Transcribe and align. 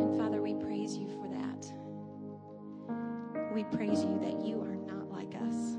And 0.00 0.16
Father, 0.16 0.42
we 0.42 0.54
praise 0.54 0.96
you 0.96 1.08
for 1.08 1.28
that. 1.28 1.72
We 3.54 3.64
praise 3.64 4.02
you 4.04 4.18
that 4.20 4.44
you 4.44 4.60
are 4.60 4.76
not 4.76 5.10
like 5.10 5.34
us. 5.34 5.78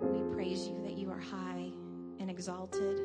We 0.00 0.22
praise 0.34 0.68
you 0.68 0.80
that 0.82 0.98
you 0.98 1.10
are 1.10 1.20
high 1.20 1.70
and 2.20 2.30
exalted 2.30 2.98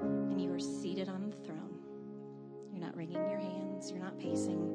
and 0.00 0.40
you 0.40 0.52
are 0.52 0.60
seated 0.60 1.08
on 1.08 1.30
the 1.30 1.36
throne. 1.44 1.78
You're 2.72 2.80
not 2.80 2.96
wringing 2.96 3.16
your 3.28 3.38
hands, 3.38 3.90
you're 3.90 4.00
not 4.00 4.18
pacing, 4.18 4.72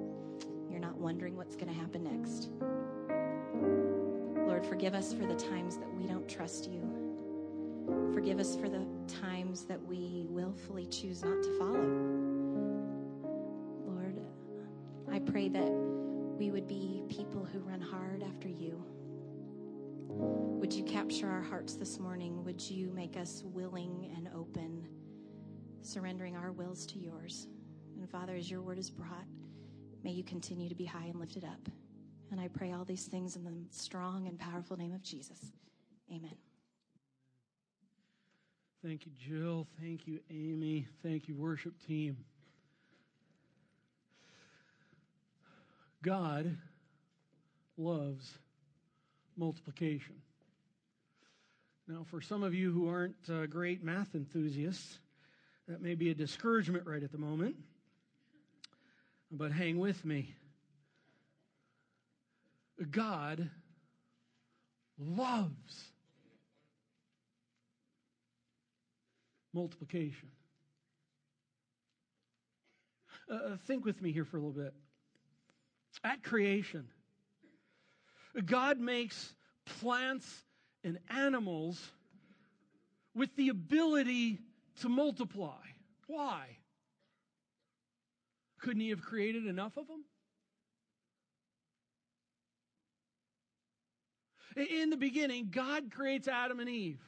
you're 0.69 0.79
not 0.79 0.97
wondering 0.97 1.37
what's 1.37 1.55
going 1.55 1.67
to 1.67 1.73
happen 1.73 2.03
next. 2.03 2.49
Lord, 4.47 4.65
forgive 4.65 4.93
us 4.93 5.13
for 5.13 5.25
the 5.25 5.35
times 5.35 5.77
that 5.77 5.93
we 5.93 6.05
don't 6.05 6.27
trust 6.27 6.69
you. 6.69 6.81
Forgive 8.13 8.39
us 8.39 8.55
for 8.55 8.69
the 8.69 8.85
times 9.07 9.63
that 9.65 9.81
we 9.85 10.25
willfully 10.29 10.85
choose 10.85 11.23
not 11.23 11.41
to 11.43 11.57
follow. 11.57 12.32
Pray 15.25 15.49
that 15.49 15.71
we 16.37 16.51
would 16.51 16.67
be 16.67 17.03
people 17.09 17.43
who 17.43 17.59
run 17.59 17.81
hard 17.81 18.23
after 18.23 18.47
you. 18.47 18.83
Would 20.09 20.73
you 20.73 20.83
capture 20.83 21.27
our 21.27 21.41
hearts 21.41 21.75
this 21.75 21.99
morning? 21.99 22.43
Would 22.43 22.61
you 22.61 22.91
make 22.91 23.17
us 23.17 23.41
willing 23.45 24.11
and 24.15 24.29
open, 24.35 24.87
surrendering 25.81 26.35
our 26.35 26.51
wills 26.51 26.85
to 26.87 26.99
yours? 26.99 27.47
And 27.97 28.09
Father, 28.09 28.35
as 28.35 28.51
your 28.51 28.61
word 28.61 28.77
is 28.77 28.89
brought, 28.89 29.25
may 30.03 30.11
you 30.11 30.23
continue 30.23 30.69
to 30.69 30.75
be 30.75 30.85
high 30.85 31.05
and 31.05 31.19
lifted 31.19 31.45
up. 31.45 31.69
And 32.31 32.39
I 32.39 32.47
pray 32.47 32.71
all 32.71 32.85
these 32.85 33.05
things 33.05 33.35
in 33.35 33.43
the 33.43 33.53
strong 33.69 34.27
and 34.27 34.37
powerful 34.37 34.77
name 34.77 34.93
of 34.93 35.03
Jesus. 35.03 35.39
Amen. 36.11 36.35
Thank 38.83 39.05
you, 39.05 39.11
Jill. 39.17 39.67
Thank 39.79 40.07
you, 40.07 40.19
Amy. 40.29 40.87
Thank 41.01 41.27
you, 41.27 41.35
worship 41.35 41.73
team. 41.87 42.17
God 46.03 46.57
loves 47.77 48.31
multiplication. 49.37 50.15
Now, 51.87 52.05
for 52.11 52.21
some 52.21 52.43
of 52.43 52.53
you 52.53 52.71
who 52.71 52.87
aren't 52.87 53.15
uh, 53.29 53.45
great 53.45 53.83
math 53.83 54.13
enthusiasts, 54.13 54.99
that 55.67 55.81
may 55.81 55.95
be 55.95 56.11
a 56.11 56.13
discouragement 56.13 56.85
right 56.85 57.01
at 57.01 57.11
the 57.11 57.17
moment. 57.17 57.55
But 59.31 59.51
hang 59.51 59.79
with 59.79 60.03
me. 60.05 60.35
God 62.91 63.49
loves 64.99 65.85
multiplication. 69.53 70.29
Uh, 73.31 73.35
uh, 73.35 73.57
think 73.65 73.85
with 73.85 74.01
me 74.01 74.11
here 74.11 74.25
for 74.25 74.37
a 74.37 74.39
little 74.39 74.51
bit. 74.63 74.73
At 76.03 76.23
creation, 76.23 76.87
God 78.45 78.79
makes 78.79 79.33
plants 79.79 80.43
and 80.83 80.99
animals 81.09 81.81
with 83.15 83.35
the 83.35 83.49
ability 83.49 84.39
to 84.81 84.89
multiply. 84.89 85.61
Why? 86.07 86.45
Couldn't 88.59 88.81
He 88.81 88.89
have 88.89 89.01
created 89.01 89.45
enough 89.45 89.77
of 89.77 89.87
them? 89.87 90.03
In 94.55 94.89
the 94.89 94.97
beginning, 94.97 95.49
God 95.51 95.91
creates 95.91 96.27
Adam 96.27 96.59
and 96.59 96.69
Eve. 96.69 96.99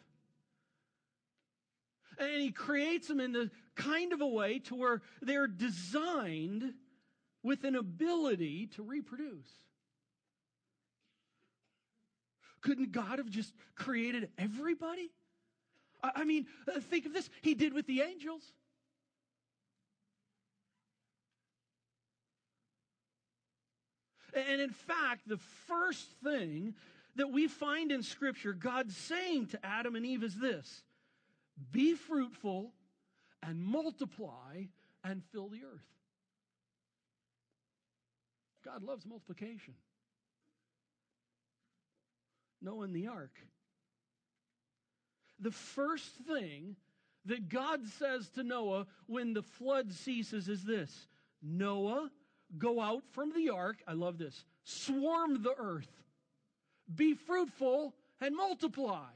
And 2.17 2.41
he 2.41 2.51
creates 2.51 3.07
them 3.07 3.19
in 3.19 3.33
the 3.33 3.51
kind 3.75 4.13
of 4.13 4.21
a 4.21 4.27
way 4.27 4.59
to 4.59 4.75
where 4.75 5.01
they're 5.21 5.47
designed 5.47 6.73
with 7.45 7.63
an 7.63 7.75
ability 7.75 8.65
to 8.75 8.81
reproduce. 8.81 9.47
Couldn't 12.61 12.91
God 12.91 13.19
have 13.19 13.29
just 13.29 13.53
created 13.75 14.29
everybody? 14.35 15.11
I 16.01 16.23
mean, 16.23 16.47
uh, 16.67 16.79
think 16.79 17.05
of 17.05 17.13
this. 17.13 17.29
He 17.43 17.53
did 17.53 17.71
with 17.71 17.85
the 17.85 18.01
angels. 18.01 18.41
And 24.33 24.59
in 24.59 24.71
fact, 24.71 25.27
the 25.27 25.37
first 25.67 26.07
thing 26.23 26.73
that 27.15 27.31
we 27.31 27.47
find 27.47 27.91
in 27.91 28.01
Scripture 28.01 28.53
God 28.53 28.91
saying 28.91 29.47
to 29.47 29.63
Adam 29.63 29.95
and 29.95 30.03
Eve 30.03 30.23
is 30.23 30.35
this 30.35 30.81
be 31.71 31.93
fruitful 31.93 32.73
and 33.43 33.63
multiply 33.63 34.63
and 35.03 35.21
fill 35.31 35.47
the 35.47 35.61
earth. 35.63 35.94
God 38.65 38.83
loves 38.83 39.05
multiplication. 39.05 39.75
Noah 42.61 42.85
and 42.85 42.95
the 42.95 43.07
ark. 43.07 43.37
The 45.39 45.51
first 45.51 46.15
thing 46.27 46.75
that 47.25 47.49
God 47.49 47.85
says 47.99 48.29
to 48.29 48.43
Noah 48.43 48.87
when 49.05 49.33
the 49.33 49.43
flood 49.43 49.93
ceases 49.93 50.49
is 50.49 50.63
this 50.63 51.07
Noah, 51.43 52.09
go 52.57 52.81
out 52.81 53.03
from 53.11 53.31
the 53.33 53.49
ark. 53.49 53.77
I 53.87 53.93
love 53.93 54.17
this. 54.17 54.45
Swarm 54.63 55.43
the 55.43 55.53
earth. 55.57 55.91
Be 56.93 57.13
fruitful 57.13 57.93
and 58.19 58.35
multiply. 58.35 59.09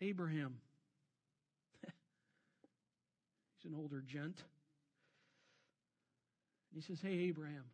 Abraham. 0.00 0.58
He's 3.56 3.72
an 3.72 3.76
older 3.76 4.02
gent. 4.06 4.42
He 6.76 6.82
says, 6.82 7.00
Hey, 7.00 7.20
Abraham, 7.28 7.64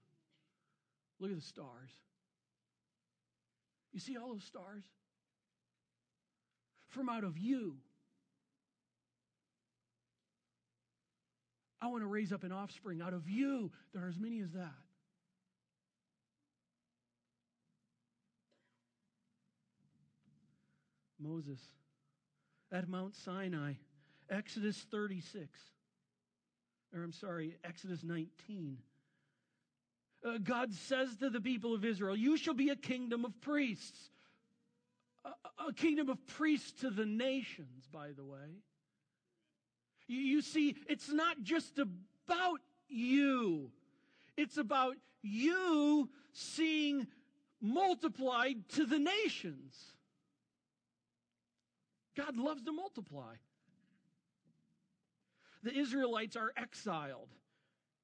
look 1.18 1.30
at 1.30 1.36
the 1.36 1.42
stars. 1.42 1.90
You 3.92 3.98
see 3.98 4.16
all 4.16 4.28
those 4.28 4.44
stars? 4.44 4.84
From 6.88 7.08
out 7.08 7.24
of 7.24 7.36
you, 7.36 7.74
I 11.80 11.88
want 11.88 12.04
to 12.04 12.06
raise 12.06 12.32
up 12.32 12.44
an 12.44 12.52
offspring. 12.52 13.02
Out 13.02 13.12
of 13.12 13.28
you, 13.28 13.72
there 13.92 14.04
are 14.04 14.08
as 14.08 14.20
many 14.20 14.40
as 14.40 14.52
that. 14.52 14.70
Moses 21.18 21.60
at 22.70 22.88
Mount 22.88 23.16
Sinai, 23.16 23.72
Exodus 24.30 24.76
36, 24.90 25.58
or 26.94 27.02
I'm 27.02 27.12
sorry, 27.12 27.56
Exodus 27.64 28.04
19. 28.04 28.78
Uh, 30.24 30.38
God 30.42 30.72
says 30.72 31.16
to 31.16 31.30
the 31.30 31.40
people 31.40 31.74
of 31.74 31.84
Israel, 31.84 32.16
You 32.16 32.36
shall 32.36 32.54
be 32.54 32.68
a 32.68 32.76
kingdom 32.76 33.24
of 33.24 33.40
priests. 33.40 34.10
A, 35.24 35.30
a 35.68 35.72
kingdom 35.72 36.08
of 36.08 36.24
priests 36.26 36.72
to 36.80 36.90
the 36.90 37.06
nations, 37.06 37.88
by 37.92 38.12
the 38.12 38.24
way. 38.24 38.60
You, 40.06 40.18
you 40.18 40.42
see, 40.42 40.76
it's 40.88 41.10
not 41.10 41.42
just 41.42 41.78
about 41.78 42.60
you, 42.88 43.70
it's 44.36 44.58
about 44.58 44.96
you 45.22 46.08
seeing 46.32 47.06
multiplied 47.60 48.68
to 48.70 48.86
the 48.86 48.98
nations. 48.98 49.74
God 52.16 52.36
loves 52.36 52.62
to 52.64 52.72
multiply. 52.72 53.34
The 55.62 55.72
Israelites 55.72 56.36
are 56.36 56.52
exiled. 56.56 57.28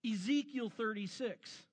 Ezekiel 0.08 0.70
36. 0.70 1.67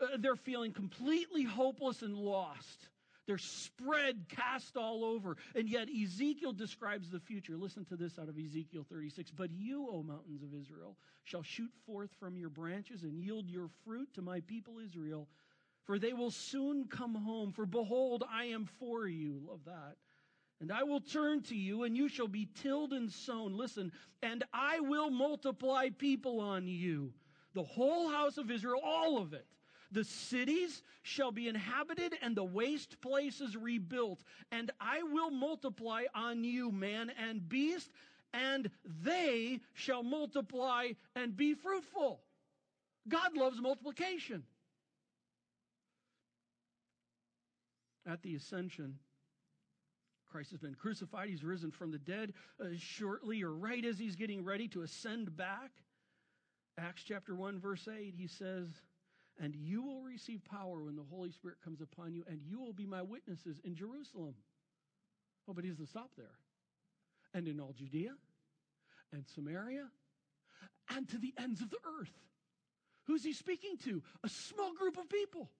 Uh, 0.00 0.16
they're 0.18 0.36
feeling 0.36 0.72
completely 0.72 1.42
hopeless 1.44 2.02
and 2.02 2.14
lost. 2.14 2.88
They're 3.26 3.38
spread, 3.38 4.26
cast 4.28 4.76
all 4.76 5.04
over. 5.04 5.36
And 5.54 5.68
yet 5.68 5.88
Ezekiel 5.88 6.52
describes 6.52 7.10
the 7.10 7.20
future. 7.20 7.56
Listen 7.56 7.84
to 7.84 7.96
this 7.96 8.18
out 8.18 8.28
of 8.28 8.36
Ezekiel 8.36 8.84
36. 8.90 9.30
But 9.30 9.50
you, 9.52 9.88
O 9.88 10.02
mountains 10.02 10.42
of 10.42 10.54
Israel, 10.58 10.96
shall 11.24 11.42
shoot 11.42 11.70
forth 11.86 12.10
from 12.18 12.36
your 12.36 12.48
branches 12.48 13.02
and 13.02 13.16
yield 13.16 13.48
your 13.48 13.68
fruit 13.84 14.12
to 14.14 14.22
my 14.22 14.40
people 14.40 14.80
Israel, 14.84 15.28
for 15.84 15.98
they 15.98 16.12
will 16.12 16.32
soon 16.32 16.86
come 16.88 17.14
home. 17.14 17.52
For 17.52 17.66
behold, 17.66 18.24
I 18.28 18.46
am 18.46 18.68
for 18.80 19.06
you. 19.06 19.40
Love 19.46 19.60
that. 19.66 19.96
And 20.60 20.72
I 20.72 20.82
will 20.82 21.00
turn 21.00 21.42
to 21.44 21.56
you, 21.56 21.84
and 21.84 21.96
you 21.96 22.08
shall 22.08 22.28
be 22.28 22.48
tilled 22.62 22.92
and 22.92 23.10
sown. 23.10 23.56
Listen, 23.56 23.92
and 24.22 24.44
I 24.52 24.80
will 24.80 25.10
multiply 25.10 25.88
people 25.90 26.40
on 26.40 26.66
you. 26.66 27.12
The 27.54 27.62
whole 27.62 28.10
house 28.10 28.38
of 28.38 28.50
Israel, 28.50 28.80
all 28.84 29.18
of 29.18 29.32
it. 29.32 29.46
The 29.92 30.04
cities 30.04 30.82
shall 31.02 31.32
be 31.32 31.48
inhabited 31.48 32.14
and 32.22 32.36
the 32.36 32.44
waste 32.44 33.00
places 33.00 33.56
rebuilt. 33.56 34.22
And 34.52 34.70
I 34.80 35.02
will 35.02 35.30
multiply 35.30 36.04
on 36.14 36.44
you 36.44 36.70
man 36.70 37.10
and 37.18 37.48
beast, 37.48 37.90
and 38.32 38.70
they 38.84 39.60
shall 39.74 40.02
multiply 40.02 40.92
and 41.16 41.36
be 41.36 41.54
fruitful. 41.54 42.20
God 43.08 43.36
loves 43.36 43.60
multiplication. 43.60 44.44
At 48.06 48.22
the 48.22 48.34
ascension, 48.34 48.98
Christ 50.30 50.52
has 50.52 50.60
been 50.60 50.74
crucified. 50.74 51.28
He's 51.28 51.44
risen 51.44 51.70
from 51.70 51.90
the 51.90 51.98
dead 51.98 52.32
uh, 52.60 52.66
shortly 52.78 53.42
or 53.42 53.52
right 53.52 53.84
as 53.84 53.98
he's 53.98 54.16
getting 54.16 54.44
ready 54.44 54.68
to 54.68 54.82
ascend 54.82 55.36
back. 55.36 55.70
Acts 56.78 57.02
chapter 57.04 57.34
1, 57.34 57.58
verse 57.58 57.88
8, 57.88 58.14
he 58.16 58.26
says, 58.26 58.68
And 59.42 59.54
you 59.56 59.82
will 59.82 60.02
receive 60.02 60.44
power 60.44 60.84
when 60.84 60.96
the 60.96 61.04
Holy 61.10 61.30
Spirit 61.30 61.56
comes 61.64 61.80
upon 61.80 62.12
you, 62.12 62.24
and 62.28 62.40
you 62.42 62.60
will 62.60 62.74
be 62.74 62.84
my 62.84 63.00
witnesses 63.00 63.58
in 63.64 63.74
Jerusalem. 63.74 64.34
Oh, 65.48 65.54
but 65.54 65.64
he 65.64 65.70
doesn't 65.70 65.88
stop 65.88 66.10
there. 66.16 66.36
And 67.32 67.48
in 67.48 67.58
all 67.58 67.72
Judea 67.72 68.12
and 69.12 69.24
Samaria 69.34 69.86
and 70.94 71.08
to 71.08 71.18
the 71.18 71.32
ends 71.38 71.62
of 71.62 71.70
the 71.70 71.78
earth. 72.00 72.12
Who's 73.06 73.24
he 73.24 73.32
speaking 73.32 73.76
to? 73.84 74.02
A 74.22 74.28
small 74.28 74.74
group 74.74 74.98
of 74.98 75.08
people. 75.08 75.50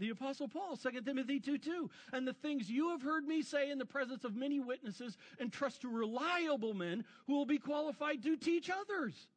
The 0.00 0.10
Apostle 0.10 0.48
Paul, 0.48 0.78
2 0.78 1.02
Timothy 1.02 1.38
2 1.38 1.58
2. 1.58 1.90
And 2.14 2.26
the 2.26 2.32
things 2.32 2.70
you 2.70 2.88
have 2.88 3.02
heard 3.02 3.26
me 3.26 3.42
say 3.42 3.70
in 3.70 3.78
the 3.78 3.84
presence 3.84 4.24
of 4.24 4.34
many 4.34 4.58
witnesses, 4.58 5.18
entrust 5.38 5.82
to 5.82 5.88
reliable 5.88 6.72
men 6.72 7.04
who 7.26 7.34
will 7.34 7.46
be 7.46 7.58
qualified 7.58 8.22
to 8.22 8.36
teach 8.38 8.70
others. 8.70 9.28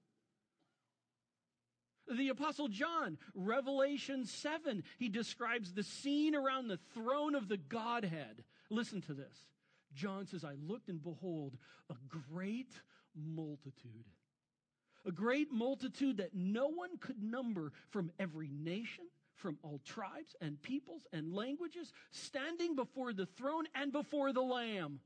The 2.10 2.30
Apostle 2.30 2.70
John, 2.70 3.18
Revelation 3.36 4.26
7, 4.26 4.84
he 4.98 5.10
describes 5.10 5.74
the 5.74 5.84
scene 5.84 6.34
around 6.34 6.70
the 6.70 6.80
throne 6.94 7.36
of 7.36 7.50
the 7.50 7.58
Godhead. 7.58 8.44
Listen 8.70 9.02
to 9.02 9.14
this. 9.14 9.38
John 9.94 10.28
says, 10.28 10.46
I 10.46 10.56
looked 10.66 10.88
and 10.88 11.04
behold 11.04 11.58
a 11.90 11.96
great 12.32 12.72
multitude. 13.16 14.06
A 15.06 15.12
great 15.12 15.52
multitude 15.52 16.18
that 16.18 16.34
no 16.34 16.70
one 16.70 16.98
could 17.00 17.22
number 17.22 17.74
from 17.90 18.12
every 18.18 18.50
nation 18.50 19.06
from 19.36 19.58
all 19.64 19.80
tribes 19.86 20.36
and 20.42 20.62
peoples 20.62 21.06
and 21.12 21.34
languages 21.34 21.92
standing 22.12 22.76
before 22.76 23.14
the 23.14 23.26
throne 23.26 23.66
and 23.76 23.92
before 23.92 24.34
the 24.34 24.42
Lamb. 24.42 25.00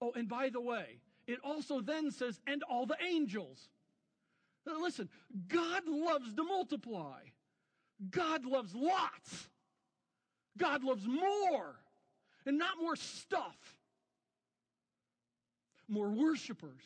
Oh, 0.00 0.12
and 0.14 0.28
by 0.28 0.50
the 0.50 0.60
way, 0.60 0.98
it 1.26 1.38
also 1.42 1.80
then 1.80 2.10
says, 2.10 2.40
and 2.46 2.62
all 2.64 2.86
the 2.86 2.96
angels. 3.06 3.68
Now 4.66 4.80
listen, 4.80 5.08
God 5.48 5.82
loves 5.86 6.34
to 6.34 6.42
multiply. 6.42 7.20
God 8.10 8.44
loves 8.44 8.74
lots. 8.74 9.48
God 10.58 10.84
loves 10.84 11.06
more. 11.06 11.76
And 12.46 12.58
not 12.58 12.78
more 12.80 12.96
stuff. 12.96 13.56
More 15.88 16.08
worshipers. 16.08 16.82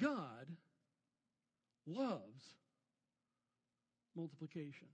God 0.00 0.46
loves 1.86 2.42
multiplication. 4.16 4.88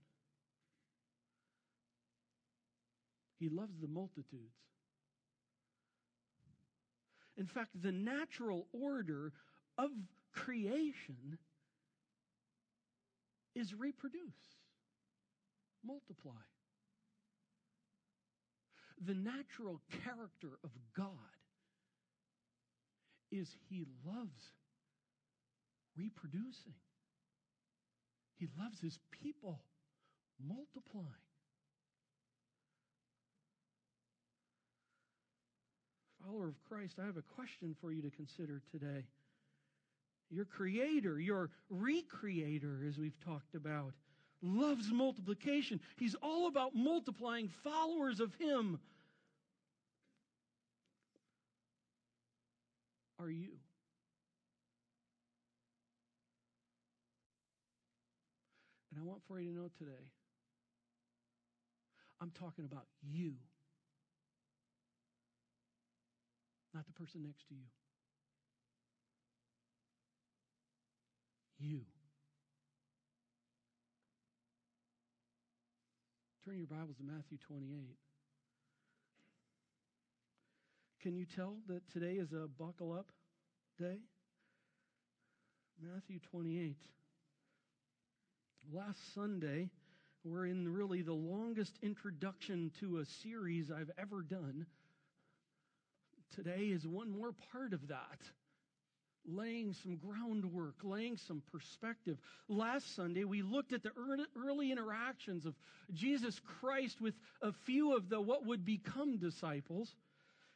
He 3.39 3.49
loves 3.49 3.79
the 3.81 3.89
multitudes. 3.89 4.57
In 7.37 7.47
fact, 7.47 7.71
the 7.83 7.93
natural 7.93 8.67
order 8.73 9.33
of 9.77 9.91
creation 10.33 11.39
is 13.55 13.75
reproduce, 13.75 14.23
multiply. 15.85 16.33
The 19.05 19.15
natural 19.15 19.83
character 20.05 20.59
of 20.65 20.71
God 20.97 21.11
is 23.31 23.55
He 23.69 23.85
loves 24.07 24.53
reproducing. 25.97 26.75
He 28.39 28.49
loves 28.59 28.81
his 28.81 28.99
people 29.23 29.61
multiplying. 30.47 31.07
Follower 36.25 36.49
of 36.49 36.63
Christ, 36.69 36.97
I 37.01 37.07
have 37.07 37.17
a 37.17 37.23
question 37.23 37.75
for 37.81 37.93
you 37.93 38.03
to 38.03 38.11
consider 38.11 38.61
today. 38.71 39.05
Your 40.29 40.45
creator, 40.45 41.21
your 41.21 41.51
recreator, 41.73 42.87
as 42.89 42.99
we've 42.99 43.19
talked 43.25 43.55
about, 43.55 43.93
loves 44.43 44.91
multiplication. 44.91 45.81
He's 45.97 46.17
all 46.23 46.49
about 46.49 46.75
multiplying 46.75 47.49
followers 47.63 48.21
of 48.21 48.35
him. 48.35 48.81
Are 53.21 53.31
you? 53.31 53.53
And 58.97 59.05
I 59.05 59.07
want 59.07 59.21
for 59.29 59.39
you 59.39 59.51
to 59.51 59.55
know 59.55 59.69
today, 59.77 60.09
I'm 62.19 62.31
talking 62.31 62.65
about 62.65 62.87
you, 63.03 63.35
not 66.73 66.87
the 66.87 66.95
person 66.95 67.23
next 67.23 67.47
to 67.49 67.55
you. 67.55 67.67
You. 71.59 71.81
Turn 76.47 76.57
your 76.57 76.67
Bibles 76.67 76.97
to 76.97 77.03
Matthew 77.03 77.37
28. 77.37 77.99
Can 81.03 81.17
you 81.17 81.27
tell 81.27 81.57
that 81.69 81.83
today 81.93 82.15
is 82.15 82.33
a 82.33 82.49
buckle 82.49 82.95
up 82.95 83.13
day? 83.79 83.99
Matthew 85.83 86.19
28 86.31 86.77
last 88.73 89.15
Sunday, 89.15 89.71
we're 90.25 90.47
in 90.47 90.73
really 90.73 91.03
the 91.03 91.13
longest 91.13 91.79
introduction 91.83 92.71
to 92.81 92.99
a 92.99 93.05
series 93.23 93.71
I've 93.71 93.91
ever 93.99 94.23
done. 94.23 94.67
Today 96.35 96.67
is 96.67 96.87
one 96.87 97.11
more 97.11 97.33
part 97.53 97.73
of 97.73 97.89
that. 97.89 98.21
Laying 99.29 99.73
some 99.73 99.97
groundwork, 99.97 100.77
laying 100.83 101.17
some 101.17 101.43
perspective. 101.51 102.17
Last 102.49 102.95
Sunday, 102.95 103.25
we 103.25 103.43
looked 103.43 103.73
at 103.73 103.83
the 103.83 103.91
early 104.37 104.71
interactions 104.71 105.47
of 105.47 105.55
Jesus 105.93 106.41
Christ 106.61 107.01
with 107.01 107.15
a 107.43 107.53
few 107.65 107.97
of 107.97 108.09
the 108.09 108.21
what 108.21 108.47
would 108.47 108.65
become 108.65 109.19
disciples. 109.19 109.95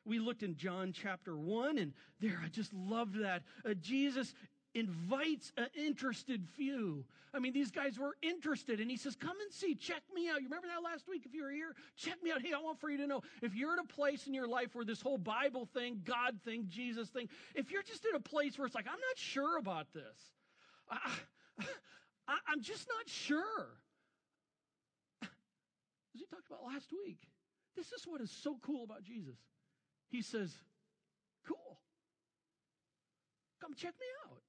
We 0.04 0.18
looked 0.18 0.42
in 0.42 0.56
John 0.56 0.92
chapter 0.92 1.36
1, 1.36 1.78
and 1.78 1.92
there 2.20 2.40
I 2.42 2.48
just 2.48 2.72
loved 2.72 3.20
that. 3.22 3.42
Uh, 3.64 3.74
Jesus 3.74 4.32
invites 4.75 5.52
an 5.56 5.67
interested 5.76 6.46
few. 6.56 7.05
I 7.32 7.38
mean, 7.38 7.52
these 7.52 7.70
guys 7.70 7.99
were 7.99 8.17
interested, 8.22 8.81
and 8.81 8.90
he 8.90 8.96
says, 8.96 9.14
Come 9.17 9.37
and 9.40 9.52
see, 9.52 9.75
check 9.75 10.02
me 10.14 10.28
out. 10.28 10.40
You 10.40 10.49
remember 10.49 10.69
that 10.69 10.82
last 10.82 11.08
week? 11.08 11.22
If 11.25 11.34
you 11.34 11.44
were 11.44 11.50
here, 11.50 11.75
check 11.96 12.22
me 12.22 12.32
out. 12.32 12.43
Hey, 12.43 12.52
I 12.52 12.61
want 12.61 12.81
for 12.81 12.90
you 12.90 12.99
to 12.99 13.06
know 13.06 13.23
if 13.42 13.54
you're 13.54 13.73
at 13.73 13.78
a 13.78 13.87
place 13.87 14.26
in 14.26 14.35
your 14.35 14.49
life 14.49 14.75
where 14.75 14.85
this 14.85 15.00
whole 15.00 15.18
Bible 15.18 15.66
thing, 15.73 16.02
God 16.04 16.40
thing, 16.44 16.66
Jesus 16.68 17.09
thing, 17.09 17.28
if 17.54 17.71
you're 17.71 17.83
just 17.83 18.04
in 18.04 18.14
a 18.16 18.21
place 18.21 18.59
where 18.59 18.66
it's 18.66 18.75
like, 18.75 18.87
I'm 18.87 18.92
not 18.92 19.16
sure 19.16 19.59
about 19.59 19.92
this, 19.92 20.02
I, 20.90 21.12
I, 22.28 22.37
I'm 22.49 22.62
just 22.62 22.88
not 22.88 23.09
sure. 23.09 23.68
As 25.23 25.28
we 26.21 26.26
talked 26.26 26.49
about 26.49 26.64
last 26.66 26.90
week, 27.06 27.21
this 27.76 27.92
is 27.92 28.04
what 28.06 28.21
is 28.21 28.30
so 28.30 28.56
cool 28.62 28.83
about 28.83 29.04
Jesus. 29.04 29.38
He 30.09 30.23
says, 30.23 30.52
Cool. 31.47 31.78
Come 33.61 33.75
check 33.75 33.94
me 34.00 34.06
out. 34.26 34.42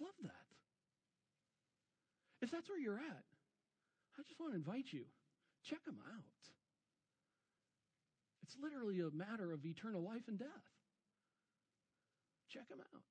Love 0.00 0.14
that. 0.22 0.48
If 2.40 2.50
that's 2.50 2.68
where 2.68 2.78
you're 2.78 2.98
at, 2.98 3.24
I 4.18 4.22
just 4.26 4.38
want 4.40 4.52
to 4.52 4.56
invite 4.56 4.86
you. 4.90 5.04
Check 5.64 5.84
them 5.84 5.98
out. 6.12 6.24
It's 8.42 8.56
literally 8.62 9.00
a 9.00 9.10
matter 9.14 9.52
of 9.52 9.64
eternal 9.66 10.02
life 10.02 10.22
and 10.28 10.38
death. 10.38 10.48
Check 12.48 12.68
them 12.68 12.78
out. 12.80 13.02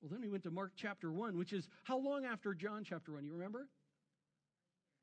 Well, 0.00 0.10
then 0.10 0.20
we 0.20 0.28
went 0.28 0.44
to 0.44 0.50
Mark 0.50 0.72
chapter 0.76 1.10
1, 1.10 1.36
which 1.36 1.52
is 1.52 1.66
how 1.84 1.98
long 1.98 2.24
after 2.24 2.54
John 2.54 2.84
chapter 2.84 3.12
1? 3.12 3.24
You 3.24 3.32
remember? 3.32 3.68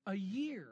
A 0.08 0.16
year. 0.16 0.68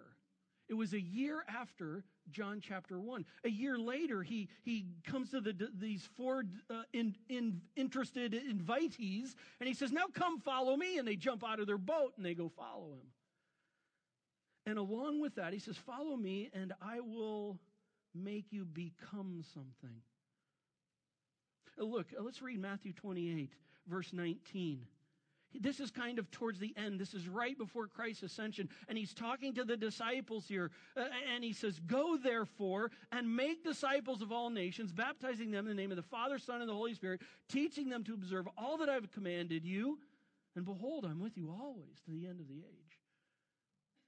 It 0.69 0.75
was 0.75 0.93
a 0.93 1.01
year 1.01 1.43
after 1.47 2.05
John 2.31 2.61
chapter 2.61 2.99
1. 2.99 3.25
A 3.45 3.49
year 3.49 3.77
later, 3.77 4.23
he, 4.23 4.49
he 4.63 4.87
comes 5.05 5.31
to 5.31 5.41
the, 5.41 5.69
these 5.79 6.07
four 6.15 6.43
uh, 6.69 6.83
in, 6.93 7.15
in, 7.29 7.61
interested 7.75 8.33
invitees 8.33 9.35
and 9.59 9.67
he 9.67 9.73
says, 9.73 9.91
Now 9.91 10.05
come 10.13 10.39
follow 10.39 10.75
me. 10.75 10.97
And 10.97 11.07
they 11.07 11.15
jump 11.15 11.43
out 11.43 11.59
of 11.59 11.67
their 11.67 11.77
boat 11.77 12.13
and 12.17 12.25
they 12.25 12.33
go 12.33 12.49
follow 12.49 12.93
him. 12.93 13.07
And 14.65 14.77
along 14.77 15.21
with 15.21 15.35
that, 15.35 15.53
he 15.53 15.59
says, 15.59 15.77
Follow 15.77 16.15
me 16.15 16.49
and 16.53 16.73
I 16.81 16.99
will 16.99 17.59
make 18.15 18.51
you 18.51 18.65
become 18.65 19.43
something. 19.53 20.01
Look, 21.77 22.07
let's 22.19 22.41
read 22.41 22.59
Matthew 22.59 22.93
28, 22.93 23.51
verse 23.87 24.13
19. 24.13 24.85
This 25.59 25.79
is 25.79 25.91
kind 25.91 26.19
of 26.19 26.29
towards 26.31 26.59
the 26.59 26.73
end. 26.77 26.99
This 26.99 27.13
is 27.13 27.27
right 27.27 27.57
before 27.57 27.87
Christ's 27.87 28.23
ascension. 28.23 28.69
And 28.87 28.97
he's 28.97 29.13
talking 29.13 29.53
to 29.55 29.63
the 29.63 29.77
disciples 29.77 30.47
here. 30.47 30.71
Uh, 30.95 31.05
and 31.33 31.43
he 31.43 31.53
says, 31.53 31.79
Go 31.79 32.17
therefore 32.17 32.91
and 33.11 33.35
make 33.35 33.63
disciples 33.63 34.21
of 34.21 34.31
all 34.31 34.49
nations, 34.49 34.91
baptizing 34.91 35.51
them 35.51 35.65
in 35.65 35.75
the 35.75 35.81
name 35.81 35.91
of 35.91 35.97
the 35.97 36.03
Father, 36.03 36.39
Son, 36.39 36.61
and 36.61 36.69
the 36.69 36.73
Holy 36.73 36.93
Spirit, 36.93 37.21
teaching 37.49 37.89
them 37.89 38.03
to 38.03 38.13
observe 38.13 38.47
all 38.57 38.77
that 38.77 38.89
I've 38.89 39.11
commanded 39.11 39.65
you. 39.65 39.99
And 40.55 40.65
behold, 40.65 41.05
I'm 41.05 41.19
with 41.19 41.37
you 41.37 41.49
always 41.49 42.01
to 42.05 42.11
the 42.11 42.27
end 42.27 42.39
of 42.39 42.47
the 42.47 42.57
age. 42.57 42.99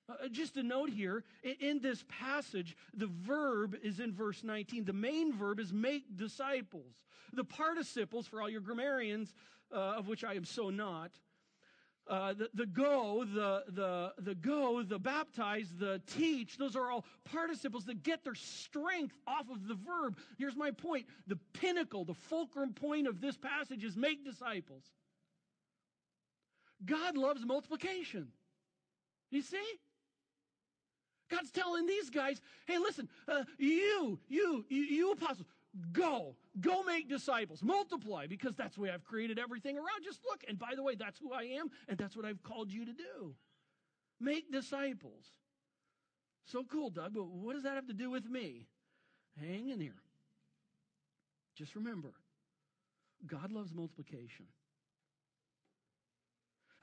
Uh, 0.07 0.27
just 0.31 0.55
a 0.57 0.63
note 0.63 0.89
here 0.89 1.23
in, 1.43 1.55
in 1.59 1.79
this 1.79 2.03
passage, 2.07 2.77
the 2.93 3.07
verb 3.07 3.75
is 3.83 3.99
in 3.99 4.13
verse 4.13 4.43
19. 4.43 4.85
The 4.85 4.93
main 4.93 5.33
verb 5.33 5.59
is 5.59 5.73
make 5.73 6.15
disciples. 6.15 6.93
The 7.33 7.43
participles, 7.43 8.27
for 8.27 8.41
all 8.41 8.49
your 8.49 8.61
grammarians, 8.61 9.33
uh, 9.73 9.95
of 9.97 10.07
which 10.07 10.23
I 10.23 10.35
am 10.35 10.45
so 10.45 10.69
not, 10.69 11.11
uh, 12.07 12.33
the, 12.33 12.49
the 12.53 12.65
go, 12.65 13.25
the, 13.25 13.63
the, 13.69 14.13
the 14.19 14.35
go, 14.35 14.83
the 14.83 14.99
baptize, 14.99 15.73
the 15.77 16.01
teach, 16.07 16.57
those 16.57 16.75
are 16.75 16.91
all 16.91 17.05
participles 17.31 17.85
that 17.85 18.03
get 18.03 18.23
their 18.23 18.35
strength 18.35 19.15
off 19.27 19.49
of 19.49 19.67
the 19.67 19.75
verb. 19.75 20.17
Here's 20.37 20.55
my 20.55 20.71
point. 20.71 21.05
The 21.27 21.39
pinnacle, 21.53 22.05
the 22.05 22.13
fulcrum 22.13 22.73
point 22.73 23.07
of 23.07 23.21
this 23.21 23.37
passage 23.37 23.83
is 23.83 23.95
make 23.95 24.23
disciples. 24.23 24.83
God 26.85 27.17
loves 27.17 27.45
multiplication. 27.45 28.27
You 29.31 29.41
see? 29.41 29.65
God's 31.31 31.49
telling 31.49 31.87
these 31.87 32.11
guys, 32.11 32.39
hey, 32.67 32.77
listen, 32.77 33.09
uh, 33.27 33.43
you, 33.57 34.19
you, 34.27 34.63
you, 34.69 34.83
you 34.83 35.11
apostles, 35.11 35.47
Go, 35.91 36.35
go 36.59 36.83
make 36.83 37.09
disciples, 37.09 37.61
multiply, 37.63 38.27
because 38.27 38.55
that's 38.55 38.75
the 38.75 38.81
way 38.81 38.91
I've 38.91 39.03
created 39.03 39.39
everything 39.39 39.77
around. 39.77 40.03
Just 40.03 40.19
look. 40.29 40.43
And 40.47 40.57
by 40.57 40.73
the 40.75 40.83
way, 40.83 40.95
that's 40.95 41.19
who 41.19 41.33
I 41.33 41.43
am, 41.59 41.69
and 41.87 41.97
that's 41.97 42.15
what 42.15 42.25
I've 42.25 42.43
called 42.43 42.71
you 42.71 42.85
to 42.85 42.93
do. 42.93 43.35
Make 44.19 44.51
disciples. 44.51 45.25
So 46.45 46.63
cool, 46.63 46.89
Doug, 46.89 47.13
but 47.13 47.27
what 47.27 47.53
does 47.53 47.63
that 47.63 47.75
have 47.75 47.87
to 47.87 47.93
do 47.93 48.09
with 48.09 48.29
me? 48.29 48.67
Hang 49.39 49.69
in 49.69 49.79
here. 49.79 50.01
Just 51.55 51.75
remember, 51.75 52.13
God 53.25 53.51
loves 53.51 53.73
multiplication. 53.73 54.45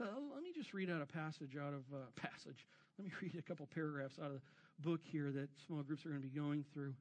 Uh, 0.00 0.07
let 0.35 0.43
me 0.43 0.50
just 0.55 0.75
read 0.75 0.91
out 0.91 1.00
a 1.00 1.07
passage 1.07 1.57
out 1.57 1.75
of 1.75 1.83
uh, 1.95 1.99
passage. 2.17 2.67
Let 2.99 3.07
me 3.07 3.12
read 3.23 3.37
a 3.38 3.43
couple 3.43 3.67
paragraphs 3.73 4.19
out 4.19 4.26
of 4.26 4.33
the 4.33 4.88
book 4.88 5.00
here 5.05 5.31
that 5.33 5.49
small 5.67 5.83
groups 5.83 6.05
are 6.05 6.09
going 6.09 6.21
to 6.21 6.29
be 6.29 6.35
going 6.35 6.64
through. 6.73 6.95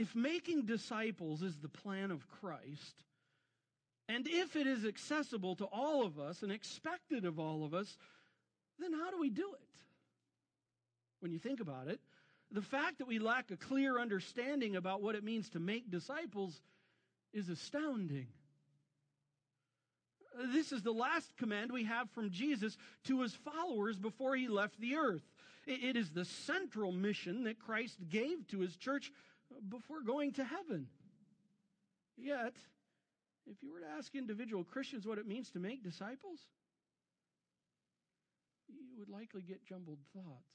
If 0.00 0.16
making 0.16 0.64
disciples 0.64 1.42
is 1.42 1.58
the 1.58 1.68
plan 1.68 2.10
of 2.10 2.26
Christ, 2.40 3.04
and 4.08 4.26
if 4.26 4.56
it 4.56 4.66
is 4.66 4.86
accessible 4.86 5.56
to 5.56 5.66
all 5.66 6.06
of 6.06 6.18
us 6.18 6.42
and 6.42 6.50
expected 6.50 7.26
of 7.26 7.38
all 7.38 7.66
of 7.66 7.74
us, 7.74 7.98
then 8.78 8.94
how 8.94 9.10
do 9.10 9.20
we 9.20 9.28
do 9.28 9.52
it? 9.52 9.68
When 11.20 11.32
you 11.32 11.38
think 11.38 11.60
about 11.60 11.88
it, 11.88 12.00
the 12.50 12.62
fact 12.62 12.96
that 12.96 13.08
we 13.08 13.18
lack 13.18 13.50
a 13.50 13.58
clear 13.58 14.00
understanding 14.00 14.74
about 14.74 15.02
what 15.02 15.16
it 15.16 15.22
means 15.22 15.50
to 15.50 15.60
make 15.60 15.90
disciples 15.90 16.62
is 17.34 17.50
astounding. 17.50 18.28
This 20.50 20.72
is 20.72 20.82
the 20.82 20.92
last 20.92 21.36
command 21.36 21.72
we 21.72 21.84
have 21.84 22.08
from 22.12 22.30
Jesus 22.30 22.78
to 23.04 23.20
his 23.20 23.34
followers 23.34 23.98
before 23.98 24.34
he 24.34 24.48
left 24.48 24.80
the 24.80 24.96
earth. 24.96 25.30
It 25.66 25.94
is 25.94 26.10
the 26.10 26.24
central 26.24 26.90
mission 26.90 27.44
that 27.44 27.58
Christ 27.58 27.98
gave 28.08 28.48
to 28.48 28.60
his 28.60 28.76
church 28.76 29.12
before 29.68 30.02
going 30.02 30.32
to 30.32 30.44
heaven. 30.44 30.86
Yet, 32.16 32.54
if 33.46 33.62
you 33.62 33.72
were 33.72 33.80
to 33.80 33.88
ask 33.98 34.14
individual 34.14 34.64
Christians 34.64 35.06
what 35.06 35.18
it 35.18 35.26
means 35.26 35.50
to 35.50 35.58
make 35.58 35.82
disciples, 35.82 36.40
you 38.68 38.98
would 38.98 39.08
likely 39.08 39.42
get 39.42 39.64
jumbled 39.64 39.98
thoughts, 40.14 40.52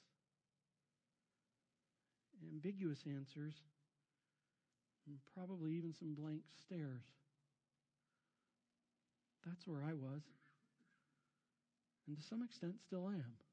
ambiguous 2.52 3.00
answers, 3.08 3.56
and 5.08 5.18
probably 5.36 5.74
even 5.74 5.94
some 5.94 6.14
blank 6.14 6.42
stares. 6.62 7.04
That's 9.46 9.68
where 9.68 9.84
I 9.84 9.94
was, 9.94 10.22
and 12.08 12.18
to 12.18 12.24
some 12.24 12.44
extent 12.44 12.76
still 12.86 13.08
am. 13.10 13.45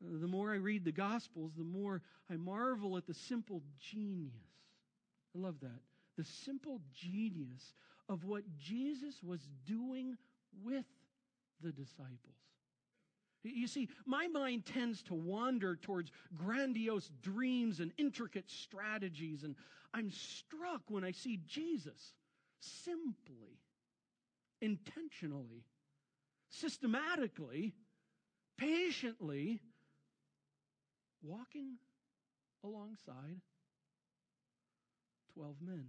The 0.00 0.28
more 0.28 0.52
I 0.52 0.56
read 0.56 0.84
the 0.84 0.92
Gospels, 0.92 1.52
the 1.56 1.64
more 1.64 2.02
I 2.30 2.36
marvel 2.36 2.96
at 2.96 3.06
the 3.06 3.14
simple 3.14 3.62
genius. 3.80 4.32
I 5.34 5.40
love 5.40 5.56
that. 5.62 5.80
The 6.16 6.24
simple 6.24 6.80
genius 6.94 7.74
of 8.08 8.24
what 8.24 8.42
Jesus 8.58 9.22
was 9.22 9.40
doing 9.66 10.16
with 10.62 10.86
the 11.62 11.72
disciples. 11.72 12.36
You 13.44 13.66
see, 13.66 13.88
my 14.04 14.26
mind 14.28 14.66
tends 14.66 15.02
to 15.04 15.14
wander 15.14 15.76
towards 15.76 16.10
grandiose 16.34 17.10
dreams 17.22 17.80
and 17.80 17.92
intricate 17.96 18.50
strategies, 18.50 19.44
and 19.44 19.54
I'm 19.94 20.10
struck 20.10 20.82
when 20.88 21.04
I 21.04 21.12
see 21.12 21.40
Jesus 21.46 22.12
simply, 22.60 23.60
intentionally, 24.60 25.64
systematically, 26.50 27.74
patiently 28.56 29.60
walking 31.22 31.76
alongside 32.64 33.40
12 35.34 35.56
men. 35.60 35.86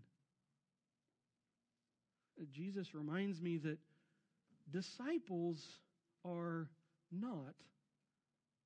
Uh, 2.39 2.45
Jesus 2.51 2.93
reminds 2.93 3.41
me 3.41 3.57
that 3.57 3.77
disciples 4.71 5.79
are 6.25 6.69
not 7.11 7.55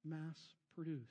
mass 0.04 0.38
produced. 0.76 1.08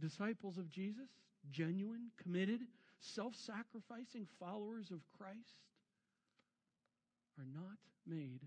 Disciples 0.00 0.58
of 0.58 0.68
Jesus, 0.68 1.08
genuine, 1.52 2.10
committed, 2.20 2.60
self 3.00 3.34
sacrificing 3.36 4.26
followers 4.40 4.90
of 4.90 5.00
Christ, 5.16 5.62
are 7.38 7.46
not 7.54 7.78
made 8.06 8.40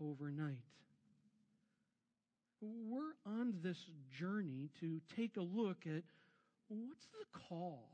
overnight 0.00 0.62
we're 2.60 3.14
on 3.26 3.54
this 3.62 3.78
journey 4.18 4.68
to 4.80 5.00
take 5.16 5.36
a 5.36 5.40
look 5.40 5.86
at 5.86 6.02
what's 6.68 7.06
the 7.06 7.38
call? 7.48 7.88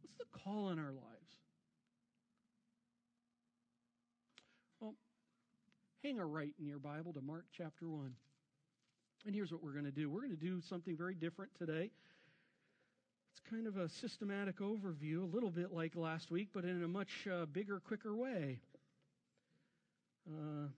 What's 0.00 0.16
the 0.18 0.38
call 0.38 0.70
in 0.70 0.78
our 0.78 0.92
lives? 0.92 1.00
Well, 4.80 4.94
hang 6.02 6.18
a 6.18 6.26
right 6.26 6.52
in 6.60 6.66
your 6.66 6.78
Bible 6.78 7.12
to 7.14 7.20
Mark 7.20 7.46
chapter 7.56 7.88
1. 7.88 8.12
And 9.26 9.34
here's 9.34 9.50
what 9.50 9.62
we're 9.62 9.72
going 9.72 9.86
to 9.86 9.90
do 9.90 10.10
we're 10.10 10.20
going 10.20 10.36
to 10.36 10.36
do 10.36 10.60
something 10.60 10.96
very 10.96 11.14
different 11.14 11.52
today. 11.58 11.90
It's 13.32 13.50
kind 13.50 13.66
of 13.66 13.78
a 13.78 13.88
systematic 13.88 14.60
overview, 14.60 15.22
a 15.22 15.34
little 15.34 15.50
bit 15.50 15.72
like 15.72 15.96
last 15.96 16.30
week, 16.30 16.48
but 16.52 16.64
in 16.64 16.84
a 16.84 16.88
much 16.88 17.26
uh, 17.32 17.46
bigger, 17.46 17.80
quicker 17.80 18.14
way. 18.14 18.60
Uh, 20.28 20.68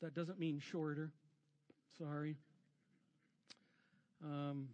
that 0.00 0.14
doesn't 0.14 0.38
mean 0.38 0.58
shorter. 0.58 1.12
Sorry. 1.98 2.36
Um, 4.24 4.68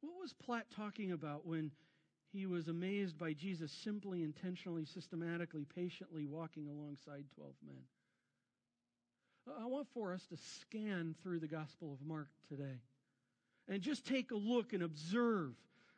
what 0.00 0.20
was 0.20 0.32
Platt 0.32 0.66
talking 0.76 1.12
about 1.12 1.46
when 1.46 1.70
he 2.32 2.46
was 2.46 2.68
amazed 2.68 3.18
by 3.18 3.32
Jesus 3.32 3.72
simply, 3.72 4.22
intentionally, 4.22 4.84
systematically, 4.84 5.64
patiently 5.64 6.26
walking 6.26 6.68
alongside 6.68 7.24
12 7.34 7.54
men? 7.66 7.82
I 9.60 9.66
want 9.66 9.88
for 9.92 10.12
us 10.12 10.24
to 10.26 10.36
scan 10.60 11.14
through 11.22 11.40
the 11.40 11.48
Gospel 11.48 11.92
of 11.92 12.06
Mark 12.06 12.28
today 12.48 12.80
and 13.68 13.82
just 13.82 14.06
take 14.06 14.30
a 14.30 14.36
look 14.36 14.72
and 14.72 14.82
observe 14.82 15.52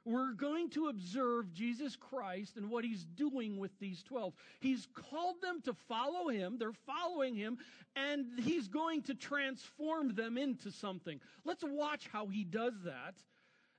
we're 0.07 0.33
going 0.33 0.71
to 0.71 0.87
observe 0.87 1.53
Jesus 1.53 1.97
Christ 1.97 2.57
and 2.57 2.71
what 2.71 2.85
he's 2.85 3.05
doing 3.05 3.59
with 3.59 3.73
these 3.81 4.05
12. 4.05 4.33
He's 4.61 4.87
called 4.95 5.43
them 5.43 5.61
to 5.63 5.75
follow 5.89 6.29
him. 6.29 6.59
They're 6.59 6.73
following 6.87 7.35
him 7.35 7.59
and 7.97 8.27
he's 8.39 8.69
going 8.69 9.03
to 9.03 9.15
transform 9.15 10.15
them 10.15 10.39
into 10.39 10.71
something. 10.71 11.21
Let's 11.45 11.65
watch 11.67 12.09
how 12.13 12.29
he 12.29 12.45
does 12.45 12.75
that 12.85 13.17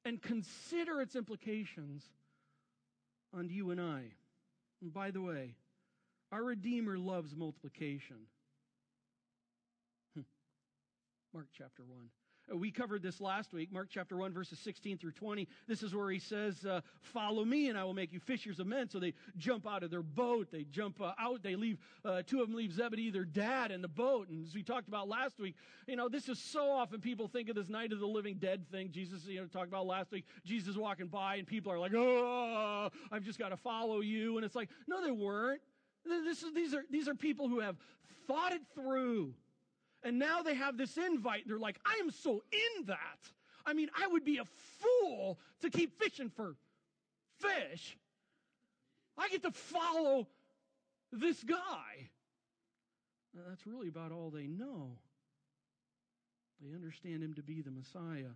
and 0.04 0.22
consider 0.22 1.02
its 1.02 1.16
implications 1.16 2.04
on 3.34 3.50
you 3.50 3.72
and 3.72 3.80
I. 3.80 4.04
And 4.82 4.94
by 4.94 5.12
the 5.12 5.22
way, 5.22 5.56
our 6.34 6.44
Redeemer 6.44 6.98
loves 6.98 7.36
multiplication. 7.38 8.18
Hmm. 10.14 10.22
Mark 11.34 11.48
chapter 11.58 11.84
1. 11.84 12.10
We 12.54 12.72
covered 12.72 13.02
this 13.04 13.20
last 13.20 13.52
week, 13.54 13.74
Mark 13.74 13.90
chapter 13.92 14.16
1, 14.16 14.32
verses 14.32 14.58
16 14.60 14.98
through 14.98 15.12
20. 15.12 15.50
This 15.68 15.84
is 15.84 15.94
where 15.94 16.10
he 16.10 16.20
says, 16.20 16.66
uh, 16.66 16.80
Follow 17.02 17.44
me, 17.44 17.68
and 17.68 17.78
I 17.78 17.84
will 17.84 17.94
make 17.94 18.14
you 18.14 18.22
fishers 18.22 18.60
of 18.60 18.68
men. 18.68 18.90
So 18.90 19.00
they 19.00 19.14
jump 19.38 19.68
out 19.68 19.84
of 19.84 19.92
their 19.92 20.02
boat. 20.02 20.48
They 20.50 20.64
jump 20.64 21.02
uh, 21.02 21.12
out. 21.20 21.44
They 21.44 21.58
leave, 21.58 21.78
uh, 22.06 22.22
two 22.26 22.42
of 22.42 22.48
them 22.48 22.56
leave 22.56 22.72
Zebedee, 22.72 23.12
their 23.12 23.26
dad, 23.26 23.72
in 23.72 23.82
the 23.82 23.90
boat. 23.90 24.30
And 24.30 24.46
as 24.46 24.56
we 24.56 24.64
talked 24.64 24.88
about 24.88 25.10
last 25.10 25.40
week, 25.40 25.56
you 25.88 25.98
know, 25.98 26.08
this 26.08 26.30
is 26.30 26.40
so 26.40 26.72
often 26.72 27.02
people 27.02 27.28
think 27.28 27.50
of 27.50 27.56
this 27.56 27.68
night 27.68 27.92
of 27.92 28.00
the 28.00 28.08
living 28.08 28.36
dead 28.36 28.66
thing. 28.72 28.92
Jesus, 28.92 29.26
you 29.26 29.42
know, 29.42 29.48
talked 29.48 29.68
about 29.68 29.86
last 29.86 30.12
week. 30.12 30.26
Jesus 30.46 30.78
walking 30.78 31.08
by, 31.08 31.36
and 31.36 31.48
people 31.48 31.72
are 31.72 31.80
like, 31.80 31.94
Oh, 31.94 32.90
I've 33.12 33.24
just 33.24 33.40
got 33.40 33.50
to 33.50 33.58
follow 33.58 34.00
you. 34.00 34.38
And 34.38 34.46
it's 34.46 34.56
like, 34.56 34.70
No, 34.88 35.04
they 35.04 35.12
weren't. 35.12 35.62
This 36.06 36.44
is, 36.44 36.54
these, 36.54 36.74
are, 36.74 36.84
these 36.90 37.10
are 37.10 37.16
people 37.16 37.50
who 37.50 37.60
have 37.60 37.76
thought 38.26 38.54
it 38.54 38.62
through. 38.74 39.34
And 40.08 40.20
now 40.20 40.42
they 40.42 40.56
have 40.56 40.78
this 40.78 40.96
invite. 40.96 41.50
They're 41.50 41.60
like, 41.60 41.78
I 41.86 42.00
am 42.00 42.12
so 42.12 42.42
in 42.54 42.86
that. 42.86 43.20
I 43.66 43.74
mean, 43.74 43.90
I 43.94 44.08
would 44.08 44.24
be 44.24 44.38
a 44.38 44.46
fool 44.80 45.38
to 45.60 45.70
keep 45.70 46.02
fishing 46.02 46.30
for 46.30 46.56
fish. 47.42 47.98
I 49.18 49.28
get 49.28 49.44
to 49.44 49.52
follow 49.52 50.30
this 51.12 51.44
guy. 51.44 52.08
That's 53.50 53.68
really 53.68 53.90
about 53.90 54.14
all 54.14 54.30
they 54.30 54.48
know. 54.48 54.92
They 56.62 56.74
understand 56.74 57.22
him 57.22 57.34
to 57.34 57.44
be 57.44 57.62
the 57.62 57.72
Messiah. 57.72 58.32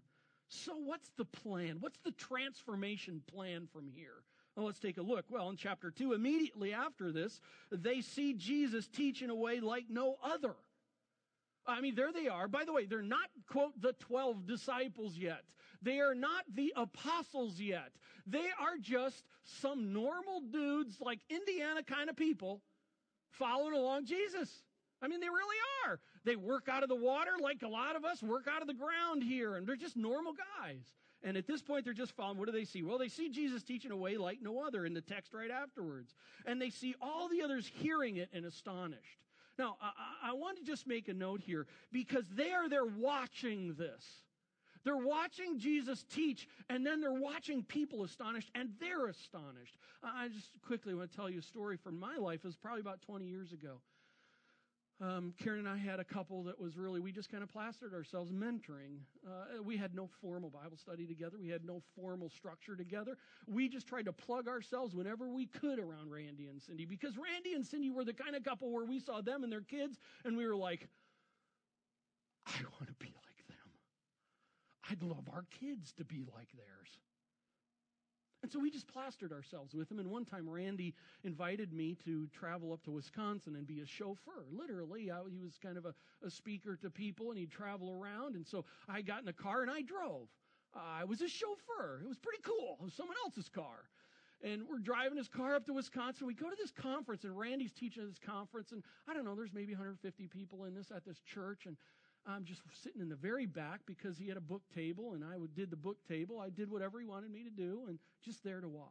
So, 0.50 0.74
what's 0.76 1.10
the 1.16 1.24
plan? 1.24 1.78
What's 1.80 2.00
the 2.04 2.12
transformation 2.12 3.22
plan 3.34 3.70
from 3.72 3.88
here? 3.88 4.24
Well, 4.58 4.66
let's 4.66 4.80
take 4.80 4.98
a 4.98 5.02
look. 5.02 5.24
Well, 5.30 5.50
in 5.50 5.56
chapter 5.56 5.90
2, 5.90 6.12
immediately 6.12 6.74
after 6.74 7.14
this, 7.14 7.40
they 7.72 8.02
see 8.02 8.34
Jesus 8.34 8.90
teach 8.90 9.22
in 9.22 9.30
a 9.30 9.36
way 9.36 9.62
like 9.62 9.86
no 9.90 10.18
other. 10.22 10.56
I 11.68 11.82
mean, 11.82 11.96
there 11.96 12.12
they 12.12 12.28
are. 12.28 12.48
By 12.48 12.66
the 12.66 12.74
way, 12.74 12.86
they're 12.86 13.02
not, 13.02 13.30
quote, 13.48 13.80
the 13.80 13.94
12 13.94 14.48
disciples 14.48 15.18
yet. 15.18 15.44
They 15.82 16.00
are 16.00 16.16
not 16.16 16.44
the 16.54 16.74
apostles 16.76 17.60
yet. 17.60 17.92
They 18.28 18.50
are 18.60 18.78
just 18.80 19.24
some 19.44 19.94
normal 19.94 20.42
dudes, 20.52 20.98
like 21.02 21.20
Indiana 21.30 21.84
kind 21.84 22.10
of 22.10 22.16
people, 22.16 22.62
following 23.32 23.74
along 23.74 24.06
Jesus. 24.06 24.64
I 25.02 25.08
mean, 25.08 25.20
they 25.20 25.30
really 25.30 25.58
are. 25.86 26.00
They 26.24 26.36
work 26.36 26.68
out 26.70 26.84
of 26.84 26.90
the 26.90 26.96
water 26.96 27.32
like 27.42 27.64
a 27.64 27.68
lot 27.68 27.96
of 27.96 28.06
us 28.06 28.22
work 28.22 28.48
out 28.48 28.62
of 28.62 28.68
the 28.68 28.74
ground 28.74 29.24
here, 29.24 29.56
and 29.56 29.68
they're 29.68 29.76
just 29.76 29.98
normal 29.98 30.34
guys. 30.34 30.94
And 31.24 31.38
at 31.38 31.48
this 31.48 31.62
point, 31.62 31.86
they're 31.86 31.94
just 31.94 32.16
following. 32.16 32.38
What 32.38 32.48
do 32.48 32.52
they 32.52 32.66
see? 32.66 32.82
Well, 32.82 32.98
they 32.98 33.08
see 33.08 33.30
Jesus 33.30 33.64
teaching 33.64 33.92
a 33.92 33.96
way 33.96 34.18
like 34.18 34.40
no 34.42 34.66
other 34.66 34.86
in 34.86 34.94
the 34.94 35.02
text 35.02 35.34
right 35.34 35.52
afterwards. 35.52 36.16
And 36.46 36.60
they 36.60 36.72
see 36.72 36.96
all 37.02 37.30
the 37.30 37.44
others 37.44 37.70
hearing 37.76 38.18
it 38.18 38.30
and 38.34 38.46
astonished. 38.46 39.20
Now, 39.58 39.78
I, 39.82 40.32
I 40.32 40.34
want 40.34 40.58
to 40.58 40.64
just 40.64 40.88
make 40.88 41.08
a 41.08 41.14
note 41.14 41.42
here 41.42 41.68
because 41.92 42.26
they 42.36 42.52
are 42.52 42.70
there 42.70 42.86
watching 42.86 43.76
this. 43.76 44.06
They're 44.84 44.98
watching 44.98 45.60
Jesus 45.60 46.04
teach, 46.10 46.48
and 46.70 46.86
then 46.86 47.02
they're 47.02 47.14
watching 47.14 47.64
people 47.64 48.04
astonished, 48.04 48.50
and 48.56 48.70
they're 48.80 49.08
astonished. 49.08 49.78
I 50.04 50.28
just 50.30 50.50
quickly 50.66 50.96
want 50.96 51.12
to 51.12 51.16
tell 51.16 51.30
you 51.30 51.40
a 51.40 51.44
story 51.44 51.78
from 51.78 52.00
my 52.00 52.18
life. 52.18 52.40
It 52.44 52.48
was 52.48 52.56
probably 52.56 52.82
about 52.82 53.02
20 53.04 53.26
years 53.26 53.52
ago 53.52 53.82
um, 55.02 55.34
Karen 55.42 55.60
and 55.60 55.68
I 55.68 55.78
had 55.78 56.00
a 56.00 56.04
couple 56.04 56.44
that 56.44 56.60
was 56.60 56.78
really, 56.78 57.00
we 57.00 57.12
just 57.12 57.32
kind 57.32 57.42
of 57.42 57.50
plastered 57.50 57.94
ourselves 57.94 58.32
mentoring. 58.32 59.00
Uh, 59.26 59.64
we 59.64 59.76
had 59.76 59.96
no 59.96 60.08
formal 60.22 60.52
Bible 60.52 60.78
study 60.78 61.08
together. 61.08 61.38
We 61.42 61.50
had 61.50 61.66
no 61.66 61.82
formal 61.96 62.30
structure 62.30 62.76
together. 62.76 63.18
We 63.48 63.68
just 63.68 63.88
tried 63.88 64.06
to 64.06 64.14
plug 64.14 64.48
ourselves 64.48 64.96
whenever 64.96 65.28
we 65.28 65.48
could 65.48 65.80
around 65.80 66.12
Randy 66.12 66.48
and 66.48 66.62
Cindy 66.62 66.86
because 66.86 67.18
Randy 67.18 67.54
and 67.56 67.66
Cindy 67.66 67.90
were 67.90 68.06
the 68.06 68.14
kind 68.14 68.36
of 68.36 68.44
couple 68.44 68.72
where 68.72 68.86
we 68.86 69.00
saw 69.00 69.22
them 69.22 69.44
and 69.44 69.52
their 69.52 69.62
kids 69.62 69.98
and 70.24 70.38
we 70.38 70.46
were 70.46 70.56
like, 70.56 70.88
I 72.46 72.62
want 72.62 72.88
to 72.88 72.94
be 73.00 73.08
like 73.08 73.48
them. 73.48 73.72
I'd 74.90 75.02
love 75.02 75.28
our 75.34 75.46
kids 75.60 75.94
to 75.94 76.06
be 76.06 76.24
like 76.36 76.50
theirs. 76.54 77.00
And 78.44 78.52
so 78.52 78.60
we 78.60 78.72
just 78.72 78.88
plastered 78.88 79.32
ourselves 79.32 79.76
with 79.76 79.92
him. 79.92 80.00
And 80.00 80.10
one 80.10 80.26
time, 80.26 80.50
Randy 80.50 80.96
invited 81.24 81.74
me 81.74 81.96
to 82.06 82.28
travel 82.28 82.74
up 82.74 82.84
to 82.84 82.92
Wisconsin 82.92 83.56
and 83.56 83.68
be 83.68 83.82
a 83.82 83.86
chauffeur. 83.86 84.46
Literally, 84.52 85.12
I, 85.12 85.20
he 85.30 85.40
was 85.40 85.60
kind 85.62 85.78
of 85.78 85.86
a, 85.86 85.94
a, 86.26 86.30
speaker 86.32 86.76
to 86.78 86.90
people, 86.90 87.30
and 87.30 87.38
he'd 87.38 87.52
travel 87.52 87.92
around. 87.92 88.36
And 88.36 88.48
so 88.48 88.66
I 88.90 89.02
got 89.02 89.22
in 89.22 89.28
a 89.28 89.34
car 89.34 89.62
and 89.62 89.70
I 89.70 89.82
drove. 89.82 90.28
Uh, 90.76 90.80
I 91.02 91.04
was 91.04 91.22
a 91.22 91.28
chauffeur. 91.28 92.02
It 92.04 92.08
was 92.08 92.18
pretty 92.18 92.42
cool. 92.44 92.78
It 92.80 92.84
was 92.84 92.94
someone 92.94 93.18
else's 93.24 93.50
car. 93.50 93.90
And 94.44 94.64
we're 94.68 94.80
driving 94.80 95.20
his 95.20 95.28
car 95.28 95.54
up 95.54 95.68
to 95.68 95.74
Wisconsin. 95.74 96.26
We 96.26 96.34
go 96.34 96.50
to 96.50 96.56
this 96.58 96.72
conference, 96.72 97.26
and 97.26 97.38
Randy's 97.38 97.74
teaching 97.74 98.08
this 98.08 98.18
conference. 98.18 98.72
And 98.72 98.82
I 99.08 99.14
don't 99.14 99.24
know, 99.24 99.36
there's 99.36 99.54
maybe 99.54 99.74
150 99.74 100.28
people 100.28 100.66
in 100.66 100.74
this 100.74 100.90
at 100.90 101.06
this 101.06 101.20
church. 101.20 101.68
And 101.68 101.78
I'm 102.28 102.46
just 102.46 102.62
sitting 102.84 103.02
in 103.02 103.10
the 103.10 103.16
very 103.16 103.46
back 103.46 103.82
because 103.86 104.18
he 104.18 104.28
had 104.28 104.38
a 104.38 104.42
book 104.42 104.62
table 104.76 105.14
and 105.14 105.24
I 105.24 105.38
did 105.56 105.72
the 105.72 105.76
book 105.78 105.98
table. 106.08 106.40
I 106.40 106.50
did 106.50 106.70
whatever 106.70 107.00
he 107.00 107.06
wanted 107.06 107.32
me 107.32 107.44
to 107.44 107.50
do 107.50 107.86
and 107.88 107.98
just 108.24 108.44
there 108.44 108.62
to 108.62 108.68
watch. 108.68 108.88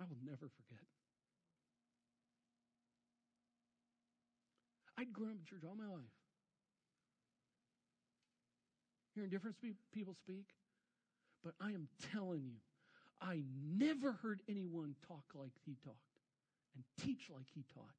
I 0.00 0.04
will 0.04 0.16
never 0.24 0.48
forget. 0.48 0.86
I'd 4.96 5.12
grown 5.12 5.30
up 5.30 5.36
in 5.40 5.44
church 5.44 5.62
all 5.68 5.76
my 5.76 5.92
life. 5.92 6.12
Hearing 9.14 9.30
different 9.30 9.56
people 9.92 10.14
speak. 10.14 10.46
But 11.42 11.54
I 11.60 11.68
am 11.68 11.88
telling 12.12 12.44
you, 12.44 12.56
I 13.20 13.42
never 13.76 14.12
heard 14.12 14.40
anyone 14.48 14.94
talk 15.08 15.24
like 15.34 15.52
he 15.66 15.76
talked 15.84 15.96
and 16.74 16.84
teach 17.02 17.28
like 17.34 17.46
he 17.54 17.64
taught. 17.74 17.94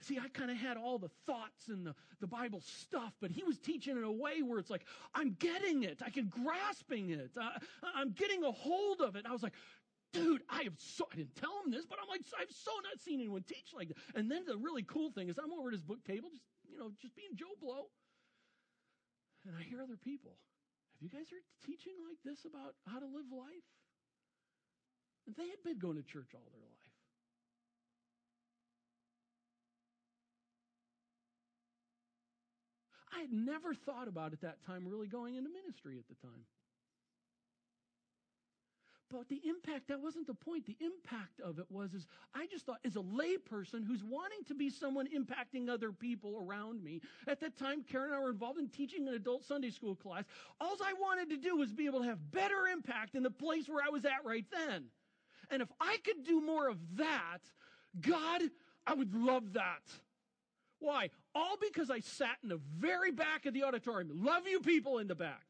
See, 0.00 0.18
I 0.18 0.28
kind 0.28 0.50
of 0.50 0.56
had 0.56 0.76
all 0.76 0.98
the 0.98 1.10
thoughts 1.26 1.68
and 1.68 1.84
the, 1.84 1.94
the 2.20 2.26
Bible 2.26 2.60
stuff, 2.60 3.12
but 3.20 3.32
he 3.32 3.42
was 3.42 3.58
teaching 3.58 3.96
in 3.96 4.04
a 4.04 4.12
way 4.12 4.42
where 4.42 4.58
it's 4.58 4.70
like, 4.70 4.84
I'm 5.14 5.36
getting 5.40 5.82
it. 5.82 6.00
I 6.04 6.10
can 6.10 6.26
grasping 6.28 7.10
it. 7.10 7.30
I, 7.40 7.58
I'm 7.96 8.12
getting 8.12 8.44
a 8.44 8.52
hold 8.52 9.00
of 9.00 9.16
it. 9.16 9.26
I 9.28 9.32
was 9.32 9.42
like, 9.42 9.54
dude, 10.12 10.42
I 10.48 10.62
have 10.62 10.74
so, 10.78 11.08
I 11.12 11.16
didn't 11.16 11.34
tell 11.34 11.50
him 11.64 11.72
this, 11.72 11.84
but 11.84 11.98
I'm 12.00 12.08
like, 12.08 12.22
I've 12.38 12.50
so 12.50 12.70
not 12.84 13.00
seen 13.02 13.18
anyone 13.20 13.42
teach 13.42 13.74
like 13.74 13.88
that. 13.88 13.96
And 14.14 14.30
then 14.30 14.44
the 14.46 14.56
really 14.56 14.84
cool 14.84 15.10
thing 15.10 15.28
is 15.28 15.38
I'm 15.38 15.52
over 15.52 15.68
at 15.68 15.74
his 15.74 15.82
book 15.82 16.04
table, 16.04 16.30
just, 16.30 16.44
you 16.70 16.78
know, 16.78 16.90
just 17.02 17.16
being 17.16 17.34
Joe 17.34 17.58
Blow. 17.60 17.90
And 19.46 19.56
I 19.58 19.62
hear 19.62 19.82
other 19.82 19.96
people. 19.96 20.38
Have 20.94 21.02
you 21.02 21.10
guys 21.10 21.30
heard 21.30 21.46
teaching 21.66 21.94
like 22.06 22.18
this 22.24 22.44
about 22.44 22.74
how 22.86 22.98
to 22.98 23.06
live 23.06 23.26
life? 23.30 23.66
And 25.26 25.34
they 25.36 25.48
had 25.48 25.62
been 25.64 25.78
going 25.78 25.96
to 25.96 26.02
church 26.02 26.30
all 26.34 26.46
their 26.50 26.62
life. 26.62 26.87
I 33.18 33.22
had 33.22 33.32
never 33.32 33.74
thought 33.74 34.06
about 34.06 34.32
at 34.32 34.42
that 34.42 34.64
time 34.64 34.86
really 34.86 35.08
going 35.08 35.34
into 35.34 35.50
ministry 35.50 35.98
at 35.98 36.06
the 36.08 36.26
time. 36.26 36.44
But 39.10 39.28
the 39.28 39.40
impact, 39.48 39.88
that 39.88 40.00
wasn't 40.00 40.26
the 40.26 40.34
point. 40.34 40.66
The 40.66 40.76
impact 40.80 41.40
of 41.40 41.58
it 41.58 41.64
was, 41.70 41.94
is 41.94 42.06
I 42.34 42.46
just 42.46 42.66
thought, 42.66 42.78
as 42.84 42.96
a 42.96 43.00
layperson 43.00 43.86
who's 43.86 44.04
wanting 44.04 44.44
to 44.48 44.54
be 44.54 44.68
someone 44.68 45.06
impacting 45.06 45.70
other 45.70 45.92
people 45.92 46.44
around 46.46 46.84
me, 46.84 47.00
at 47.26 47.40
that 47.40 47.56
time, 47.56 47.84
Karen 47.90 48.08
and 48.10 48.16
I 48.16 48.20
were 48.20 48.30
involved 48.30 48.58
in 48.58 48.68
teaching 48.68 49.08
an 49.08 49.14
adult 49.14 49.44
Sunday 49.44 49.70
school 49.70 49.96
class. 49.96 50.24
All 50.60 50.76
I 50.84 50.92
wanted 50.92 51.30
to 51.30 51.38
do 51.38 51.56
was 51.56 51.72
be 51.72 51.86
able 51.86 52.00
to 52.00 52.06
have 52.06 52.30
better 52.30 52.66
impact 52.70 53.14
in 53.14 53.22
the 53.22 53.30
place 53.30 53.66
where 53.66 53.82
I 53.82 53.88
was 53.88 54.04
at 54.04 54.24
right 54.24 54.44
then. 54.52 54.84
And 55.50 55.62
if 55.62 55.68
I 55.80 55.96
could 56.04 56.24
do 56.24 56.42
more 56.42 56.68
of 56.68 56.76
that, 56.98 57.38
God, 57.98 58.42
I 58.86 58.92
would 58.92 59.14
love 59.14 59.54
that. 59.54 59.82
Why? 60.80 61.10
All 61.38 61.56
because 61.60 61.88
I 61.88 62.00
sat 62.00 62.36
in 62.42 62.48
the 62.48 62.60
very 62.78 63.12
back 63.12 63.46
of 63.46 63.54
the 63.54 63.62
auditorium. 63.62 64.10
Love 64.12 64.48
you 64.48 64.58
people 64.58 64.98
in 64.98 65.06
the 65.06 65.14
back. 65.14 65.46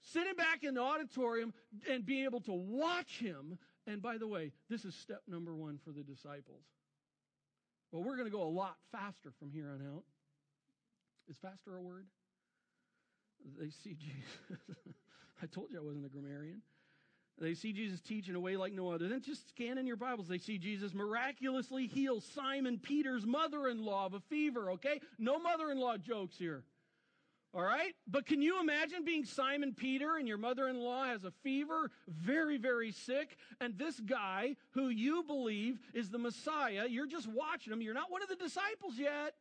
Sitting 0.00 0.34
back 0.34 0.64
in 0.64 0.74
the 0.74 0.80
auditorium 0.80 1.52
and 1.90 2.06
being 2.06 2.24
able 2.24 2.40
to 2.40 2.52
watch 2.52 3.18
him. 3.18 3.58
And 3.86 4.00
by 4.00 4.16
the 4.16 4.26
way, 4.26 4.52
this 4.70 4.86
is 4.86 4.94
step 4.94 5.20
number 5.28 5.54
one 5.54 5.78
for 5.84 5.90
the 5.90 6.02
disciples. 6.02 6.64
Well, 7.92 8.02
we're 8.02 8.16
going 8.16 8.30
to 8.30 8.34
go 8.34 8.44
a 8.44 8.48
lot 8.48 8.76
faster 8.92 9.30
from 9.38 9.50
here 9.50 9.68
on 9.68 9.86
out. 9.86 10.04
Is 11.28 11.36
faster 11.36 11.76
a 11.76 11.82
word? 11.82 12.06
They 13.58 13.68
see 13.68 13.94
Jesus. 13.94 14.58
I 15.42 15.46
told 15.46 15.70
you 15.70 15.80
I 15.80 15.84
wasn't 15.84 16.06
a 16.06 16.08
grammarian. 16.08 16.62
They 17.40 17.54
see 17.54 17.72
Jesus 17.72 18.00
teach 18.00 18.28
in 18.28 18.36
a 18.36 18.40
way 18.40 18.56
like 18.56 18.72
no 18.72 18.90
other. 18.90 19.08
Then 19.08 19.20
just 19.20 19.48
scan 19.48 19.76
in 19.76 19.86
your 19.86 19.96
Bibles. 19.96 20.28
They 20.28 20.38
see 20.38 20.56
Jesus 20.56 20.94
miraculously 20.94 21.88
heal 21.88 22.20
Simon 22.20 22.78
Peter's 22.78 23.26
mother-in-law 23.26 24.06
of 24.06 24.14
a 24.14 24.20
fever, 24.20 24.70
okay? 24.72 25.00
No 25.18 25.38
mother-in-law 25.38 25.98
jokes 25.98 26.36
here. 26.36 26.62
All 27.52 27.62
right? 27.62 27.92
But 28.06 28.26
can 28.26 28.40
you 28.40 28.60
imagine 28.60 29.04
being 29.04 29.24
Simon 29.24 29.74
Peter 29.74 30.16
and 30.16 30.28
your 30.28 30.38
mother-in-law 30.38 31.04
has 31.06 31.24
a 31.24 31.32
fever, 31.42 31.90
very, 32.08 32.56
very 32.56 32.92
sick, 32.92 33.36
and 33.60 33.78
this 33.78 33.98
guy 34.00 34.56
who 34.70 34.88
you 34.88 35.24
believe 35.24 35.78
is 35.92 36.10
the 36.10 36.18
Messiah, 36.18 36.86
you're 36.88 37.06
just 37.06 37.28
watching 37.28 37.72
him. 37.72 37.80
You're 37.80 37.94
not 37.94 38.10
one 38.10 38.22
of 38.22 38.28
the 38.28 38.36
disciples 38.36 38.94
yet. 38.96 39.34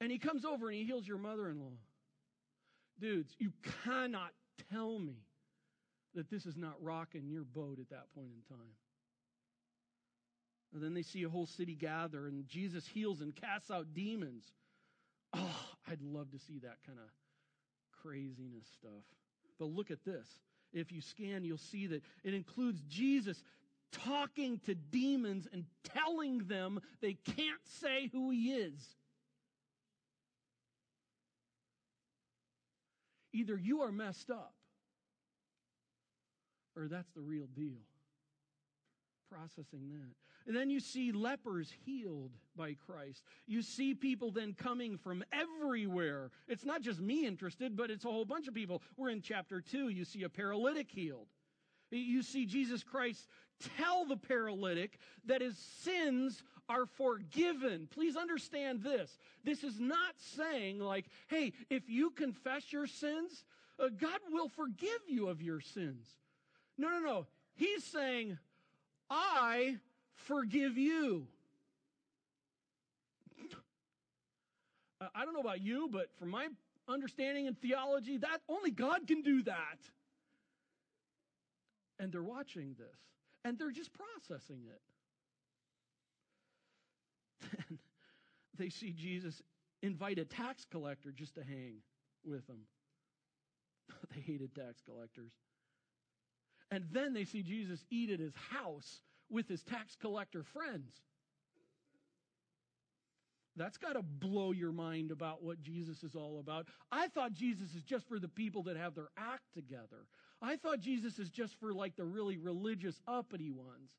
And 0.00 0.10
he 0.10 0.18
comes 0.18 0.44
over 0.44 0.68
and 0.68 0.76
he 0.76 0.84
heals 0.84 1.06
your 1.06 1.18
mother-in-law. 1.18 1.72
Dudes, 3.00 3.34
you 3.38 3.52
cannot 3.84 4.30
tell 4.70 4.98
me 4.98 5.14
that 6.14 6.30
this 6.30 6.46
is 6.46 6.56
not 6.56 6.74
rocking 6.80 7.28
your 7.28 7.44
boat 7.44 7.78
at 7.80 7.90
that 7.90 8.12
point 8.14 8.30
in 8.34 8.56
time. 8.56 8.74
And 10.72 10.82
then 10.82 10.94
they 10.94 11.02
see 11.02 11.22
a 11.22 11.28
whole 11.28 11.46
city 11.46 11.74
gather, 11.74 12.26
and 12.26 12.48
Jesus 12.48 12.86
heals 12.86 13.20
and 13.20 13.34
casts 13.34 13.70
out 13.70 13.94
demons. 13.94 14.44
Oh, 15.32 15.66
I'd 15.88 16.02
love 16.02 16.30
to 16.32 16.38
see 16.38 16.58
that 16.60 16.78
kind 16.86 16.98
of 16.98 17.04
craziness 18.02 18.66
stuff. 18.78 19.04
But 19.58 19.66
look 19.66 19.90
at 19.90 20.04
this. 20.04 20.26
If 20.72 20.90
you 20.90 21.00
scan, 21.00 21.44
you'll 21.44 21.58
see 21.58 21.86
that 21.86 22.02
it 22.24 22.34
includes 22.34 22.80
Jesus 22.88 23.42
talking 23.92 24.60
to 24.66 24.74
demons 24.74 25.46
and 25.52 25.64
telling 25.84 26.38
them 26.48 26.80
they 27.00 27.14
can't 27.14 27.64
say 27.80 28.08
who 28.12 28.30
he 28.30 28.52
is. 28.52 28.96
Either 33.32 33.56
you 33.56 33.82
are 33.82 33.92
messed 33.92 34.30
up 34.30 34.54
or 36.76 36.88
that's 36.88 37.10
the 37.12 37.20
real 37.20 37.46
deal. 37.54 37.80
Processing 39.30 39.88
that. 39.90 40.14
And 40.46 40.54
then 40.54 40.68
you 40.68 40.78
see 40.78 41.10
lepers 41.10 41.72
healed 41.84 42.32
by 42.54 42.74
Christ. 42.86 43.22
You 43.46 43.62
see 43.62 43.94
people 43.94 44.30
then 44.30 44.52
coming 44.52 44.98
from 44.98 45.24
everywhere. 45.32 46.30
It's 46.46 46.64
not 46.64 46.82
just 46.82 47.00
me 47.00 47.26
interested, 47.26 47.76
but 47.76 47.90
it's 47.90 48.04
a 48.04 48.10
whole 48.10 48.26
bunch 48.26 48.46
of 48.46 48.54
people. 48.54 48.82
We're 48.96 49.10
in 49.10 49.22
chapter 49.22 49.60
2. 49.60 49.88
You 49.88 50.04
see 50.04 50.22
a 50.22 50.28
paralytic 50.28 50.90
healed. 50.90 51.28
You 51.90 52.22
see 52.22 52.44
Jesus 52.44 52.82
Christ 52.82 53.28
tell 53.76 54.04
the 54.04 54.16
paralytic 54.16 54.98
that 55.26 55.40
his 55.40 55.56
sins 55.56 56.42
are 56.68 56.86
forgiven. 56.86 57.88
Please 57.90 58.16
understand 58.16 58.82
this. 58.82 59.18
This 59.44 59.62
is 59.62 59.78
not 59.78 60.14
saying, 60.36 60.80
like, 60.80 61.06
hey, 61.28 61.52
if 61.70 61.88
you 61.88 62.10
confess 62.10 62.72
your 62.72 62.86
sins, 62.86 63.44
uh, 63.78 63.88
God 63.88 64.20
will 64.30 64.48
forgive 64.48 65.00
you 65.08 65.28
of 65.28 65.42
your 65.42 65.60
sins. 65.60 66.06
No, 66.76 66.88
no, 66.88 66.98
no. 66.98 67.26
He's 67.54 67.84
saying, 67.84 68.38
I 69.08 69.76
forgive 70.14 70.76
you. 70.76 71.26
I 75.14 75.24
don't 75.24 75.34
know 75.34 75.40
about 75.40 75.60
you, 75.60 75.88
but 75.92 76.08
from 76.18 76.30
my 76.30 76.48
understanding 76.88 77.46
and 77.46 77.60
theology, 77.60 78.16
that 78.18 78.40
only 78.48 78.70
God 78.70 79.06
can 79.06 79.22
do 79.22 79.42
that. 79.42 79.78
And 81.98 82.12
they're 82.12 82.22
watching 82.22 82.74
this 82.78 82.98
and 83.44 83.58
they're 83.58 83.70
just 83.70 83.90
processing 83.92 84.62
it. 84.66 84.80
Then 87.68 87.78
they 88.56 88.68
see 88.68 88.92
Jesus 88.92 89.42
invite 89.82 90.18
a 90.18 90.24
tax 90.24 90.64
collector 90.70 91.12
just 91.12 91.34
to 91.34 91.44
hang 91.44 91.76
with 92.24 92.46
them. 92.46 92.60
they 94.14 94.20
hated 94.20 94.54
tax 94.54 94.80
collectors. 94.84 95.32
And 96.74 96.86
then 96.90 97.14
they 97.14 97.24
see 97.24 97.44
Jesus 97.44 97.84
eat 97.88 98.10
at 98.10 98.18
his 98.18 98.34
house 98.50 99.00
with 99.30 99.46
his 99.46 99.62
tax 99.62 99.94
collector 100.00 100.42
friends. 100.42 100.90
That's 103.54 103.78
got 103.78 103.92
to 103.92 104.02
blow 104.02 104.50
your 104.50 104.72
mind 104.72 105.12
about 105.12 105.40
what 105.40 105.62
Jesus 105.62 106.02
is 106.02 106.16
all 106.16 106.40
about. 106.40 106.66
I 106.90 107.06
thought 107.06 107.32
Jesus 107.32 107.76
is 107.76 107.84
just 107.84 108.08
for 108.08 108.18
the 108.18 108.26
people 108.26 108.64
that 108.64 108.76
have 108.76 108.96
their 108.96 109.10
act 109.16 109.44
together. 109.54 110.08
I 110.42 110.56
thought 110.56 110.80
Jesus 110.80 111.20
is 111.20 111.30
just 111.30 111.54
for 111.60 111.72
like 111.72 111.94
the 111.94 112.04
really 112.04 112.38
religious, 112.38 113.00
uppity 113.06 113.52
ones. 113.52 113.92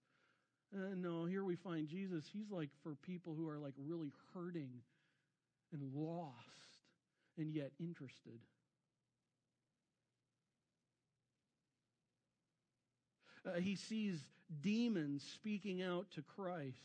Uh, 0.76 0.96
no, 0.98 1.24
here 1.24 1.46
we 1.46 1.56
find 1.56 1.88
Jesus. 1.88 2.26
He's 2.34 2.52
like 2.52 2.72
for 2.84 2.96
people 2.96 3.36
who 3.36 3.48
are 3.48 3.58
like 3.58 3.76
really 3.78 4.12
hurting 4.34 4.82
and 5.72 5.82
lost 5.94 6.36
and 7.38 7.54
yet 7.54 7.72
interested. 7.80 8.42
Uh, 13.46 13.60
he 13.60 13.76
sees 13.76 14.20
demons 14.62 15.24
speaking 15.34 15.82
out 15.82 16.08
to 16.12 16.22
Christ 16.22 16.78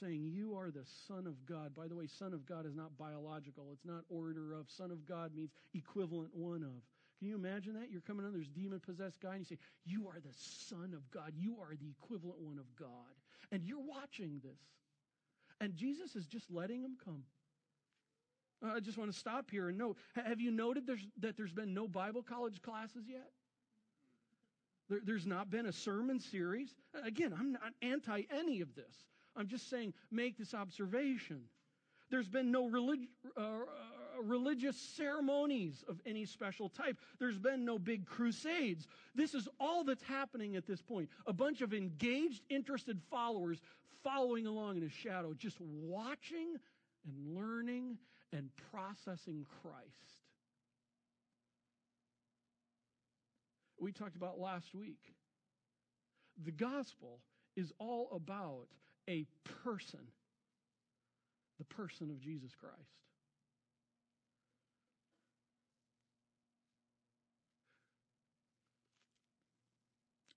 saying, 0.00 0.30
You 0.32 0.56
are 0.56 0.70
the 0.70 0.86
Son 1.06 1.26
of 1.26 1.44
God. 1.46 1.74
By 1.74 1.88
the 1.88 1.96
way, 1.96 2.06
Son 2.06 2.32
of 2.32 2.46
God 2.46 2.66
is 2.66 2.74
not 2.74 2.96
biological, 2.98 3.68
it's 3.72 3.84
not 3.84 4.04
order 4.08 4.52
of. 4.52 4.70
Son 4.70 4.90
of 4.90 5.06
God 5.06 5.34
means 5.34 5.50
equivalent 5.74 6.30
one 6.34 6.62
of. 6.62 6.82
Can 7.18 7.28
you 7.28 7.34
imagine 7.34 7.74
that? 7.74 7.90
You're 7.90 8.00
coming 8.00 8.24
on, 8.24 8.32
there's 8.32 8.48
demon 8.48 8.80
possessed 8.80 9.20
guy, 9.20 9.32
and 9.34 9.40
you 9.40 9.44
say, 9.44 9.58
You 9.84 10.08
are 10.08 10.20
the 10.20 10.34
Son 10.68 10.94
of 10.94 11.10
God. 11.10 11.32
You 11.36 11.56
are 11.60 11.74
the 11.76 11.90
equivalent 11.90 12.40
one 12.40 12.58
of 12.58 12.74
God. 12.76 12.88
And 13.52 13.62
you're 13.64 13.78
watching 13.80 14.40
this. 14.42 14.60
And 15.60 15.74
Jesus 15.74 16.16
is 16.16 16.26
just 16.26 16.50
letting 16.50 16.82
him 16.82 16.96
come. 17.04 17.24
I 18.62 18.80
just 18.80 18.98
want 18.98 19.10
to 19.12 19.18
stop 19.18 19.50
here 19.50 19.68
and 19.68 19.78
note 19.78 19.96
have 20.14 20.40
you 20.40 20.50
noted 20.50 20.86
there's, 20.86 21.06
that 21.20 21.36
there's 21.36 21.52
been 21.52 21.72
no 21.72 21.88
Bible 21.88 22.22
college 22.22 22.60
classes 22.60 23.04
yet? 23.08 23.30
There, 24.90 24.98
there's 25.02 25.26
not 25.26 25.50
been 25.50 25.66
a 25.66 25.72
sermon 25.72 26.20
series. 26.20 26.74
Again, 27.04 27.34
I'm 27.38 27.52
not 27.52 27.72
anti 27.80 28.22
any 28.30 28.60
of 28.60 28.74
this. 28.74 29.06
I'm 29.36 29.46
just 29.46 29.70
saying, 29.70 29.94
make 30.10 30.36
this 30.36 30.52
observation. 30.52 31.42
There's 32.10 32.28
been 32.28 32.50
no 32.50 32.68
relig- 32.68 33.08
uh, 33.36 33.40
uh, 33.40 34.22
religious 34.22 34.76
ceremonies 34.76 35.84
of 35.88 36.00
any 36.04 36.26
special 36.26 36.68
type. 36.68 36.98
There's 37.20 37.38
been 37.38 37.64
no 37.64 37.78
big 37.78 38.04
crusades. 38.04 38.88
This 39.14 39.32
is 39.32 39.48
all 39.60 39.84
that's 39.84 40.02
happening 40.02 40.56
at 40.56 40.66
this 40.66 40.82
point. 40.82 41.08
A 41.26 41.32
bunch 41.32 41.60
of 41.60 41.72
engaged, 41.72 42.42
interested 42.50 43.00
followers 43.08 43.62
following 44.02 44.46
along 44.46 44.76
in 44.76 44.82
his 44.82 44.92
shadow, 44.92 45.32
just 45.34 45.60
watching 45.60 46.56
and 47.06 47.36
learning 47.36 47.96
and 48.32 48.50
processing 48.72 49.46
Christ. 49.62 50.19
We 53.80 53.92
talked 53.92 54.14
about 54.14 54.38
last 54.38 54.74
week. 54.74 55.00
The 56.44 56.52
gospel 56.52 57.20
is 57.56 57.72
all 57.78 58.10
about 58.14 58.66
a 59.08 59.26
person, 59.64 60.00
the 61.58 61.64
person 61.64 62.10
of 62.10 62.20
Jesus 62.20 62.52
Christ. 62.54 62.76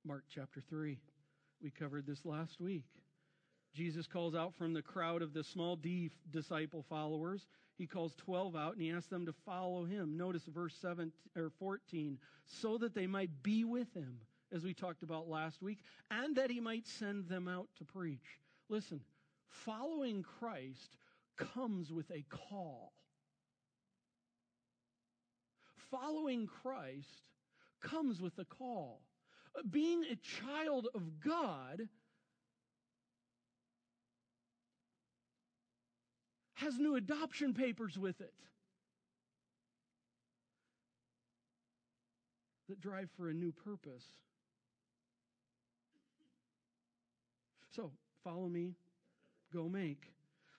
Mark 0.06 0.24
chapter 0.34 0.62
3. 0.70 0.98
We 1.62 1.70
covered 1.70 2.06
this 2.08 2.26
last 2.26 2.60
week. 2.60 2.86
Jesus 3.74 4.06
calls 4.06 4.36
out 4.36 4.54
from 4.56 4.74
the 4.74 4.82
crowd 4.82 5.22
of 5.22 5.34
the 5.34 5.44
small 5.44 5.76
d 5.76 6.12
disciple 6.30 6.86
followers. 6.88 7.48
He 7.76 7.88
calls 7.88 8.14
12 8.18 8.56
out 8.56 8.74
and 8.74 8.82
he 8.82 8.92
asks 8.92 9.10
them 9.10 9.26
to 9.26 9.34
follow 9.46 9.84
him. 9.84 10.16
Notice 10.16 10.44
verse 10.46 10.76
7 10.80 11.12
or 11.36 11.52
14, 11.60 12.20
so 12.46 12.78
that 12.78 12.94
they 12.94 13.08
might 13.08 13.42
be 13.42 13.64
with 13.64 13.92
him, 13.94 14.20
as 14.52 14.64
we 14.64 14.74
talked 14.74 15.02
about 15.02 15.28
last 15.28 15.62
week, 15.62 15.80
and 16.12 16.36
that 16.36 16.52
he 16.52 16.60
might 16.60 16.88
send 16.88 17.28
them 17.28 17.48
out 17.48 17.68
to 17.80 17.84
preach. 17.84 18.40
Listen, 18.70 19.02
following 19.50 20.24
Christ 20.24 20.98
comes 21.36 21.92
with 21.92 22.12
a 22.12 22.24
call. 22.30 22.94
Following 25.90 26.48
Christ 26.48 27.30
comes 27.82 28.22
with 28.22 28.38
a 28.38 28.46
call. 28.46 29.02
Being 29.70 30.04
a 30.06 30.16
child 30.16 30.88
of 30.96 31.20
God 31.20 31.88
has 36.64 36.80
new 36.80 36.96
adoption 36.96 37.54
papers 37.54 37.98
with 37.98 38.20
it 38.22 38.34
that 42.70 42.82
drive 42.82 43.10
for 43.18 43.30
a 43.30 43.34
new 43.34 43.52
purpose. 43.52 44.06
So, 47.76 47.92
follow 48.24 48.48
me, 48.48 48.74
go 49.54 49.68
make. 49.68 50.14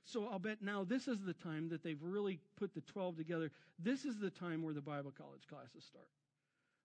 So 0.04 0.28
I'll 0.30 0.38
bet 0.38 0.58
now 0.60 0.84
this 0.84 1.08
is 1.08 1.18
the 1.24 1.32
time 1.32 1.68
that 1.70 1.82
they've 1.82 2.02
really 2.02 2.38
put 2.56 2.74
the 2.74 2.82
12 2.82 3.16
together. 3.16 3.50
This 3.78 4.04
is 4.04 4.18
the 4.18 4.30
time 4.30 4.62
where 4.62 4.74
the 4.74 4.82
Bible 4.82 5.12
college 5.16 5.46
classes 5.48 5.84
start. 5.84 6.08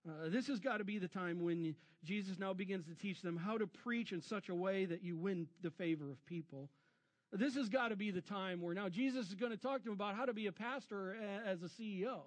Uh, 0.08 0.30
this 0.30 0.46
has 0.46 0.58
got 0.58 0.78
to 0.78 0.84
be 0.84 0.98
the 0.98 1.08
time 1.08 1.42
when 1.42 1.74
Jesus 2.02 2.38
now 2.38 2.54
begins 2.54 2.86
to 2.86 2.94
teach 2.94 3.20
them 3.20 3.36
how 3.36 3.58
to 3.58 3.66
preach 3.66 4.12
in 4.12 4.22
such 4.22 4.48
a 4.48 4.54
way 4.54 4.86
that 4.86 5.04
you 5.04 5.16
win 5.16 5.46
the 5.62 5.70
favor 5.70 6.10
of 6.10 6.24
people. 6.24 6.70
This 7.32 7.54
has 7.54 7.68
got 7.68 7.88
to 7.88 7.96
be 7.96 8.10
the 8.10 8.20
time 8.20 8.60
where 8.60 8.74
now 8.74 8.88
Jesus 8.88 9.28
is 9.28 9.34
going 9.34 9.52
to 9.52 9.58
talk 9.58 9.82
to 9.82 9.88
him 9.88 9.94
about 9.94 10.16
how 10.16 10.24
to 10.24 10.32
be 10.32 10.46
a 10.46 10.52
pastor 10.52 11.16
as 11.46 11.62
a 11.62 11.66
CEO. 11.66 12.18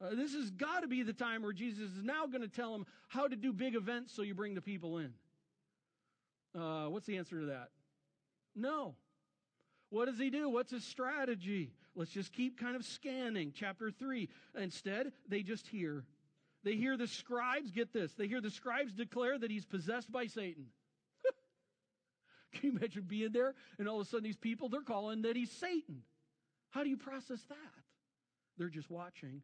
Uh, 0.00 0.10
this 0.14 0.34
has 0.34 0.50
got 0.50 0.80
to 0.80 0.88
be 0.88 1.02
the 1.02 1.12
time 1.12 1.42
where 1.42 1.52
Jesus 1.52 1.90
is 1.90 2.02
now 2.02 2.26
going 2.26 2.42
to 2.42 2.48
tell 2.48 2.74
him 2.74 2.86
how 3.06 3.28
to 3.28 3.36
do 3.36 3.52
big 3.52 3.76
events 3.76 4.12
so 4.12 4.22
you 4.22 4.34
bring 4.34 4.54
the 4.54 4.60
people 4.60 4.98
in. 4.98 5.12
Uh, 6.58 6.86
what's 6.86 7.06
the 7.06 7.16
answer 7.16 7.40
to 7.40 7.46
that? 7.46 7.68
No. 8.56 8.96
What 9.90 10.06
does 10.06 10.18
he 10.18 10.30
do? 10.30 10.48
What's 10.48 10.72
his 10.72 10.84
strategy? 10.84 11.70
Let's 11.94 12.10
just 12.10 12.32
keep 12.32 12.58
kind 12.58 12.74
of 12.74 12.84
scanning. 12.84 13.52
Chapter 13.54 13.92
3. 13.92 14.28
Instead, 14.58 15.12
they 15.28 15.42
just 15.42 15.68
hear. 15.68 16.04
They 16.64 16.74
hear 16.74 16.96
the 16.96 17.06
scribes, 17.06 17.70
get 17.70 17.92
this, 17.92 18.14
they 18.14 18.26
hear 18.26 18.40
the 18.40 18.50
scribes 18.50 18.92
declare 18.92 19.38
that 19.38 19.50
he's 19.50 19.66
possessed 19.66 20.10
by 20.10 20.26
Satan. 20.26 20.66
Can 22.54 22.70
you 22.70 22.78
imagine 22.78 23.04
being 23.06 23.32
there 23.32 23.54
and 23.78 23.88
all 23.88 24.00
of 24.00 24.06
a 24.06 24.10
sudden 24.10 24.24
these 24.24 24.36
people, 24.36 24.68
they're 24.68 24.80
calling 24.80 25.22
that 25.22 25.36
he's 25.36 25.50
Satan? 25.50 26.02
How 26.70 26.82
do 26.82 26.88
you 26.88 26.96
process 26.96 27.40
that? 27.48 27.56
They're 28.58 28.68
just 28.68 28.90
watching. 28.90 29.42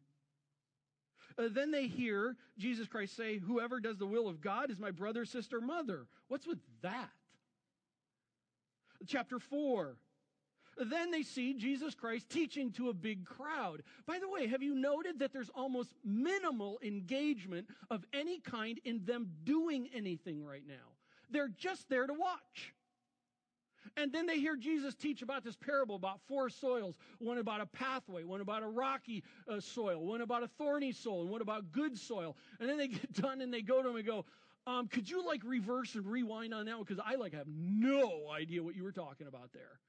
Uh, 1.37 1.47
then 1.49 1.71
they 1.71 1.87
hear 1.87 2.35
Jesus 2.57 2.87
Christ 2.87 3.15
say, 3.15 3.37
Whoever 3.37 3.79
does 3.79 3.97
the 3.97 4.05
will 4.05 4.27
of 4.27 4.41
God 4.41 4.69
is 4.71 4.79
my 4.79 4.91
brother, 4.91 5.25
sister, 5.25 5.61
mother. 5.61 6.07
What's 6.27 6.47
with 6.47 6.59
that? 6.81 7.09
Chapter 9.07 9.39
4. 9.39 9.97
Then 10.77 11.11
they 11.11 11.23
see 11.23 11.53
Jesus 11.53 11.95
Christ 11.95 12.29
teaching 12.29 12.71
to 12.73 12.89
a 12.89 12.93
big 12.93 13.25
crowd. 13.25 13.83
By 14.05 14.19
the 14.19 14.29
way, 14.29 14.47
have 14.47 14.63
you 14.63 14.73
noted 14.73 15.19
that 15.19 15.33
there's 15.33 15.49
almost 15.49 15.93
minimal 16.03 16.79
engagement 16.81 17.67
of 17.89 18.05
any 18.13 18.39
kind 18.39 18.79
in 18.83 19.03
them 19.05 19.29
doing 19.43 19.89
anything 19.93 20.43
right 20.43 20.63
now? 20.67 20.95
They're 21.29 21.49
just 21.49 21.89
there 21.89 22.07
to 22.07 22.13
watch. 22.13 22.73
And 23.97 24.11
then 24.11 24.25
they 24.25 24.39
hear 24.39 24.55
Jesus 24.55 24.95
teach 24.95 25.21
about 25.21 25.43
this 25.43 25.55
parable 25.55 25.95
about 25.95 26.19
four 26.27 26.49
soils 26.49 26.97
one 27.19 27.37
about 27.37 27.61
a 27.61 27.65
pathway, 27.65 28.23
one 28.23 28.41
about 28.41 28.63
a 28.63 28.67
rocky 28.67 29.23
uh, 29.49 29.59
soil, 29.59 30.05
one 30.05 30.21
about 30.21 30.43
a 30.43 30.47
thorny 30.47 30.91
soil, 30.91 31.21
and 31.21 31.29
one 31.29 31.41
about 31.41 31.71
good 31.71 31.97
soil. 31.97 32.35
And 32.59 32.69
then 32.69 32.77
they 32.77 32.87
get 32.99 33.13
done 33.13 33.41
and 33.41 33.53
they 33.53 33.61
go 33.61 33.81
to 33.81 33.89
him 33.89 33.95
and 33.95 34.05
go, 34.05 34.25
um, 34.67 34.87
Could 34.87 35.09
you 35.09 35.25
like 35.25 35.41
reverse 35.43 35.95
and 35.95 36.05
rewind 36.05 36.53
on 36.53 36.65
that 36.65 36.75
one? 36.75 36.85
Because 36.87 37.03
I 37.05 37.15
like 37.15 37.33
have 37.33 37.47
no 37.47 38.29
idea 38.31 38.63
what 38.63 38.75
you 38.75 38.83
were 38.83 38.91
talking 38.91 39.27
about 39.27 39.51
there. 39.53 39.79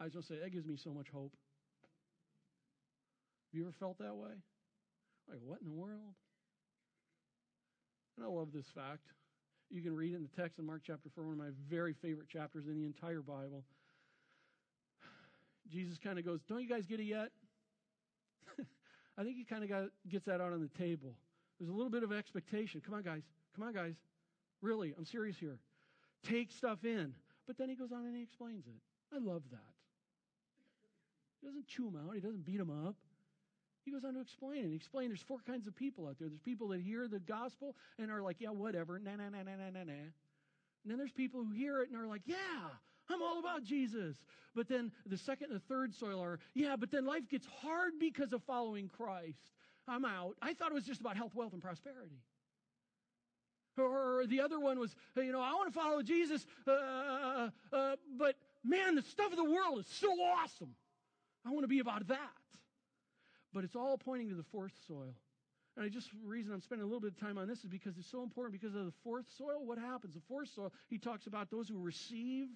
I 0.00 0.04
was 0.04 0.14
going 0.14 0.22
to 0.22 0.28
say, 0.28 0.38
that 0.42 0.50
gives 0.50 0.66
me 0.66 0.76
so 0.76 0.90
much 0.90 1.08
hope. 1.10 1.32
Have 3.52 3.58
you 3.58 3.62
ever 3.64 3.72
felt 3.72 3.98
that 3.98 4.16
way? 4.16 4.30
Like, 5.28 5.40
what 5.44 5.60
in 5.60 5.66
the 5.66 5.74
world? 5.74 6.14
And 8.16 8.24
I 8.24 8.28
love 8.28 8.48
this 8.52 8.66
fact. 8.74 9.12
You 9.70 9.82
can 9.82 9.94
read 9.94 10.12
it 10.12 10.16
in 10.16 10.22
the 10.22 10.42
text 10.42 10.58
in 10.58 10.66
Mark 10.66 10.82
chapter 10.84 11.08
4, 11.14 11.24
one 11.24 11.32
of 11.34 11.38
my 11.38 11.50
very 11.68 11.94
favorite 11.94 12.28
chapters 12.28 12.66
in 12.66 12.74
the 12.74 12.84
entire 12.84 13.22
Bible. 13.22 13.64
Jesus 15.70 15.96
kind 16.02 16.18
of 16.18 16.24
goes, 16.24 16.40
Don't 16.48 16.60
you 16.60 16.68
guys 16.68 16.86
get 16.86 16.98
it 16.98 17.04
yet? 17.04 17.30
I 19.18 19.22
think 19.22 19.36
he 19.36 19.44
kind 19.44 19.62
of 19.62 19.90
gets 20.08 20.26
that 20.26 20.40
out 20.40 20.52
on 20.52 20.60
the 20.60 20.82
table. 20.82 21.14
There's 21.58 21.70
a 21.70 21.72
little 21.72 21.90
bit 21.90 22.02
of 22.02 22.12
expectation. 22.12 22.80
Come 22.84 22.94
on, 22.94 23.02
guys. 23.02 23.22
Come 23.54 23.64
on, 23.64 23.72
guys. 23.72 23.94
Really, 24.60 24.92
I'm 24.98 25.04
serious 25.04 25.36
here. 25.38 25.58
Take 26.24 26.50
stuff 26.50 26.84
in. 26.84 27.14
But 27.46 27.56
then 27.56 27.68
he 27.68 27.76
goes 27.76 27.92
on 27.92 28.06
and 28.06 28.16
he 28.16 28.22
explains 28.22 28.66
it. 28.66 28.80
I 29.14 29.18
love 29.18 29.42
that. 29.52 29.60
He 31.40 31.46
doesn't 31.46 31.66
chew 31.66 31.84
them 31.84 31.96
out, 31.96 32.14
he 32.14 32.20
doesn't 32.20 32.44
beat 32.44 32.58
them 32.58 32.70
up. 32.86 32.96
He 33.90 33.94
goes 33.96 34.04
on 34.04 34.14
to 34.14 34.20
explain 34.20 34.64
and 34.64 34.72
explain 34.72 35.08
there's 35.08 35.20
four 35.20 35.38
kinds 35.44 35.66
of 35.66 35.74
people 35.74 36.06
out 36.06 36.16
there. 36.20 36.28
There's 36.28 36.40
people 36.40 36.68
that 36.68 36.80
hear 36.80 37.08
the 37.08 37.18
gospel 37.18 37.74
and 37.98 38.08
are 38.08 38.22
like, 38.22 38.36
yeah, 38.38 38.50
whatever, 38.50 39.00
na 39.00 39.16
na 39.16 39.30
na 39.30 39.42
na 39.42 39.56
na 39.56 39.82
na. 39.82 39.92
And 39.92 40.86
then 40.86 40.96
there's 40.96 41.10
people 41.10 41.42
who 41.42 41.50
hear 41.50 41.82
it 41.82 41.90
and 41.90 42.00
are 42.00 42.06
like, 42.06 42.22
yeah, 42.24 42.36
I'm 43.08 43.20
all 43.20 43.40
about 43.40 43.64
Jesus. 43.64 44.14
But 44.54 44.68
then 44.68 44.92
the 45.06 45.16
second 45.16 45.50
and 45.50 45.56
the 45.56 45.64
third 45.66 45.92
soil 45.92 46.22
are, 46.22 46.38
yeah, 46.54 46.76
but 46.76 46.92
then 46.92 47.04
life 47.04 47.28
gets 47.28 47.48
hard 47.62 47.94
because 47.98 48.32
of 48.32 48.44
following 48.44 48.88
Christ. 48.88 49.40
I'm 49.88 50.04
out. 50.04 50.36
I 50.40 50.54
thought 50.54 50.70
it 50.70 50.74
was 50.74 50.86
just 50.86 51.00
about 51.00 51.16
health, 51.16 51.34
wealth, 51.34 51.52
and 51.52 51.60
prosperity. 51.60 52.22
Or 53.76 54.24
the 54.28 54.40
other 54.40 54.60
one 54.60 54.78
was, 54.78 54.94
you 55.16 55.32
know, 55.32 55.40
I 55.40 55.52
want 55.54 55.72
to 55.72 55.80
follow 55.80 56.00
Jesus, 56.00 56.46
uh, 56.68 56.70
uh, 56.70 57.50
uh, 57.72 57.96
but 58.16 58.36
man, 58.62 58.94
the 58.94 59.02
stuff 59.02 59.32
of 59.32 59.36
the 59.36 59.44
world 59.50 59.80
is 59.80 59.86
so 59.88 60.12
awesome. 60.12 60.76
I 61.44 61.50
want 61.50 61.64
to 61.64 61.68
be 61.68 61.80
about 61.80 62.06
that. 62.06 62.18
But 63.52 63.64
it's 63.64 63.76
all 63.76 63.98
pointing 63.98 64.28
to 64.28 64.34
the 64.34 64.44
fourth 64.44 64.72
soil. 64.86 65.14
And 65.76 65.84
I 65.84 65.88
just 65.88 66.10
reason 66.24 66.52
I'm 66.52 66.60
spending 66.60 66.82
a 66.82 66.86
little 66.86 67.00
bit 67.00 67.12
of 67.12 67.20
time 67.20 67.38
on 67.38 67.48
this 67.48 67.60
is 67.60 67.70
because 67.70 67.96
it's 67.96 68.10
so 68.10 68.22
important 68.22 68.60
because 68.60 68.74
of 68.74 68.84
the 68.84 68.92
fourth 69.02 69.26
soil. 69.36 69.64
What 69.64 69.78
happens? 69.78 70.14
The 70.14 70.20
fourth 70.20 70.48
soil, 70.48 70.72
he 70.88 70.98
talks 70.98 71.26
about 71.26 71.50
those 71.50 71.68
who 71.68 71.78
receive 71.78 72.48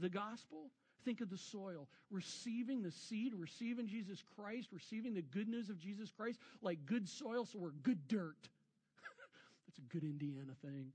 the 0.00 0.08
gospel. 0.08 0.70
Think 1.04 1.20
of 1.20 1.30
the 1.30 1.38
soil, 1.38 1.88
receiving 2.10 2.82
the 2.82 2.92
seed, 2.92 3.34
receiving 3.34 3.88
Jesus 3.88 4.22
Christ, 4.36 4.68
receiving 4.72 5.14
the 5.14 5.22
good 5.22 5.48
news 5.48 5.68
of 5.68 5.78
Jesus 5.78 6.12
Christ 6.12 6.38
like 6.60 6.86
good 6.86 7.08
soil, 7.08 7.44
so 7.44 7.58
we're 7.58 7.70
good 7.82 8.06
dirt. 8.06 8.48
That's 9.66 9.78
a 9.78 9.92
good 9.92 10.04
Indiana 10.04 10.52
thing. 10.64 10.92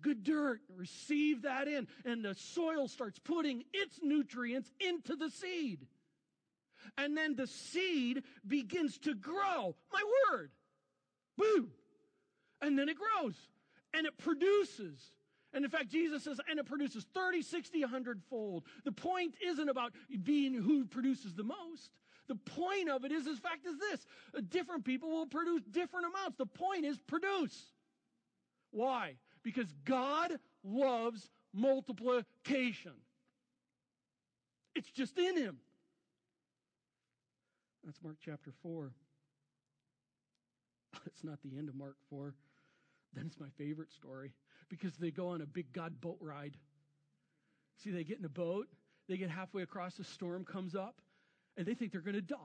Good 0.00 0.24
dirt, 0.24 0.60
receive 0.74 1.42
that 1.42 1.68
in, 1.68 1.86
and 2.04 2.24
the 2.24 2.34
soil 2.34 2.88
starts 2.88 3.18
putting 3.18 3.64
its 3.72 4.00
nutrients 4.02 4.70
into 4.80 5.14
the 5.14 5.30
seed. 5.30 5.86
And 6.98 7.16
then 7.16 7.36
the 7.36 7.46
seed 7.46 8.22
begins 8.46 8.98
to 8.98 9.14
grow. 9.14 9.74
My 9.92 10.02
word. 10.30 10.50
Boom. 11.36 11.70
And 12.60 12.78
then 12.78 12.88
it 12.88 12.96
grows 12.96 13.34
and 13.92 14.06
it 14.06 14.16
produces. 14.18 14.98
And 15.52 15.64
in 15.64 15.70
fact, 15.70 15.88
Jesus 15.88 16.24
says, 16.24 16.40
and 16.50 16.58
it 16.58 16.66
produces 16.66 17.06
30, 17.14 17.42
60, 17.42 17.80
100 17.80 18.22
fold. 18.28 18.64
The 18.84 18.92
point 18.92 19.36
isn't 19.44 19.68
about 19.68 19.92
being 20.22 20.54
who 20.54 20.84
produces 20.84 21.34
the 21.34 21.44
most. 21.44 21.90
The 22.26 22.34
point 22.34 22.88
of 22.88 23.04
it 23.04 23.12
is, 23.12 23.26
in 23.26 23.36
fact, 23.36 23.66
is 23.66 23.78
this. 23.78 24.06
Different 24.48 24.84
people 24.84 25.10
will 25.10 25.26
produce 25.26 25.62
different 25.70 26.06
amounts. 26.06 26.36
The 26.38 26.46
point 26.46 26.84
is 26.84 26.98
produce. 27.06 27.72
Why? 28.70 29.14
Because 29.42 29.72
God 29.84 30.32
loves 30.64 31.30
multiplication. 31.52 32.94
It's 34.74 34.90
just 34.90 35.16
in 35.18 35.36
him. 35.36 35.58
That's 37.84 38.02
Mark 38.02 38.16
chapter 38.24 38.52
4. 38.62 38.92
It's 41.06 41.24
not 41.24 41.40
the 41.42 41.58
end 41.58 41.68
of 41.68 41.74
Mark 41.74 41.96
4. 42.08 42.34
Then 43.14 43.26
it's 43.26 43.38
my 43.38 43.48
favorite 43.58 43.92
story 43.92 44.32
because 44.68 44.96
they 44.96 45.10
go 45.10 45.28
on 45.28 45.40
a 45.40 45.46
big 45.46 45.72
God 45.72 46.00
boat 46.00 46.18
ride. 46.20 46.56
See, 47.82 47.90
they 47.90 48.04
get 48.04 48.18
in 48.18 48.24
a 48.24 48.28
boat, 48.28 48.68
they 49.08 49.16
get 49.16 49.28
halfway 49.28 49.62
across, 49.62 49.98
a 49.98 50.04
storm 50.04 50.44
comes 50.44 50.74
up, 50.74 51.00
and 51.56 51.66
they 51.66 51.74
think 51.74 51.92
they're 51.92 52.00
going 52.00 52.14
to 52.14 52.22
die. 52.22 52.36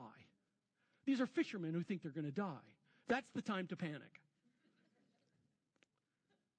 These 1.06 1.20
are 1.20 1.26
fishermen 1.26 1.74
who 1.74 1.82
think 1.82 2.02
they're 2.02 2.12
going 2.12 2.26
to 2.26 2.32
die. 2.32 2.68
That's 3.08 3.30
the 3.34 3.42
time 3.42 3.66
to 3.68 3.76
panic. 3.76 4.20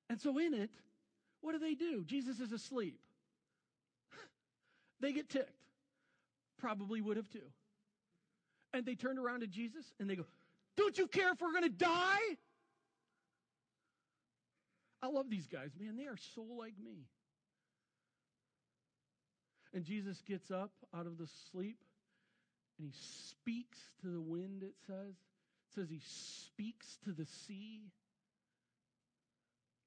And 0.10 0.20
so, 0.20 0.38
in 0.40 0.54
it, 0.54 0.72
what 1.42 1.54
do 1.54 1.60
they 1.60 1.74
do? 1.74 2.04
Jesus 2.06 2.40
is 2.40 2.52
asleep. 2.52 3.00
they 5.00 5.14
get 5.14 5.30
ticked. 5.30 5.52
Probably 6.58 7.02
would 7.02 7.18
have 7.18 7.30
too. 7.30 7.52
And 8.74 8.86
they 8.86 8.96
turned 8.96 9.20
around 9.20 9.42
to 9.42 9.48
Jesus 9.48 9.86
and 10.00 10.10
they 10.10 10.16
go, 10.16 10.26
Don't 10.78 10.98
you 10.98 11.08
care 11.08 11.32
if 11.34 11.42
we're 11.42 11.52
going 11.52 11.64
to 11.64 11.70
die? 11.70 12.38
I 15.04 15.08
love 15.08 15.30
these 15.30 15.48
guys, 15.48 15.72
man. 15.80 15.98
They 15.98 16.06
are 16.06 16.18
so 16.36 16.44
like 16.58 16.76
me. 16.84 17.06
And 19.74 19.84
Jesus 19.84 20.22
gets 20.28 20.52
up 20.52 20.72
out 20.96 21.06
of 21.06 21.18
the 21.18 21.28
sleep 21.52 21.78
and 22.78 22.88
he 22.88 22.94
speaks 23.30 23.80
to 24.02 24.08
the 24.08 24.22
wind, 24.22 24.64
it 24.64 24.76
says. 24.86 25.16
It 25.16 25.76
says 25.76 25.90
he 25.90 26.02
speaks 26.04 26.98
to 27.06 27.14
the 27.14 27.26
sea. 27.26 27.92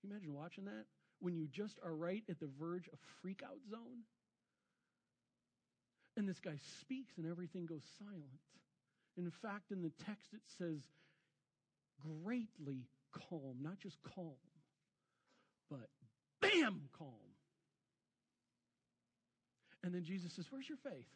Can 0.01 0.11
you 0.11 0.17
imagine 0.17 0.35
watching 0.35 0.65
that? 0.65 0.87
When 1.21 1.37
you 1.37 1.47
just 1.47 1.79
are 1.85 1.95
right 1.95 2.23
at 2.29 2.41
the 2.41 2.49
verge 2.59 2.89
of 2.93 2.99
freak 3.21 3.43
out 3.45 3.59
zone. 3.71 4.05
And 6.17 6.29
this 6.29 6.41
guy 6.41 6.57
speaks 6.81 7.15
and 7.19 7.27
everything 7.27 7.67
goes 7.67 7.83
silent. 7.99 8.41
In 9.17 9.31
fact, 9.43 9.71
in 9.71 9.83
the 9.83 9.93
text 10.05 10.29
it 10.33 10.43
says 10.59 10.81
greatly 12.25 12.89
calm, 13.13 13.59
not 13.61 13.79
just 13.79 13.97
calm, 14.15 14.35
but 15.71 15.89
bam, 16.41 16.83
calm. 16.99 17.11
And 19.83 19.95
then 19.95 20.05
Jesus 20.05 20.33
says, 20.35 20.47
Where's 20.51 20.69
your 20.69 20.79
faith? 20.79 21.07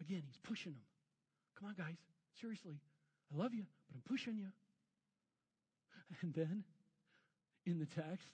Again, 0.00 0.22
he's 0.26 0.38
pushing 0.42 0.72
them. 0.72 0.82
Come 1.58 1.68
on, 1.68 1.74
guys. 1.76 1.96
Seriously. 2.40 2.80
I 3.32 3.38
love 3.40 3.54
you, 3.54 3.64
but 3.88 3.96
I'm 3.96 4.02
pushing 4.08 4.36
you. 4.36 4.48
And 6.22 6.34
then 6.34 6.64
in 7.64 7.78
the 7.78 7.86
text, 7.86 8.28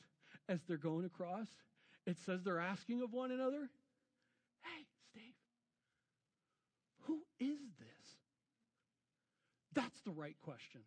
as 0.48 0.58
they're 0.66 0.76
going 0.76 1.04
across, 1.04 1.46
it 2.06 2.16
says 2.24 2.40
they're 2.42 2.60
asking 2.60 3.02
of 3.02 3.12
one 3.12 3.30
another, 3.30 3.68
Hey, 4.62 4.86
Steve, 5.10 5.34
who 7.02 7.20
is 7.38 7.58
this? 7.78 7.97
That's 9.78 10.00
the 10.00 10.10
right 10.10 10.36
question. 10.42 10.80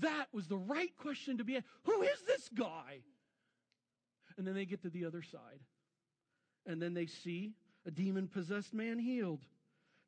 That 0.00 0.28
was 0.32 0.46
the 0.46 0.56
right 0.56 0.96
question 0.96 1.38
to 1.38 1.44
be 1.44 1.56
asked. 1.56 1.66
Who 1.84 2.00
is 2.00 2.22
this 2.26 2.48
guy? 2.54 3.00
And 4.38 4.46
then 4.46 4.54
they 4.54 4.64
get 4.64 4.82
to 4.82 4.88
the 4.88 5.04
other 5.04 5.20
side. 5.20 5.60
And 6.66 6.80
then 6.80 6.94
they 6.94 7.04
see 7.04 7.52
a 7.86 7.90
demon 7.90 8.28
possessed 8.28 8.72
man 8.72 8.98
healed. 8.98 9.42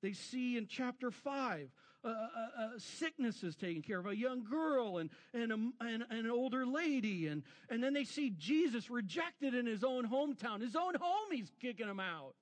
They 0.03 0.15
see 0.15 0.57
in 0.57 0.67
chapter 0.67 1.11
5 1.11 1.69
uh, 2.03 2.09
uh, 2.09 2.13
uh, 2.59 2.69
sicknesses 2.79 3.55
taken 3.55 3.83
care 3.83 3.99
of, 3.99 4.07
a 4.07 4.17
young 4.17 4.43
girl 4.43 4.97
and, 4.97 5.11
and, 5.35 5.53
a, 5.53 5.55
and, 5.85 6.05
and, 6.09 6.25
an 6.25 6.31
older 6.31 6.65
lady. 6.65 7.27
And, 7.27 7.43
and 7.69 7.85
then 7.85 7.93
they 7.93 8.05
see 8.05 8.31
Jesus 8.31 8.89
rejected 8.89 9.55
in 9.55 9.67
his 9.67 9.85
own 9.85 10.09
hometown. 10.09 10.63
His 10.63 10.75
own 10.75 10.95
home, 10.99 11.29
he's 11.31 11.53
kicking 11.61 11.89
him 11.89 12.01
out. 12.01 12.35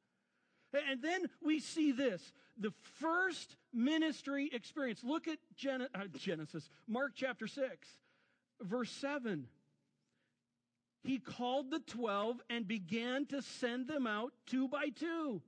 And 0.73 1.03
then 1.03 1.27
we 1.43 1.61
see 1.61 1.93
this 1.93 2.33
the 2.59 2.73
first 3.01 3.57
ministry 3.73 4.51
experience. 4.53 5.03
Look 5.05 5.29
at 5.29 5.39
Gen- 5.57 5.89
uh, 5.95 6.05
Genesis, 6.17 6.69
Mark 6.87 7.13
chapter 7.15 7.47
6, 7.47 7.89
verse 8.61 8.91
7. 8.91 9.47
He 11.05 11.19
called 11.19 11.71
the 11.71 11.81
12 11.81 12.41
and 12.51 12.67
began 12.67 13.27
to 13.27 13.41
send 13.41 13.87
them 13.87 14.07
out 14.07 14.33
two 14.47 14.69
by 14.69 14.89
two. 14.89 15.41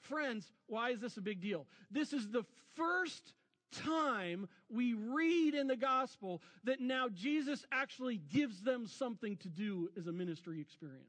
Friends, 0.00 0.50
why 0.66 0.90
is 0.90 1.00
this 1.00 1.16
a 1.16 1.20
big 1.20 1.40
deal? 1.40 1.66
This 1.90 2.12
is 2.12 2.28
the 2.28 2.44
first 2.74 3.34
time 3.72 4.48
we 4.70 4.94
read 4.94 5.54
in 5.54 5.66
the 5.66 5.76
gospel 5.76 6.42
that 6.64 6.80
now 6.80 7.08
Jesus 7.08 7.66
actually 7.70 8.16
gives 8.16 8.62
them 8.62 8.86
something 8.86 9.36
to 9.38 9.48
do 9.48 9.90
as 9.98 10.06
a 10.06 10.12
ministry 10.12 10.60
experience. 10.60 11.04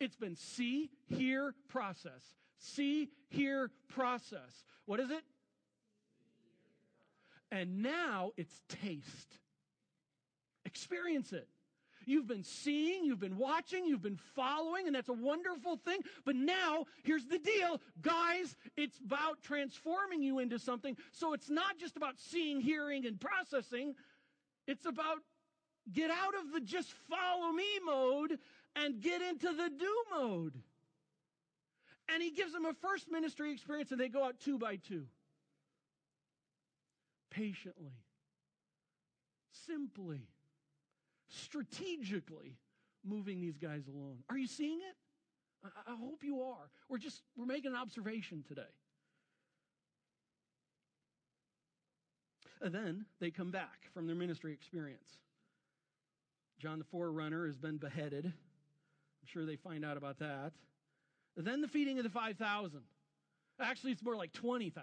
It's 0.00 0.16
been 0.16 0.36
see, 0.36 0.90
hear, 1.06 1.54
process. 1.68 2.22
See, 2.58 3.08
hear, 3.28 3.70
process. 3.88 4.64
What 4.86 5.00
is 5.00 5.10
it? 5.10 5.22
And 7.50 7.82
now 7.82 8.32
it's 8.36 8.60
taste. 8.68 9.38
Experience 10.64 11.32
it. 11.32 11.48
You've 12.06 12.26
been 12.26 12.44
seeing, 12.44 13.04
you've 13.04 13.20
been 13.20 13.38
watching, 13.38 13.86
you've 13.86 14.02
been 14.02 14.20
following, 14.34 14.86
and 14.86 14.94
that's 14.94 15.08
a 15.08 15.14
wonderful 15.14 15.76
thing. 15.76 16.00
But 16.24 16.36
now, 16.36 16.84
here's 17.02 17.24
the 17.26 17.38
deal. 17.38 17.80
Guys, 18.02 18.56
it's 18.76 18.98
about 18.98 19.42
transforming 19.42 20.22
you 20.22 20.38
into 20.38 20.58
something. 20.58 20.96
So 21.12 21.32
it's 21.32 21.48
not 21.48 21.78
just 21.78 21.96
about 21.96 22.14
seeing, 22.18 22.60
hearing, 22.60 23.06
and 23.06 23.20
processing. 23.20 23.94
It's 24.66 24.84
about 24.86 25.18
get 25.92 26.10
out 26.10 26.34
of 26.34 26.52
the 26.52 26.60
just 26.60 26.92
follow 27.08 27.52
me 27.52 27.64
mode 27.84 28.38
and 28.76 29.00
get 29.00 29.22
into 29.22 29.46
the 29.52 29.70
do 29.70 29.94
mode. 30.10 30.54
And 32.12 32.22
he 32.22 32.30
gives 32.30 32.52
them 32.52 32.64
a 32.64 32.74
first 32.74 33.10
ministry 33.10 33.52
experience 33.52 33.90
and 33.90 34.00
they 34.00 34.08
go 34.08 34.24
out 34.24 34.40
two 34.40 34.58
by 34.58 34.76
two. 34.76 35.06
Patiently, 37.30 37.94
simply, 39.66 40.28
strategically 41.28 42.56
moving 43.04 43.40
these 43.40 43.58
guys 43.58 43.88
along. 43.88 44.18
Are 44.30 44.38
you 44.38 44.46
seeing 44.46 44.78
it? 44.78 44.96
I, 45.64 45.92
I 45.92 45.96
hope 45.96 46.22
you 46.22 46.42
are. 46.42 46.70
We're 46.88 46.98
just, 46.98 47.22
we're 47.36 47.46
making 47.46 47.72
an 47.72 47.76
observation 47.76 48.44
today. 48.46 48.62
And 52.60 52.74
then 52.74 53.04
they 53.20 53.30
come 53.30 53.50
back 53.50 53.90
from 53.92 54.06
their 54.06 54.16
ministry 54.16 54.52
experience. 54.52 55.18
John 56.58 56.78
the 56.78 56.84
Forerunner 56.84 57.46
has 57.46 57.58
been 57.58 57.78
beheaded. 57.78 58.32
I'm 59.24 59.28
sure 59.32 59.46
they 59.46 59.56
find 59.56 59.86
out 59.86 59.96
about 59.96 60.18
that. 60.18 60.52
Then 61.34 61.62
the 61.62 61.68
feeding 61.68 61.96
of 61.96 62.04
the 62.04 62.10
5,000. 62.10 62.80
Actually, 63.58 63.92
it's 63.92 64.02
more 64.02 64.16
like 64.16 64.34
20,000 64.34 64.74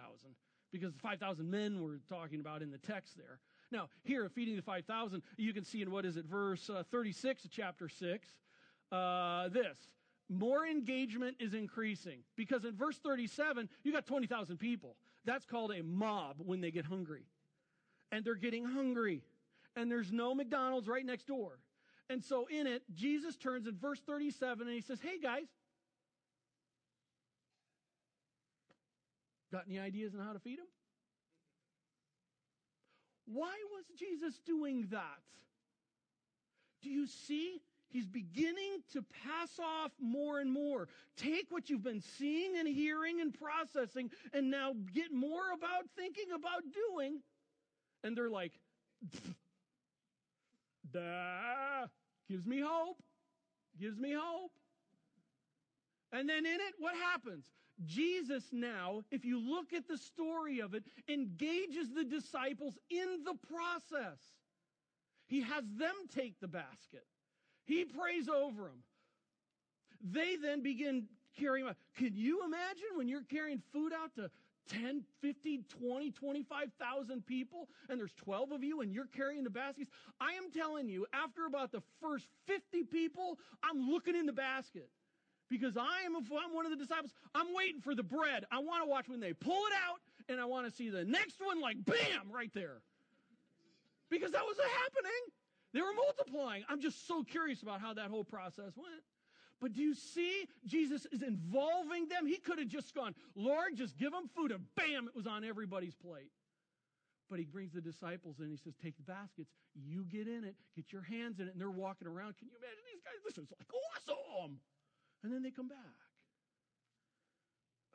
because 0.72 0.94
the 0.94 1.00
5,000 1.00 1.50
men 1.50 1.80
we're 1.80 2.00
talking 2.10 2.40
about 2.40 2.64
in 2.64 2.72
the 2.72 2.80
text 2.80 3.16
there. 3.18 3.40
Now, 3.72 3.90
here, 4.04 4.28
feeding 4.30 4.56
the 4.56 4.64
5,000, 4.64 5.22
you 5.38 5.54
can 5.54 5.64
see 5.64 5.84
in 5.84 5.92
what 5.92 6.06
is 6.06 6.18
it, 6.18 6.26
verse 6.26 6.72
uh, 6.72 6.82
36 6.90 7.46
of 7.46 7.52
chapter 7.52 7.88
6, 7.88 8.28
uh, 8.92 9.50
this. 9.50 9.78
More 10.28 10.66
engagement 10.66 11.38
is 11.40 11.54
increasing 11.54 12.22
because 12.36 12.66
in 12.66 12.76
verse 12.76 12.98
37, 12.98 13.70
you 13.84 13.94
got 13.94 14.08
20,000 14.08 14.58
people. 14.58 14.96
That's 15.24 15.46
called 15.46 15.72
a 15.72 15.84
mob 15.84 16.38
when 16.40 16.62
they 16.62 16.72
get 16.72 16.86
hungry. 16.86 17.26
And 18.12 18.26
they're 18.26 18.34
getting 18.34 18.66
hungry. 18.66 19.22
And 19.76 19.92
there's 19.92 20.12
no 20.12 20.34
McDonald's 20.34 20.88
right 20.88 21.06
next 21.06 21.28
door. 21.28 21.60
And 22.12 22.22
so 22.22 22.46
in 22.48 22.68
it, 22.68 22.84
Jesus 22.94 23.38
turns 23.38 23.68
in 23.68 23.78
verse 23.78 24.02
37 24.06 24.68
and 24.68 24.76
he 24.76 24.82
says, 24.82 25.00
Hey 25.02 25.18
guys, 25.18 25.48
got 29.52 29.64
any 29.68 29.80
ideas 29.80 30.14
on 30.14 30.26
how 30.26 30.34
to 30.34 30.40
feed 30.40 30.60
them? 30.60 30.68
Why 33.26 33.54
was 33.72 33.86
Jesus 33.98 34.38
doing 34.46 34.88
that? 34.92 35.22
Do 36.82 36.90
you 36.90 37.08
see? 37.08 37.62
He's 37.88 38.08
beginning 38.08 38.84
to 38.94 39.04
pass 39.24 39.60
off 39.60 39.92
more 40.00 40.40
and 40.40 40.52
more. 40.52 40.90
Take 41.18 41.46
what 41.50 41.70
you've 41.70 41.84
been 41.84 42.02
seeing 42.18 42.58
and 42.58 42.68
hearing 42.68 43.22
and 43.22 43.34
processing 43.34 44.10
and 44.34 44.52
now 44.52 44.74
get 44.94 45.14
more 45.14 45.52
about 45.54 45.86
thinking 45.98 46.32
about 46.34 46.64
doing. 46.92 47.22
And 48.04 48.18
they're 48.18 48.30
like, 48.30 48.54
Duh. 50.92 51.88
Gives 52.32 52.48
me 52.48 52.62
hope. 52.66 52.98
Gives 53.78 54.00
me 54.00 54.14
hope. 54.18 54.52
And 56.14 56.30
then 56.30 56.46
in 56.46 56.56
it, 56.56 56.74
what 56.80 56.96
happens? 56.96 57.46
Jesus 57.86 58.46
now, 58.54 59.02
if 59.12 59.26
you 59.26 59.38
look 59.38 59.74
at 59.74 59.86
the 59.88 59.98
story 59.98 60.62
of 60.62 60.74
it, 60.74 60.84
engages 61.10 61.90
the 61.94 62.06
disciples 62.06 62.78
in 62.90 63.24
the 63.26 63.34
process. 63.54 64.20
He 65.28 65.42
has 65.42 65.66
them 65.78 65.96
take 66.16 66.40
the 66.40 66.48
basket. 66.48 67.06
He 67.66 67.84
prays 67.84 68.30
over 68.30 68.64
them. 68.64 68.84
They 70.02 70.38
then 70.38 70.64
begin 70.64 71.08
carrying 71.38 71.68
out. 71.68 71.76
Can 71.98 72.16
you 72.16 72.46
imagine 72.46 72.96
when 72.96 73.10
you're 73.10 73.24
carrying 73.24 73.62
food 73.74 73.92
out 73.94 74.16
to 74.16 74.30
10, 74.70 75.04
50, 75.22 75.64
20, 75.80 76.12
25,000 76.12 77.26
people 77.26 77.68
and 77.90 78.00
there's 78.00 78.14
12 78.14 78.52
of 78.52 78.64
you 78.64 78.82
and 78.82 78.94
you're 78.94 79.08
carrying 79.08 79.44
the 79.44 79.50
baskets? 79.50 79.92
I 80.20 80.34
am 80.34 80.52
telling 80.52 80.88
you, 80.88 81.06
after 81.14 81.46
about 81.46 81.72
the 81.72 81.82
first 82.02 82.28
50 82.48 82.84
people, 82.84 83.38
I'm 83.64 83.90
looking 83.90 84.16
in 84.16 84.26
the 84.26 84.34
basket 84.34 84.90
because 85.50 85.76
I 85.76 86.06
am, 86.06 86.16
if 86.16 86.32
I'm 86.32 86.56
one 86.56 86.66
of 86.66 86.72
the 86.72 86.78
disciples, 86.78 87.12
I'm 87.36 87.54
waiting 87.54 87.82
for 87.82 87.94
the 87.94 88.04
bread. 88.04 88.46
I 88.52 88.60
want 88.60 88.84
to 88.84 88.90
watch 88.90 89.10
when 89.10 89.20
they 89.20 89.34
pull 89.34 89.66
it 89.68 89.74
out, 89.86 90.00
and 90.30 90.40
I 90.40 90.46
want 90.46 90.66
to 90.66 90.72
see 90.72 90.90
the 90.90 91.04
next 91.04 91.42
one 91.42 91.60
like 91.60 91.84
bam 91.84 92.32
right 92.34 92.52
there. 92.54 92.82
Because 94.10 94.32
that 94.32 94.44
was 94.46 94.58
happening. 94.58 95.22
They 95.74 95.82
were 95.82 95.94
multiplying. 95.94 96.64
I'm 96.70 96.82
just 96.82 97.08
so 97.08 97.24
curious 97.24 97.62
about 97.62 97.82
how 97.82 97.94
that 97.94 98.10
whole 98.10 98.24
process 98.24 98.72
went. 98.78 99.04
But 99.62 99.74
do 99.74 99.82
you 99.82 99.94
see 99.94 100.48
Jesus 100.66 101.06
is 101.12 101.22
involving 101.22 102.08
them? 102.10 102.26
He 102.26 102.38
could 102.38 102.58
have 102.58 102.68
just 102.68 102.96
gone, 102.96 103.14
Lord, 103.36 103.78
just 103.78 103.96
give 103.98 104.12
them 104.12 104.28
food, 104.36 104.52
and 104.52 104.66
bam, 104.76 105.08
it 105.08 105.16
was 105.16 105.28
on 105.28 105.44
everybody's 105.44 105.96
plate. 105.96 106.32
But 107.30 107.40
he 107.40 107.46
brings 107.46 107.72
the 107.72 107.80
disciples 107.80 108.40
in. 108.40 108.50
He 108.50 108.58
says, 108.58 108.74
Take 108.84 108.98
the 108.98 109.04
baskets. 109.04 109.52
You 109.74 110.04
get 110.04 110.28
in 110.28 110.44
it. 110.44 110.56
Get 110.76 110.92
your 110.92 111.04
hands 111.04 111.40
in 111.40 111.48
it. 111.48 111.54
And 111.54 111.62
they're 111.62 111.72
walking 111.72 112.08
around. 112.08 112.36
Can 112.36 112.50
you 112.50 112.58
imagine 112.58 112.84
these 112.92 113.00
guys? 113.06 113.22
This 113.24 113.38
is 113.38 113.48
like 113.58 113.70
awesome 113.72 114.60
and 115.24 115.32
then 115.32 115.44
they 115.44 115.52
come 115.52 115.68
back. 115.68 115.78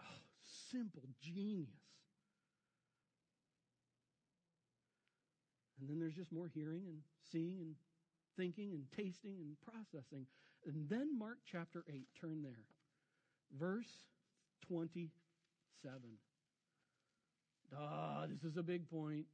Oh, 0.01 0.19
simple 0.71 1.03
genius. 1.21 1.69
And 5.81 5.91
then 5.91 5.99
there's 5.99 6.15
just 6.15 6.33
more 6.33 6.49
hearing 6.55 6.85
and 6.87 6.99
seeing 7.31 7.61
and 7.61 7.75
thinking 8.37 8.73
and 8.73 8.85
tasting 8.97 9.37
and 9.41 9.57
processing. 9.61 10.27
And 10.67 10.89
then 10.89 11.19
Mark 11.19 11.39
chapter 11.51 11.85
8, 11.89 12.07
turn 12.21 12.43
there. 12.43 12.65
Verse 13.59 13.87
27. 14.67 15.11
Ah, 17.79 18.27
this 18.29 18.43
is 18.43 18.57
a 18.57 18.63
big 18.63 18.89
point. 18.91 19.27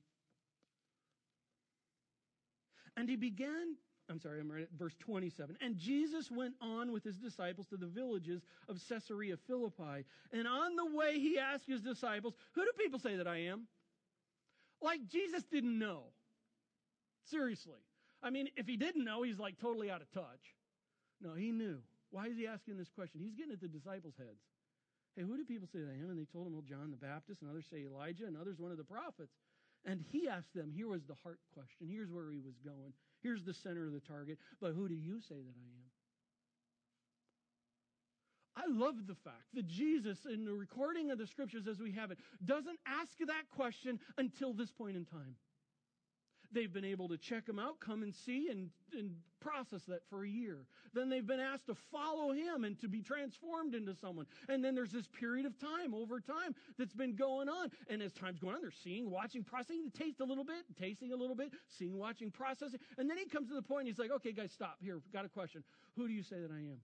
And 2.96 3.08
he 3.08 3.16
began 3.16 3.76
I'm 4.10 4.20
sorry, 4.20 4.40
I'm 4.40 4.50
right 4.50 4.62
at 4.62 4.78
verse 4.78 4.94
27. 4.98 5.56
And 5.62 5.78
Jesus 5.78 6.30
went 6.30 6.54
on 6.60 6.92
with 6.92 7.02
his 7.02 7.16
disciples 7.16 7.66
to 7.68 7.76
the 7.76 7.86
villages 7.86 8.42
of 8.68 8.78
Caesarea 8.88 9.36
Philippi. 9.46 10.04
And 10.32 10.46
on 10.46 10.76
the 10.76 10.94
way, 10.94 11.18
he 11.18 11.38
asked 11.38 11.66
his 11.66 11.80
disciples, 11.80 12.34
Who 12.52 12.62
do 12.62 12.70
people 12.78 12.98
say 12.98 13.16
that 13.16 13.26
I 13.26 13.38
am? 13.44 13.66
Like 14.82 15.06
Jesus 15.08 15.44
didn't 15.44 15.78
know. 15.78 16.02
Seriously. 17.24 17.80
I 18.22 18.30
mean, 18.30 18.48
if 18.56 18.66
he 18.66 18.76
didn't 18.76 19.04
know, 19.04 19.22
he's 19.22 19.38
like 19.38 19.58
totally 19.58 19.90
out 19.90 20.02
of 20.02 20.10
touch. 20.12 20.54
No, 21.22 21.34
he 21.34 21.52
knew. 21.52 21.78
Why 22.10 22.26
is 22.26 22.36
he 22.36 22.46
asking 22.46 22.76
this 22.76 22.90
question? 22.90 23.20
He's 23.22 23.34
getting 23.34 23.52
at 23.52 23.60
the 23.60 23.68
disciples' 23.68 24.14
heads. 24.18 24.42
Hey, 25.16 25.22
who 25.22 25.36
do 25.36 25.44
people 25.44 25.68
say 25.72 25.78
that 25.78 25.88
I 25.88 26.02
am? 26.02 26.10
And 26.10 26.18
they 26.18 26.24
told 26.24 26.46
him, 26.46 26.52
well, 26.52 26.64
John 26.66 26.90
the 26.90 26.96
Baptist, 26.96 27.42
and 27.42 27.50
others 27.50 27.66
say 27.70 27.84
Elijah, 27.84 28.26
and 28.26 28.36
others 28.36 28.58
one 28.58 28.72
of 28.72 28.76
the 28.76 28.84
prophets. 28.84 29.32
And 29.84 30.04
he 30.10 30.28
asked 30.28 30.54
them, 30.54 30.72
here 30.74 30.88
was 30.88 31.04
the 31.04 31.16
heart 31.22 31.38
question. 31.54 31.88
Here's 31.88 32.10
where 32.10 32.30
he 32.30 32.40
was 32.40 32.54
going. 32.64 32.92
Here's 33.22 33.44
the 33.44 33.54
center 33.54 33.86
of 33.86 33.92
the 33.92 34.00
target. 34.00 34.38
But 34.60 34.72
who 34.72 34.88
do 34.88 34.94
you 34.94 35.20
say 35.20 35.36
that 35.36 35.56
I 35.56 35.68
am? 35.78 35.90
I 38.54 38.66
love 38.68 39.06
the 39.06 39.14
fact 39.14 39.54
that 39.54 39.66
Jesus, 39.66 40.18
in 40.26 40.44
the 40.44 40.52
recording 40.52 41.10
of 41.10 41.18
the 41.18 41.26
scriptures 41.26 41.66
as 41.66 41.80
we 41.80 41.92
have 41.92 42.10
it, 42.10 42.18
doesn't 42.44 42.78
ask 42.86 43.16
that 43.26 43.48
question 43.50 43.98
until 44.18 44.52
this 44.52 44.70
point 44.70 44.96
in 44.96 45.04
time. 45.04 45.36
They've 46.52 46.72
been 46.72 46.84
able 46.84 47.08
to 47.08 47.16
check 47.16 47.48
him 47.48 47.58
out, 47.58 47.80
come 47.80 48.02
and 48.02 48.14
see, 48.14 48.48
and, 48.50 48.70
and 48.92 49.12
process 49.40 49.82
that 49.88 50.02
for 50.08 50.24
a 50.24 50.28
year. 50.28 50.58
Then 50.94 51.08
they've 51.08 51.26
been 51.26 51.40
asked 51.40 51.66
to 51.66 51.74
follow 51.90 52.32
him 52.32 52.64
and 52.64 52.78
to 52.80 52.88
be 52.88 53.02
transformed 53.02 53.74
into 53.74 53.94
someone. 53.94 54.26
And 54.48 54.64
then 54.64 54.74
there's 54.74 54.92
this 54.92 55.06
period 55.18 55.46
of 55.46 55.58
time 55.58 55.94
over 55.94 56.20
time 56.20 56.54
that's 56.78 56.94
been 56.94 57.16
going 57.16 57.48
on. 57.48 57.70
And 57.88 58.02
as 58.02 58.12
time's 58.12 58.38
going 58.38 58.54
on, 58.54 58.60
they're 58.60 58.70
seeing, 58.84 59.10
watching, 59.10 59.42
processing, 59.44 59.90
taste 59.98 60.20
a 60.20 60.24
little 60.24 60.44
bit, 60.44 60.64
tasting 60.78 61.12
a 61.12 61.16
little 61.16 61.36
bit, 61.36 61.52
seeing, 61.68 61.98
watching, 61.98 62.30
processing. 62.30 62.80
And 62.98 63.08
then 63.08 63.18
he 63.18 63.24
comes 63.26 63.48
to 63.48 63.54
the 63.54 63.62
point, 63.62 63.86
he's 63.86 63.98
like, 63.98 64.10
okay, 64.10 64.32
guys, 64.32 64.52
stop. 64.52 64.76
Here, 64.80 65.00
got 65.12 65.24
a 65.24 65.28
question. 65.28 65.64
Who 65.96 66.06
do 66.06 66.12
you 66.12 66.22
say 66.22 66.40
that 66.40 66.50
I 66.50 66.58
am? 66.58 66.80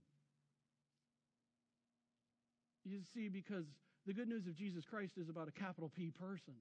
You 2.85 3.01
see, 3.15 3.29
because 3.29 3.67
the 4.07 4.15
good 4.15 4.29
news 4.29 4.47
of 4.47 4.55
Jesus 4.55 4.85
Christ 4.87 5.19
is 5.19 5.29
about 5.29 5.49
a 5.49 5.53
capital 5.53 5.91
P 5.95 6.11
person. 6.11 6.55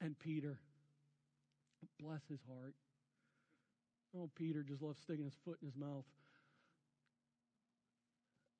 And 0.00 0.18
Peter, 0.18 0.58
bless 2.00 2.20
his 2.28 2.40
heart. 2.48 2.74
Oh, 4.16 4.30
Peter 4.34 4.62
just 4.62 4.82
loves 4.82 4.98
sticking 5.00 5.24
his 5.24 5.36
foot 5.44 5.58
in 5.60 5.68
his 5.68 5.76
mouth. 5.76 6.04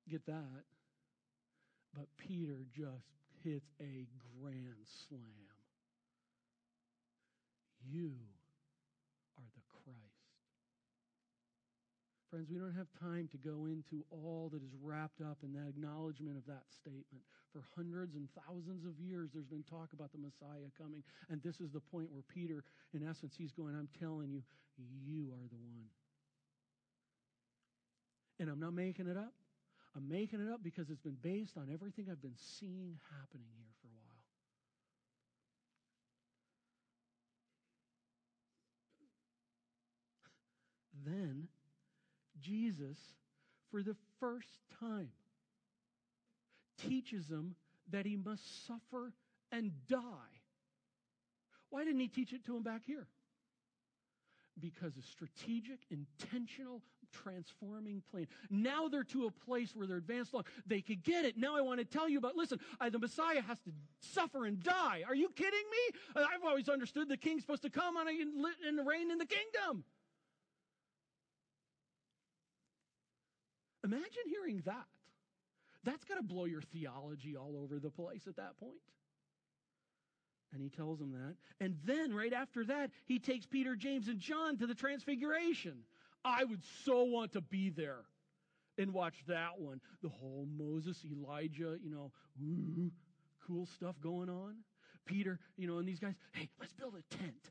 Get 0.08 0.24
that. 0.26 0.64
But 1.94 2.06
Peter 2.16 2.66
just 2.74 3.06
hits 3.42 3.70
a 3.80 4.06
grand 4.40 4.86
slam. 5.08 5.22
You 7.88 8.12
are 9.38 9.48
the 9.54 9.62
Christ. 9.70 9.96
Friends, 12.36 12.52
we 12.52 12.58
don't 12.58 12.76
have 12.76 12.92
time 13.00 13.30
to 13.32 13.38
go 13.38 13.64
into 13.64 14.04
all 14.10 14.50
that 14.52 14.62
is 14.62 14.76
wrapped 14.82 15.22
up 15.22 15.38
in 15.42 15.54
that 15.54 15.72
acknowledgement 15.72 16.36
of 16.36 16.44
that 16.44 16.68
statement. 16.68 17.24
For 17.50 17.64
hundreds 17.74 18.14
and 18.14 18.28
thousands 18.44 18.84
of 18.84 19.00
years, 19.00 19.30
there's 19.32 19.46
been 19.46 19.64
talk 19.64 19.94
about 19.94 20.12
the 20.12 20.18
Messiah 20.18 20.68
coming. 20.76 21.02
And 21.30 21.42
this 21.42 21.62
is 21.62 21.72
the 21.72 21.80
point 21.80 22.12
where 22.12 22.20
Peter, 22.28 22.62
in 22.92 23.08
essence, 23.08 23.36
he's 23.38 23.52
going, 23.52 23.74
I'm 23.74 23.88
telling 23.98 24.28
you, 24.28 24.42
you 24.76 25.32
are 25.32 25.48
the 25.48 25.56
one. 25.56 25.88
And 28.38 28.50
I'm 28.50 28.60
not 28.60 28.74
making 28.74 29.06
it 29.06 29.16
up. 29.16 29.32
I'm 29.96 30.06
making 30.06 30.46
it 30.46 30.52
up 30.52 30.62
because 30.62 30.90
it's 30.90 31.00
been 31.00 31.16
based 31.22 31.56
on 31.56 31.70
everything 31.72 32.08
I've 32.10 32.20
been 32.20 32.36
seeing 32.36 32.98
happening 33.16 33.48
here 33.56 33.72
for 33.80 33.88
a 33.88 33.96
while. 33.96 34.04
Then 41.06 41.48
Jesus, 42.40 42.98
for 43.70 43.82
the 43.82 43.96
first 44.20 44.48
time, 44.80 45.10
teaches 46.88 47.28
him 47.28 47.54
that 47.90 48.06
he 48.06 48.16
must 48.16 48.66
suffer 48.66 49.12
and 49.52 49.72
die. 49.88 50.00
Why 51.70 51.84
didn't 51.84 52.00
he 52.00 52.08
teach 52.08 52.32
it 52.32 52.44
to 52.46 52.56
him 52.56 52.62
back 52.62 52.82
here? 52.86 53.06
because 54.60 54.96
of 54.96 55.04
strategic, 55.04 55.80
intentional, 55.90 56.82
transforming 57.12 58.02
plan. 58.10 58.26
Now 58.50 58.88
they're 58.88 59.04
to 59.04 59.26
a 59.26 59.30
place 59.30 59.74
where 59.74 59.86
they're 59.86 59.98
advanced 59.98 60.32
along. 60.32 60.44
They 60.66 60.80
could 60.80 61.02
get 61.02 61.24
it. 61.24 61.36
Now 61.36 61.56
I 61.56 61.60
want 61.60 61.78
to 61.80 61.84
tell 61.84 62.08
you 62.08 62.18
about, 62.18 62.36
listen, 62.36 62.58
I, 62.80 62.90
the 62.90 62.98
Messiah 62.98 63.42
has 63.42 63.58
to 63.60 63.72
suffer 64.00 64.46
and 64.46 64.62
die. 64.62 65.02
Are 65.06 65.14
you 65.14 65.28
kidding 65.34 65.52
me? 65.52 66.00
I've 66.16 66.44
always 66.44 66.68
understood 66.68 67.08
the 67.08 67.16
king's 67.16 67.42
supposed 67.42 67.62
to 67.62 67.70
come 67.70 67.96
on 67.96 68.06
and 68.08 68.86
reign 68.86 69.10
in 69.10 69.18
the 69.18 69.26
kingdom. 69.26 69.84
Imagine 73.86 74.26
hearing 74.28 74.62
that. 74.66 74.86
That's 75.84 76.04
got 76.04 76.16
to 76.16 76.22
blow 76.24 76.46
your 76.46 76.60
theology 76.60 77.36
all 77.36 77.56
over 77.62 77.78
the 77.78 77.90
place 77.90 78.26
at 78.26 78.36
that 78.36 78.58
point. 78.58 78.74
And 80.52 80.60
he 80.60 80.68
tells 80.68 80.98
them 80.98 81.12
that. 81.12 81.36
And 81.64 81.76
then, 81.84 82.12
right 82.12 82.32
after 82.32 82.64
that, 82.64 82.90
he 83.04 83.20
takes 83.20 83.46
Peter, 83.46 83.76
James, 83.76 84.08
and 84.08 84.18
John 84.18 84.56
to 84.58 84.66
the 84.66 84.74
Transfiguration. 84.74 85.84
I 86.24 86.42
would 86.42 86.62
so 86.84 87.04
want 87.04 87.32
to 87.34 87.40
be 87.40 87.70
there 87.70 88.02
and 88.76 88.92
watch 88.92 89.14
that 89.28 89.60
one. 89.60 89.80
The 90.02 90.08
whole 90.08 90.48
Moses, 90.58 91.04
Elijah, 91.04 91.76
you 91.80 91.90
know, 91.90 92.10
woo, 92.40 92.90
cool 93.46 93.66
stuff 93.66 93.94
going 94.00 94.28
on. 94.28 94.56
Peter, 95.04 95.38
you 95.56 95.68
know, 95.68 95.78
and 95.78 95.86
these 95.86 96.00
guys, 96.00 96.14
hey, 96.32 96.48
let's 96.58 96.72
build 96.72 96.94
a 96.94 97.14
tent. 97.16 97.50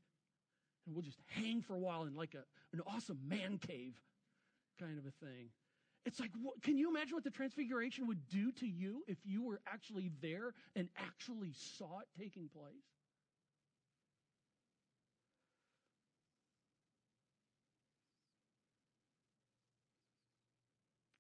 And 0.86 0.94
we'll 0.94 1.04
just 1.04 1.20
hang 1.28 1.62
for 1.62 1.76
a 1.76 1.80
while 1.80 2.04
in 2.04 2.16
like 2.16 2.34
a, 2.34 2.44
an 2.74 2.82
awesome 2.86 3.20
man 3.26 3.58
cave 3.58 3.94
kind 4.78 4.98
of 4.98 5.06
a 5.06 5.26
thing. 5.26 5.50
It's 6.06 6.20
like, 6.20 6.32
what, 6.42 6.62
can 6.62 6.78
you 6.78 6.90
imagine 6.90 7.16
what 7.16 7.24
the 7.24 7.32
transfiguration 7.32 8.08
would 8.08 8.28
do 8.30 8.52
to 8.54 8.68
you 8.68 9.04
if 9.08 9.18
you 9.26 9.44
were 9.44 9.60
actually 9.68 10.12
there 10.22 10.54
and 10.76 10.88
actually 10.98 11.54
saw 11.54 12.00
it 12.00 12.08
taking 12.20 12.48
place? 12.48 12.74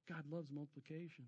God 0.07 0.23
loves 0.29 0.51
multiplication. 0.51 1.25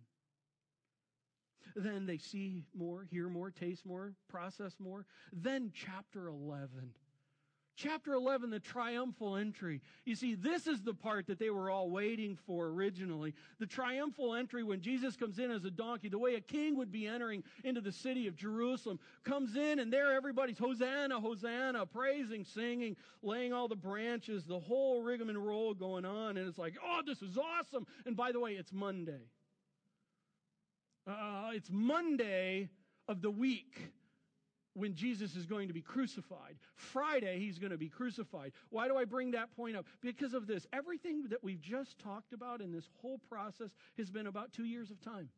Then 1.75 2.05
they 2.05 2.17
see 2.17 2.63
more, 2.75 3.05
hear 3.09 3.27
more, 3.27 3.51
taste 3.51 3.85
more, 3.85 4.13
process 4.29 4.75
more. 4.79 5.05
Then, 5.33 5.71
chapter 5.73 6.27
11. 6.27 6.91
Chapter 7.77 8.13
11, 8.13 8.49
the 8.49 8.59
triumphal 8.59 9.35
entry. 9.35 9.81
You 10.03 10.15
see, 10.15 10.33
this 10.33 10.65
is 10.65 10.81
the 10.81 10.95
part 10.95 11.27
that 11.27 11.37
they 11.37 11.51
were 11.51 11.69
all 11.69 11.91
waiting 11.91 12.35
for 12.47 12.69
originally. 12.69 13.35
The 13.59 13.67
triumphal 13.67 14.33
entry 14.33 14.63
when 14.63 14.81
Jesus 14.81 15.15
comes 15.15 15.37
in 15.37 15.51
as 15.51 15.63
a 15.63 15.69
donkey, 15.69 16.09
the 16.09 16.17
way 16.17 16.33
a 16.33 16.41
king 16.41 16.75
would 16.75 16.91
be 16.91 17.05
entering 17.05 17.43
into 17.63 17.79
the 17.79 17.91
city 17.91 18.25
of 18.25 18.35
Jerusalem, 18.35 18.99
comes 19.23 19.55
in 19.55 19.77
and 19.77 19.93
there 19.93 20.11
everybody's 20.11 20.57
Hosanna, 20.57 21.19
Hosanna, 21.19 21.85
praising, 21.85 22.43
singing, 22.43 22.95
laying 23.21 23.53
all 23.53 23.67
the 23.67 23.75
branches, 23.75 24.43
the 24.43 24.59
whole 24.59 25.03
rigmarole 25.03 25.75
going 25.75 26.03
on. 26.03 26.37
And 26.37 26.49
it's 26.49 26.57
like, 26.57 26.73
oh, 26.83 27.01
this 27.05 27.21
is 27.21 27.37
awesome. 27.37 27.85
And 28.07 28.17
by 28.17 28.31
the 28.31 28.39
way, 28.39 28.53
it's 28.53 28.73
Monday. 28.73 29.29
Uh, 31.05 31.51
it's 31.53 31.69
Monday 31.71 32.69
of 33.07 33.21
the 33.21 33.29
week 33.29 33.91
when 34.77 34.93
Jesus 34.93 35.35
is 35.35 35.45
going 35.45 35.67
to 35.67 35.73
be 35.73 35.81
crucified. 35.81 36.57
Friday, 36.75 37.39
he's 37.39 37.57
going 37.57 37.71
to 37.71 37.77
be 37.77 37.89
crucified. 37.89 38.51
Why 38.69 38.87
do 38.87 38.95
I 38.95 39.05
bring 39.05 39.31
that 39.31 39.55
point 39.55 39.75
up? 39.75 39.85
Because 40.01 40.33
of 40.33 40.45
this. 40.45 40.67
Everything 40.71 41.23
that 41.29 41.43
we've 41.43 41.61
just 41.61 41.97
talked 41.97 42.31
about 42.31 42.61
in 42.61 42.71
this 42.71 42.87
whole 43.01 43.19
process 43.27 43.71
has 43.97 44.11
been 44.11 44.27
about 44.27 44.53
two 44.53 44.65
years 44.65 44.91
of 44.91 45.01
time. 45.01 45.29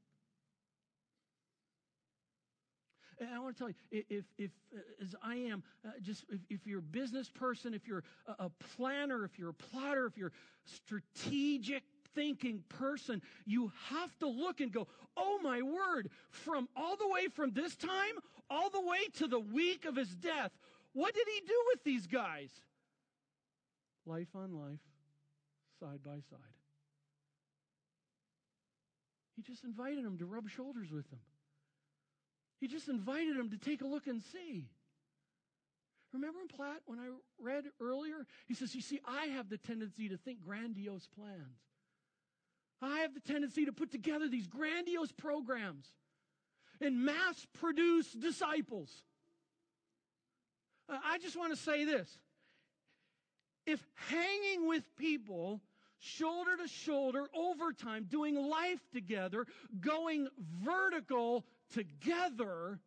And 3.19 3.29
I 3.33 3.39
want 3.39 3.55
to 3.55 3.59
tell 3.59 3.69
you, 3.69 4.03
if, 4.09 4.25
if 4.37 4.51
uh, 4.73 4.79
as 5.01 5.13
I 5.21 5.35
am, 5.35 5.63
uh, 5.85 5.91
just 6.01 6.25
if, 6.29 6.39
if, 6.49 6.65
you're 6.65 6.79
a 6.79 6.81
business 6.81 7.29
person, 7.29 7.73
if 7.73 7.85
you're 7.85 8.03
a, 8.27 8.45
a 8.45 8.51
planner, 8.77 9.25
if 9.25 9.37
you're 9.37 9.49
a 9.49 9.53
plotter, 9.53 10.05
if 10.05 10.17
you're 10.17 10.31
strategic 10.65 11.83
thinking 12.15 12.63
person, 12.69 13.21
you 13.45 13.71
have 13.89 14.17
to 14.19 14.27
look 14.27 14.61
and 14.61 14.71
go, 14.71 14.87
oh 15.17 15.39
my 15.41 15.61
word, 15.61 16.09
from 16.29 16.67
all 16.75 16.95
the 16.95 17.07
way 17.07 17.27
from 17.27 17.51
this 17.51 17.75
time, 17.75 18.15
all 18.49 18.69
the 18.69 18.81
way 18.81 19.07
to 19.15 19.27
the 19.27 19.39
week 19.39 19.85
of 19.85 19.95
his 19.95 20.15
death, 20.15 20.51
what 20.93 21.13
did 21.13 21.27
he 21.27 21.45
do 21.45 21.63
with 21.71 21.83
these 21.83 22.07
guys? 22.07 22.49
Life 24.05 24.29
on 24.35 24.53
life, 24.53 24.79
side 25.79 25.99
by 26.03 26.19
side. 26.29 26.39
He 29.35 29.41
just 29.41 29.63
invited 29.63 30.03
them 30.03 30.17
to 30.17 30.25
rub 30.25 30.49
shoulders 30.49 30.91
with 30.91 31.09
them. 31.09 31.19
He 32.59 32.67
just 32.67 32.89
invited 32.89 33.37
them 33.37 33.51
to 33.51 33.57
take 33.57 33.81
a 33.81 33.87
look 33.87 34.07
and 34.07 34.21
see. 34.21 34.67
Remember 36.11 36.41
in 36.41 36.47
Platt 36.47 36.81
when 36.85 36.99
I 36.99 37.07
read 37.39 37.65
earlier? 37.79 38.25
He 38.47 38.53
says, 38.53 38.73
You 38.73 38.81
see, 38.81 38.99
I 39.05 39.27
have 39.27 39.49
the 39.49 39.57
tendency 39.57 40.09
to 40.09 40.17
think 40.17 40.41
grandiose 40.41 41.07
plans. 41.07 41.68
I 42.81 42.99
have 42.99 43.13
the 43.13 43.19
tendency 43.19 43.65
to 43.65 43.73
put 43.73 43.91
together 43.91 44.27
these 44.27 44.47
grandiose 44.47 45.11
programs 45.11 45.85
and 46.81 47.03
mass 47.03 47.45
produce 47.59 48.11
disciples. 48.11 49.03
Uh, 50.87 50.97
I 51.03 51.17
just 51.17 51.37
want 51.37 51.51
to 51.51 51.59
say 51.59 51.83
this. 51.83 52.17
If 53.65 53.85
hanging 53.95 54.67
with 54.67 54.83
people 54.95 55.61
shoulder 55.99 56.55
to 56.57 56.67
shoulder 56.67 57.25
over 57.35 57.73
time, 57.73 58.05
doing 58.09 58.35
life 58.35 58.79
together, 58.93 59.45
going 59.81 60.27
vertical 60.63 61.45
together, 61.73 62.79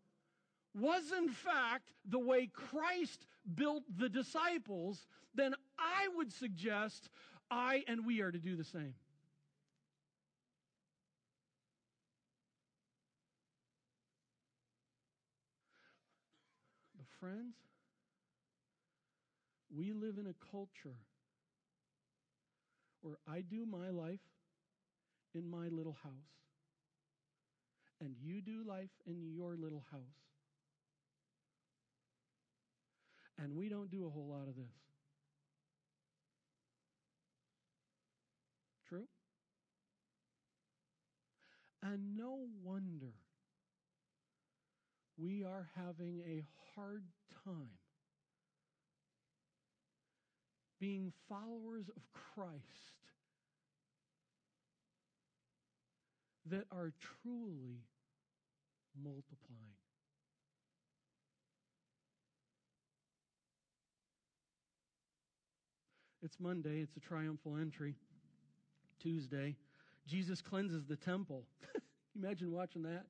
was 0.75 1.13
in 1.13 1.29
fact 1.29 1.93
the 2.09 2.19
way 2.19 2.47
Christ 2.47 3.27
built 3.55 3.85
the 3.97 4.09
disciples, 4.09 5.07
then 5.35 5.55
I 5.79 6.09
would 6.17 6.33
suggest 6.33 7.11
I 7.51 7.85
and 7.87 8.07
we 8.07 8.23
are 8.23 8.33
to 8.33 8.39
do 8.39 8.57
the 8.57 8.65
same. 8.65 8.95
Friends, 17.21 17.55
we 19.75 19.93
live 19.93 20.19
in 20.19 20.27
a 20.27 20.35
culture 20.51 20.97
where 23.01 23.19
I 23.29 23.41
do 23.41 23.67
my 23.67 23.91
life 23.91 24.21
in 25.35 25.49
my 25.49 25.69
little 25.69 25.97
house, 26.03 26.13
and 28.01 28.15
you 28.21 28.43
do 28.43 28.65
life 28.67 28.91
in 29.07 29.23
your 29.35 29.57
little 29.57 29.85
house. 29.91 30.01
And 33.39 33.57
we 33.57 33.69
don't 33.69 33.91
do 33.91 34.07
a 34.07 34.11
whole 34.11 34.29
lot 34.29 34.47
of 34.47 34.55
this. 34.55 34.67
True? 38.89 39.07
And 41.83 42.17
no 42.17 42.47
wonder 42.63 43.15
we 45.17 45.45
are 45.45 45.69
having 45.77 46.23
a 46.27 46.45
hard 46.75 47.05
time 47.45 47.69
being 50.81 51.13
followers 51.29 51.89
of 51.97 52.03
Christ 52.13 52.59
that 56.51 56.65
are 56.73 56.93
truly 57.23 57.79
multiplying. 59.01 59.77
It's 66.23 66.37
Monday, 66.41 66.81
it's 66.81 66.97
a 66.97 67.01
triumphal 67.01 67.57
entry. 67.57 67.95
Tuesday, 69.01 69.57
Jesus 70.07 70.41
cleanses 70.41 70.85
the 70.85 70.97
temple. 70.97 71.45
Imagine 72.17 72.53
watching 72.53 72.83
that. 72.83 73.07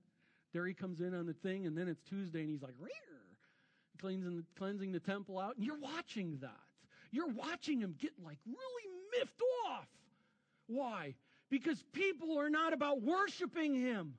There 0.52 0.66
he 0.66 0.74
comes 0.74 1.00
in 1.00 1.14
on 1.14 1.26
the 1.26 1.32
thing, 1.32 1.66
and 1.66 1.76
then 1.76 1.88
it's 1.88 2.02
Tuesday, 2.02 2.40
and 2.40 2.50
he's 2.50 2.62
like, 2.62 2.74
Rear! 2.78 3.21
Cleansing, 4.00 4.44
cleansing 4.56 4.92
the 4.92 5.00
temple 5.00 5.38
out, 5.38 5.56
and 5.56 5.64
you're 5.64 5.78
watching 5.78 6.38
that. 6.40 6.50
You're 7.10 7.28
watching 7.28 7.80
him 7.80 7.94
get 7.98 8.12
like 8.24 8.38
really 8.46 9.18
miffed 9.18 9.42
off. 9.68 9.88
Why? 10.66 11.14
Because 11.50 11.82
people 11.92 12.38
are 12.38 12.50
not 12.50 12.72
about 12.72 13.02
worshiping 13.02 13.74
him. 13.74 14.14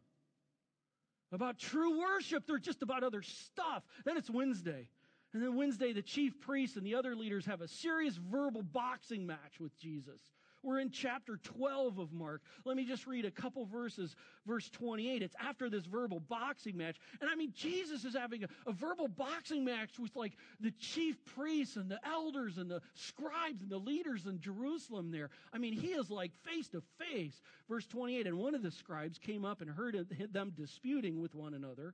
About 1.32 1.58
true 1.58 2.00
worship, 2.00 2.46
they're 2.46 2.60
just 2.60 2.84
about 2.84 3.04
other 3.04 3.24
stuff. 3.24 3.84
Then 4.06 4.18
it's 4.18 4.30
Wednesday. 4.30 4.88
And 5.34 5.42
then 5.42 5.56
Wednesday, 5.56 5.92
the 5.92 6.04
chief 6.04 6.40
priests 6.40 6.78
and 6.78 6.86
the 6.86 6.94
other 6.94 7.16
leaders 7.16 7.48
have 7.48 7.62
a 7.62 7.68
serious 7.68 8.16
verbal 8.18 8.62
boxing 8.62 9.26
match 9.26 9.60
with 9.60 9.76
Jesus. 9.80 10.22
We're 10.64 10.80
in 10.80 10.90
chapter 10.90 11.38
12 11.38 12.00
of 12.00 12.14
Mark. 12.14 12.42
Let 12.64 12.78
me 12.78 12.86
just 12.86 13.06
read 13.06 13.26
a 13.26 13.32
couple 13.32 13.66
verses. 13.66 14.16
Verse 14.48 14.70
28. 14.70 15.22
It's 15.22 15.36
after 15.40 15.70
this 15.70 15.86
verbal 15.86 16.22
boxing 16.22 16.78
match. 16.78 16.98
And 17.20 17.30
I 17.30 17.36
mean, 17.36 17.52
Jesus 17.54 18.06
is 18.06 18.16
having 18.16 18.46
a, 18.46 18.48
a 18.66 18.72
verbal 18.72 19.10
boxing 19.10 19.66
match 19.66 20.00
with 20.00 20.16
like 20.16 20.34
the 20.60 20.72
chief 20.72 21.18
priests 21.26 21.76
and 21.76 21.92
the 21.92 22.00
elders 22.08 22.58
and 22.58 22.72
the 22.72 22.82
scribes 22.94 23.62
and 23.62 23.70
the 23.70 23.78
leaders 23.78 24.26
in 24.26 24.40
Jerusalem 24.40 25.12
there. 25.12 25.30
I 25.52 25.58
mean, 25.58 25.74
he 25.74 25.88
is 25.88 26.10
like 26.10 26.32
face 26.44 26.70
to 26.70 26.82
face. 26.98 27.42
Verse 27.68 27.86
28. 27.88 28.28
And 28.28 28.38
one 28.38 28.56
of 28.56 28.64
the 28.64 28.72
scribes 28.72 29.20
came 29.20 29.44
up 29.44 29.62
and 29.62 29.70
heard 29.70 29.98
them 30.32 30.54
disputing 30.56 31.22
with 31.22 31.36
one 31.36 31.54
another. 31.54 31.94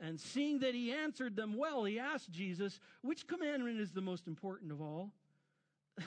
And 0.00 0.18
seeing 0.18 0.60
that 0.60 0.74
he 0.74 0.92
answered 0.92 1.36
them 1.36 1.56
well, 1.56 1.84
he 1.84 1.98
asked 1.98 2.30
Jesus, 2.30 2.80
which 3.02 3.26
commandment 3.26 3.80
is 3.80 3.92
the 3.92 4.00
most 4.00 4.26
important 4.26 4.72
of 4.72 4.80
all? 4.80 5.12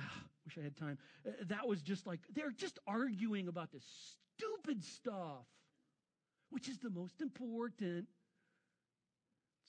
Ah, 0.00 0.22
wish 0.48 0.58
I 0.58 0.64
had 0.64 0.76
time. 0.76 0.98
Uh, 1.26 1.32
that 1.48 1.66
was 1.68 1.82
just 1.82 2.06
like, 2.06 2.20
they're 2.34 2.50
just 2.50 2.78
arguing 2.86 3.48
about 3.48 3.70
this 3.72 3.84
stupid 4.36 4.82
stuff, 4.82 5.46
which 6.50 6.68
is 6.68 6.78
the 6.78 6.90
most 6.90 7.20
important. 7.20 8.06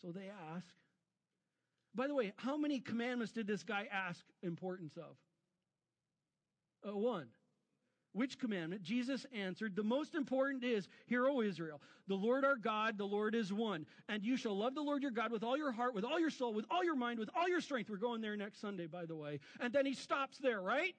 So 0.01 0.11
they 0.11 0.29
ask. 0.55 0.67
By 1.93 2.07
the 2.07 2.15
way, 2.15 2.33
how 2.37 2.55
many 2.55 2.79
commandments 2.79 3.33
did 3.33 3.47
this 3.47 3.63
guy 3.63 3.87
ask 3.91 4.23
importance 4.43 4.95
of? 4.95 5.17
Uh, 6.87 6.95
one. 6.97 7.27
Which 8.13 8.39
commandment? 8.39 8.81
Jesus 8.81 9.25
answered, 9.33 9.75
The 9.75 9.83
most 9.83 10.15
important 10.15 10.63
is, 10.63 10.87
Hear, 11.05 11.27
O 11.27 11.41
Israel, 11.41 11.79
the 12.07 12.15
Lord 12.15 12.43
our 12.43 12.55
God, 12.55 12.97
the 12.97 13.05
Lord 13.05 13.35
is 13.35 13.53
one. 13.53 13.85
And 14.07 14.23
you 14.23 14.35
shall 14.35 14.57
love 14.57 14.73
the 14.73 14.81
Lord 14.81 15.03
your 15.03 15.11
God 15.11 15.31
with 15.31 15.43
all 15.43 15.57
your 15.57 15.71
heart, 15.71 15.93
with 15.93 16.03
all 16.03 16.19
your 16.19 16.31
soul, 16.31 16.53
with 16.53 16.65
all 16.71 16.83
your 16.83 16.95
mind, 16.95 17.19
with 17.19 17.29
all 17.35 17.47
your 17.47 17.61
strength. 17.61 17.89
We're 17.89 17.97
going 17.97 18.21
there 18.21 18.35
next 18.35 18.61
Sunday, 18.61 18.87
by 18.87 19.05
the 19.05 19.15
way. 19.15 19.39
And 19.59 19.71
then 19.71 19.85
he 19.85 19.93
stops 19.93 20.39
there, 20.39 20.59
right? 20.59 20.95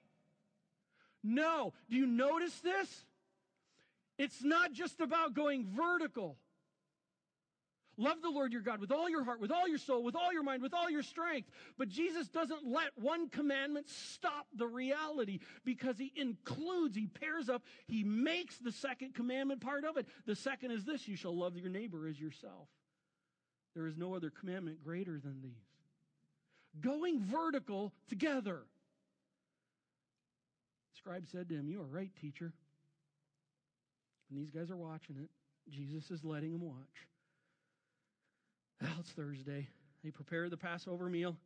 No. 1.23 1.73
Do 1.89 1.97
you 1.97 2.05
notice 2.05 2.57
this? 2.61 3.05
It's 4.17 4.43
not 4.43 4.71
just 4.71 5.01
about 5.01 5.33
going 5.33 5.67
vertical. 5.75 6.37
Love 7.97 8.21
the 8.21 8.29
Lord 8.29 8.53
your 8.53 8.61
God 8.61 8.79
with 8.79 8.91
all 8.91 9.09
your 9.09 9.23
heart, 9.23 9.41
with 9.41 9.51
all 9.51 9.67
your 9.67 9.77
soul, 9.77 10.03
with 10.03 10.15
all 10.15 10.31
your 10.31 10.43
mind, 10.43 10.61
with 10.61 10.73
all 10.73 10.89
your 10.89 11.03
strength. 11.03 11.49
But 11.77 11.89
Jesus 11.89 12.27
doesn't 12.29 12.65
let 12.65 12.97
one 12.97 13.29
commandment 13.29 13.89
stop 13.89 14.47
the 14.55 14.67
reality 14.67 15.39
because 15.65 15.97
he 15.97 16.11
includes, 16.15 16.95
he 16.95 17.07
pairs 17.07 17.49
up, 17.49 17.63
he 17.87 18.03
makes 18.03 18.57
the 18.57 18.71
second 18.71 19.13
commandment 19.13 19.61
part 19.61 19.83
of 19.83 19.97
it. 19.97 20.07
The 20.25 20.35
second 20.35 20.71
is 20.71 20.85
this 20.85 21.07
you 21.07 21.15
shall 21.15 21.35
love 21.35 21.57
your 21.57 21.69
neighbor 21.69 22.07
as 22.07 22.19
yourself. 22.19 22.69
There 23.75 23.87
is 23.87 23.97
no 23.97 24.15
other 24.15 24.29
commandment 24.29 24.83
greater 24.83 25.19
than 25.19 25.41
these. 25.41 25.51
Going 26.79 27.19
vertical 27.19 27.93
together. 28.07 28.61
The 30.91 30.97
scribe 30.97 31.25
said 31.29 31.49
to 31.49 31.55
him, 31.55 31.67
You 31.67 31.81
are 31.81 31.87
right, 31.87 32.11
teacher. 32.19 32.53
And 34.29 34.39
these 34.39 34.49
guys 34.49 34.71
are 34.71 34.77
watching 34.77 35.17
it. 35.17 35.29
Jesus 35.69 36.09
is 36.09 36.23
letting 36.23 36.53
them 36.53 36.61
watch. 36.61 37.10
Well, 38.81 38.91
it's 38.99 39.11
Thursday. 39.11 39.67
They 40.03 40.09
prepare 40.09 40.49
the 40.49 40.57
Passover 40.57 41.07
meal. 41.07 41.37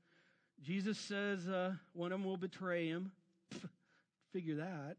Jesus 0.62 0.98
says 0.98 1.48
uh, 1.48 1.74
one 1.94 2.14
of 2.14 2.20
them 2.20 2.28
will 2.28 2.38
betray 2.38 2.88
him. 2.88 3.12
Figure 4.34 4.56
that. 4.56 4.96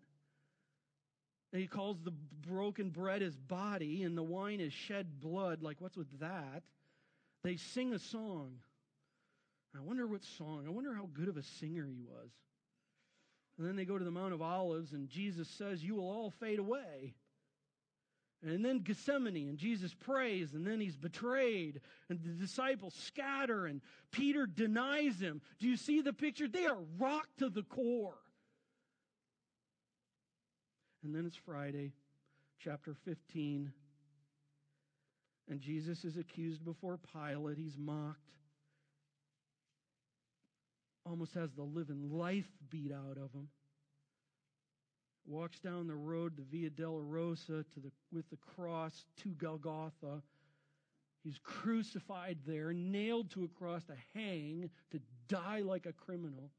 And 1.52 1.62
he 1.62 1.66
calls 1.66 1.96
the 2.02 2.12
broken 2.46 2.90
bread 2.90 3.22
his 3.22 3.36
body 3.36 4.02
and 4.02 4.18
the 4.18 4.22
wine 4.22 4.60
is 4.60 4.74
shed 4.74 5.20
blood. 5.20 5.62
Like, 5.62 5.76
what's 5.80 5.96
with 5.96 6.20
that? 6.20 6.62
They 7.42 7.56
sing 7.56 7.94
a 7.94 7.98
song. 7.98 8.58
I 9.74 9.80
wonder 9.80 10.06
what 10.06 10.22
song. 10.36 10.64
I 10.66 10.70
wonder 10.70 10.94
how 10.94 11.08
good 11.14 11.28
of 11.28 11.36
a 11.36 11.42
singer 11.42 11.86
he 11.86 11.98
was. 11.98 12.30
And 13.56 13.66
then 13.66 13.76
they 13.76 13.84
go 13.86 13.96
to 13.96 14.04
the 14.04 14.10
Mount 14.10 14.34
of 14.34 14.42
Olives, 14.42 14.92
and 14.92 15.08
Jesus 15.08 15.48
says, 15.48 15.82
You 15.82 15.94
will 15.94 16.10
all 16.10 16.30
fade 16.40 16.58
away. 16.58 17.14
And 18.42 18.64
then 18.64 18.80
Gethsemane, 18.80 19.48
and 19.48 19.58
Jesus 19.58 19.94
prays, 19.94 20.52
and 20.52 20.66
then 20.66 20.80
he's 20.80 20.96
betrayed, 20.96 21.80
and 22.08 22.20
the 22.22 22.30
disciples 22.30 22.94
scatter, 22.94 23.66
and 23.66 23.80
Peter 24.12 24.46
denies 24.46 25.18
him. 25.18 25.40
Do 25.58 25.66
you 25.66 25.76
see 25.76 26.02
the 26.02 26.12
picture? 26.12 26.46
They 26.46 26.66
are 26.66 26.78
rocked 26.98 27.38
to 27.38 27.48
the 27.48 27.62
core. 27.62 28.18
And 31.02 31.14
then 31.14 31.24
it's 31.24 31.36
Friday, 31.36 31.92
chapter 32.58 32.94
15, 33.04 33.72
and 35.48 35.60
Jesus 35.60 36.04
is 36.04 36.16
accused 36.16 36.64
before 36.64 36.98
Pilate. 37.12 37.56
He's 37.56 37.78
mocked, 37.78 38.20
almost 41.06 41.34
has 41.34 41.52
the 41.52 41.62
living 41.62 42.10
life 42.10 42.48
beat 42.70 42.92
out 42.92 43.16
of 43.16 43.32
him 43.32 43.48
walks 45.26 45.58
down 45.58 45.86
the 45.86 45.94
road, 45.94 46.36
the 46.36 46.42
Via 46.42 46.70
Dolorosa, 46.70 47.64
to 47.72 47.80
the, 47.80 47.90
with 48.12 48.28
the 48.30 48.36
cross 48.36 49.04
to 49.22 49.30
Golgotha. 49.30 50.22
He's 51.24 51.38
crucified 51.42 52.38
there, 52.46 52.72
nailed 52.72 53.30
to 53.32 53.44
a 53.44 53.48
cross 53.48 53.82
to 53.84 53.94
hang, 54.14 54.70
to 54.92 55.00
die 55.28 55.60
like 55.60 55.86
a 55.86 55.92
criminal, 55.92 56.50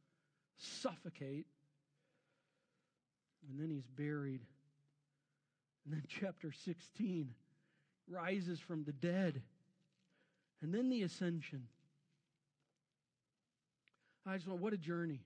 suffocate. 0.57 1.45
And 3.49 3.59
then 3.59 3.70
he's 3.70 3.88
buried. 3.88 4.41
And 5.86 5.93
then, 5.93 6.03
chapter 6.07 6.51
16 6.51 7.30
rises 8.09 8.59
from 8.59 8.84
the 8.84 8.91
dead. 8.91 9.41
And 10.61 10.74
then 10.74 10.89
the 10.89 11.03
ascension. 11.03 11.68
I 14.26 14.36
just 14.36 14.47
want, 14.47 14.61
what 14.61 14.74
a 14.74 14.78
journey. 14.78 15.22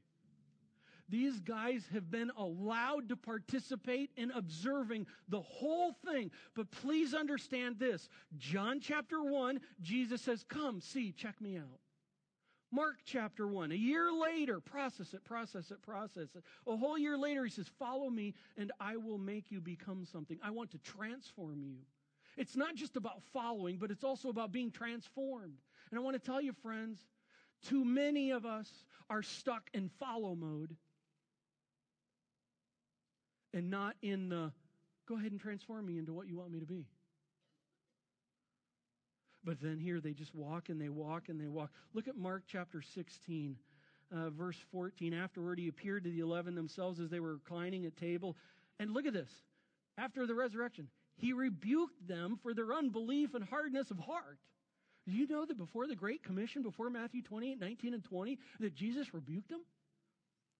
These 1.11 1.41
guys 1.41 1.83
have 1.91 2.09
been 2.09 2.31
allowed 2.37 3.09
to 3.09 3.17
participate 3.17 4.11
in 4.15 4.31
observing 4.31 5.07
the 5.27 5.41
whole 5.41 5.93
thing. 6.05 6.31
But 6.55 6.71
please 6.71 7.13
understand 7.13 7.79
this. 7.79 8.07
John 8.37 8.79
chapter 8.79 9.21
1, 9.21 9.59
Jesus 9.81 10.21
says, 10.21 10.45
Come, 10.47 10.79
see, 10.79 11.11
check 11.11 11.39
me 11.41 11.57
out. 11.57 11.79
Mark 12.71 12.95
chapter 13.03 13.45
1, 13.45 13.73
a 13.73 13.75
year 13.75 14.09
later, 14.13 14.61
process 14.61 15.13
it, 15.13 15.25
process 15.25 15.71
it, 15.71 15.81
process 15.81 16.29
it. 16.33 16.43
A 16.65 16.77
whole 16.77 16.97
year 16.97 17.17
later, 17.17 17.43
he 17.43 17.51
says, 17.51 17.69
Follow 17.77 18.09
me, 18.09 18.33
and 18.57 18.71
I 18.79 18.95
will 18.95 19.17
make 19.17 19.51
you 19.51 19.59
become 19.59 20.05
something. 20.05 20.39
I 20.41 20.51
want 20.51 20.71
to 20.71 20.77
transform 20.77 21.61
you. 21.61 21.79
It's 22.37 22.55
not 22.55 22.75
just 22.75 22.95
about 22.95 23.21
following, 23.33 23.75
but 23.77 23.91
it's 23.91 24.05
also 24.05 24.29
about 24.29 24.53
being 24.53 24.71
transformed. 24.71 25.59
And 25.89 25.99
I 25.99 26.01
want 26.01 26.15
to 26.15 26.25
tell 26.25 26.41
you, 26.41 26.53
friends, 26.53 26.99
too 27.67 27.83
many 27.83 28.31
of 28.31 28.45
us 28.45 28.69
are 29.09 29.21
stuck 29.21 29.69
in 29.73 29.89
follow 29.99 30.35
mode 30.35 30.77
and 33.53 33.69
not 33.69 33.95
in 34.01 34.29
the 34.29 34.51
go 35.07 35.17
ahead 35.17 35.31
and 35.31 35.41
transform 35.41 35.85
me 35.85 35.97
into 35.97 36.13
what 36.13 36.27
you 36.27 36.37
want 36.37 36.51
me 36.51 36.59
to 36.59 36.65
be. 36.65 36.85
But 39.43 39.59
then 39.59 39.79
here 39.79 39.99
they 39.99 40.13
just 40.13 40.35
walk 40.35 40.69
and 40.69 40.79
they 40.79 40.89
walk 40.89 41.29
and 41.29 41.39
they 41.39 41.47
walk. 41.47 41.71
Look 41.93 42.07
at 42.07 42.15
Mark 42.15 42.43
chapter 42.47 42.81
16, 42.81 43.55
uh, 44.15 44.29
verse 44.29 44.57
14. 44.71 45.13
Afterward, 45.13 45.57
he 45.57 45.67
appeared 45.67 46.03
to 46.03 46.11
the 46.11 46.19
eleven 46.19 46.53
themselves 46.53 46.99
as 46.99 47.09
they 47.09 47.19
were 47.19 47.33
reclining 47.33 47.85
at 47.85 47.97
table. 47.97 48.37
And 48.79 48.93
look 48.93 49.05
at 49.05 49.13
this. 49.13 49.31
After 49.97 50.25
the 50.25 50.35
resurrection, 50.35 50.87
he 51.15 51.33
rebuked 51.33 52.07
them 52.07 52.39
for 52.41 52.53
their 52.53 52.73
unbelief 52.73 53.33
and 53.33 53.43
hardness 53.43 53.91
of 53.91 53.99
heart. 53.99 54.39
Do 55.05 55.11
you 55.11 55.27
know 55.27 55.45
that 55.45 55.57
before 55.57 55.87
the 55.87 55.95
Great 55.95 56.23
Commission, 56.23 56.61
before 56.61 56.89
Matthew 56.89 57.23
28, 57.23 57.59
19, 57.59 57.93
and 57.95 58.03
20, 58.03 58.37
that 58.59 58.75
Jesus 58.75 59.13
rebuked 59.13 59.49
them? 59.49 59.61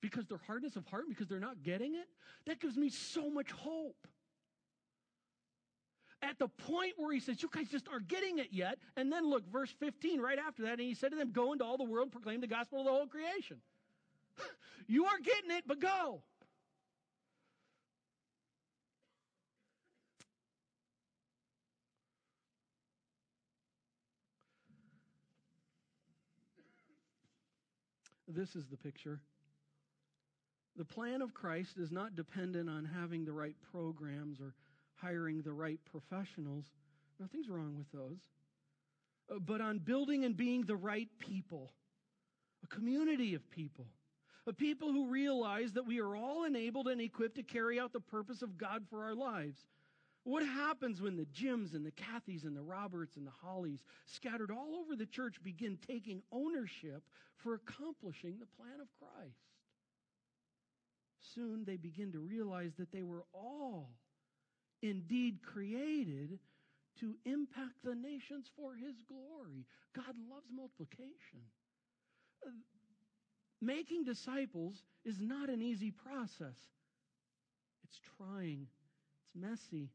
Because 0.02 0.26
their 0.26 0.42
hardness 0.46 0.76
of 0.76 0.86
heart, 0.88 1.06
because 1.08 1.28
they're 1.28 1.40
not 1.40 1.64
getting 1.64 1.96
it, 1.96 2.08
that 2.48 2.60
gives 2.60 2.76
me 2.76 2.90
so 2.90 3.30
much 3.30 3.52
hope. 3.52 4.08
At 6.24 6.38
the 6.38 6.48
point 6.48 6.94
where 6.98 7.14
he 7.14 7.20
says, 7.20 7.42
You 7.42 7.50
guys 7.52 7.68
just 7.70 7.88
aren't 7.88 8.08
getting 8.08 8.40
it 8.40 8.50
yet. 8.52 8.78
And 8.96 9.12
then 9.12 9.30
look, 9.30 9.48
verse 9.52 9.74
15, 9.80 10.20
right 10.20 10.38
after 10.38 10.64
that, 10.64 10.74
and 10.74 10.82
he 10.82 10.94
said 10.94 11.12
to 11.12 11.18
them, 11.18 11.32
Go 11.32 11.54
into 11.54 11.64
all 11.64 11.78
the 11.78 11.84
world 11.84 12.12
proclaim 12.12 12.42
the 12.42 12.48
gospel 12.48 12.80
of 12.80 12.86
the 12.86 12.92
whole 12.92 13.08
creation. 13.08 13.58
you 14.88 15.06
are 15.06 15.20
getting 15.24 15.52
it, 15.52 15.64
but 15.66 15.80
go. 15.80 16.22
This 28.28 28.56
is 28.56 28.68
the 28.68 28.78
picture. 28.78 29.20
The 30.78 30.86
plan 30.86 31.22
of 31.22 31.34
Christ 31.34 31.78
is 31.78 31.92
not 31.92 32.16
dependent 32.16 32.70
on 32.70 32.86
having 32.86 33.26
the 33.26 33.34
right 33.34 33.56
programs 33.72 34.40
or 34.40 34.54
hiring 34.96 35.42
the 35.42 35.54
right 35.54 35.80
professionals. 35.86 36.66
Nothing's 37.20 37.50
wrong 37.50 37.76
with 37.78 37.92
those. 37.92 38.20
Uh, 39.30 39.40
but 39.40 39.62
on 39.62 39.80
building 39.80 40.24
and 40.26 40.36
being 40.36 40.64
the 40.64 40.76
right 40.76 41.10
people, 41.20 41.74
a 42.64 42.68
community 42.68 43.34
of 43.36 43.50
people, 43.52 43.88
a 44.48 44.54
people 44.54 44.92
who 44.92 45.08
realize 45.08 45.74
that 45.74 45.86
we 45.86 46.00
are 46.00 46.16
all 46.16 46.46
enabled 46.46 46.88
and 46.88 47.02
equipped 47.02 47.36
to 47.36 47.44
carry 47.44 47.80
out 47.80 47.94
the 47.94 48.00
purpose 48.00 48.42
of 48.42 48.58
God 48.58 48.86
for 48.90 49.04
our 49.04 49.16
lives. 49.16 49.68
What 50.24 50.46
happens 50.46 51.02
when 51.02 51.18
the 51.18 51.26
Jims 51.26 51.74
and 51.74 51.86
the 51.86 51.92
Kathys 51.92 52.44
and 52.44 52.56
the 52.56 52.62
Roberts 52.62 53.18
and 53.18 53.26
the 53.26 53.32
Hollies 53.44 53.84
scattered 54.06 54.52
all 54.52 54.76
over 54.76 54.96
the 54.96 55.06
church 55.06 55.42
begin 55.44 55.78
taking 55.88 56.22
ownership 56.32 57.04
for 57.38 57.56
accomplishing 57.56 58.38
the 58.40 58.46
plan 58.46 58.80
of 58.80 58.88
Christ? 59.00 59.51
Soon 61.34 61.64
they 61.66 61.78
begin 61.78 62.12
to 62.12 62.20
realize 62.20 62.72
that 62.78 62.92
they 62.92 63.04
were 63.04 63.24
all 63.34 63.90
indeed 64.82 65.40
created 65.44 66.40
to 67.00 67.16
impact 67.26 67.84
the 67.84 67.96
nations 67.96 68.48
for 68.56 68.74
his 68.76 68.96
glory. 69.08 69.66
God 69.96 70.16
loves 70.30 70.48
multiplication. 70.54 71.42
Uh, 72.46 72.50
making 73.62 74.04
disciples 74.04 74.84
is 75.06 75.20
not 75.20 75.50
an 75.50 75.62
easy 75.62 75.92
process. 75.92 76.58
It's 77.84 78.00
trying, 78.18 78.68
it's 79.24 79.36
messy, 79.36 79.90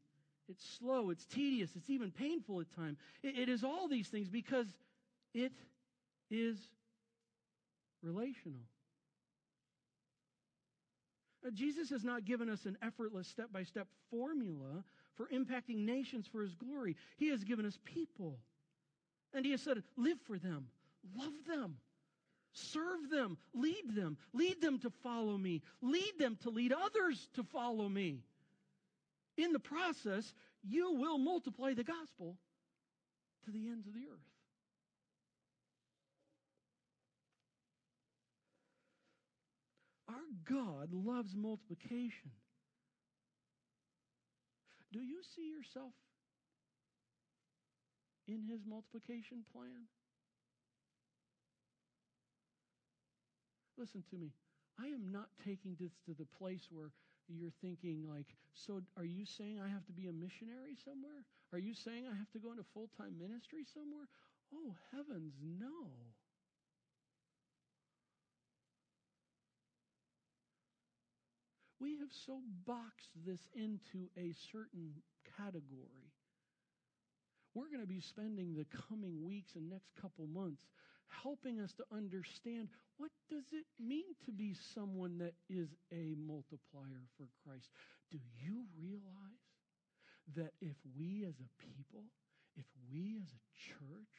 it's 0.49 0.65
slow, 0.79 1.09
it's 1.09 1.25
tedious, 1.25 1.71
it's 1.75 1.89
even 1.89 2.11
painful 2.11 2.61
at 2.61 2.75
times. 2.75 2.97
It, 3.23 3.37
it 3.37 3.49
is 3.49 3.63
all 3.63 3.87
these 3.87 4.07
things 4.07 4.29
because 4.29 4.67
it 5.33 5.51
is 6.29 6.57
relational. 8.01 8.61
Uh, 11.45 11.51
Jesus 11.51 11.89
has 11.89 12.03
not 12.03 12.25
given 12.25 12.49
us 12.49 12.65
an 12.65 12.77
effortless 12.81 13.27
step 13.27 13.51
by 13.51 13.63
step 13.63 13.87
formula 14.09 14.83
for 15.15 15.27
impacting 15.27 15.85
nations 15.85 16.27
for 16.31 16.41
his 16.41 16.55
glory. 16.55 16.95
He 17.17 17.29
has 17.29 17.43
given 17.43 17.65
us 17.65 17.77
people. 17.85 18.39
And 19.33 19.45
he 19.45 19.51
has 19.51 19.61
said, 19.61 19.83
live 19.97 20.17
for 20.25 20.37
them, 20.37 20.67
love 21.15 21.33
them, 21.47 21.77
serve 22.53 23.09
them, 23.11 23.37
lead 23.53 23.95
them, 23.95 24.17
lead 24.33 24.61
them 24.61 24.79
to 24.79 24.89
follow 25.03 25.37
me, 25.37 25.61
lead 25.81 26.13
them 26.17 26.37
to 26.43 26.49
lead 26.49 26.73
others 26.73 27.27
to 27.35 27.43
follow 27.43 27.87
me. 27.89 28.23
In 29.37 29.51
the 29.51 29.59
process, 29.59 30.33
you 30.63 30.93
will 30.93 31.17
multiply 31.17 31.73
the 31.73 31.83
gospel 31.83 32.37
to 33.45 33.51
the 33.51 33.67
ends 33.67 33.85
of 33.85 33.93
the 33.93 33.99
earth. 33.99 34.19
Our 40.09 40.15
God 40.49 40.89
loves 40.93 41.35
multiplication. 41.35 42.31
Do 44.93 44.99
you 44.99 45.19
see 45.35 45.51
yourself 45.51 45.91
in 48.27 48.41
his 48.49 48.61
multiplication 48.65 49.43
plan? 49.51 49.87
Listen 53.77 54.03
to 54.09 54.17
me. 54.17 54.31
I 54.79 54.87
am 54.87 55.11
not 55.11 55.29
taking 55.43 55.75
this 55.79 55.91
to 56.05 56.13
the 56.17 56.27
place 56.39 56.67
where 56.71 56.91
you're 57.27 57.53
thinking 57.61 58.07
like, 58.07 58.27
so 58.53 58.81
are 58.95 59.05
you 59.05 59.25
saying 59.25 59.59
I 59.59 59.67
have 59.67 59.85
to 59.87 59.91
be 59.91 60.07
a 60.07 60.13
missionary 60.13 60.79
somewhere? 60.83 61.25
Are 61.51 61.59
you 61.59 61.73
saying 61.73 62.05
I 62.07 62.15
have 62.15 62.31
to 62.31 62.39
go 62.39 62.51
into 62.51 62.63
full-time 62.73 63.19
ministry 63.19 63.65
somewhere? 63.73 64.07
Oh, 64.53 64.75
heavens, 64.95 65.33
no. 65.43 65.91
We 71.79 71.97
have 71.99 72.09
so 72.25 72.39
boxed 72.65 73.11
this 73.25 73.39
into 73.55 74.09
a 74.17 74.33
certain 74.51 74.93
category. 75.37 76.11
We're 77.53 77.69
going 77.69 77.81
to 77.81 77.87
be 77.87 78.01
spending 78.01 78.55
the 78.55 78.65
coming 78.89 79.25
weeks 79.25 79.55
and 79.55 79.69
next 79.69 79.89
couple 80.01 80.27
months 80.27 80.61
helping 81.23 81.59
us 81.59 81.73
to 81.73 81.83
understand 81.95 82.69
what 82.97 83.11
does 83.29 83.45
it 83.51 83.65
mean 83.79 84.05
to 84.25 84.31
be 84.31 84.55
someone 84.73 85.17
that 85.19 85.33
is 85.49 85.69
a 85.91 86.15
multiplier 86.17 87.05
for 87.17 87.27
Christ. 87.43 87.69
Do 88.11 88.17
you 88.41 88.65
realize 88.79 89.47
that 90.35 90.53
if 90.61 90.75
we 90.97 91.25
as 91.27 91.35
a 91.39 91.49
people, 91.61 92.03
if 92.55 92.65
we 92.91 93.17
as 93.21 93.29
a 93.29 93.43
church 93.55 94.15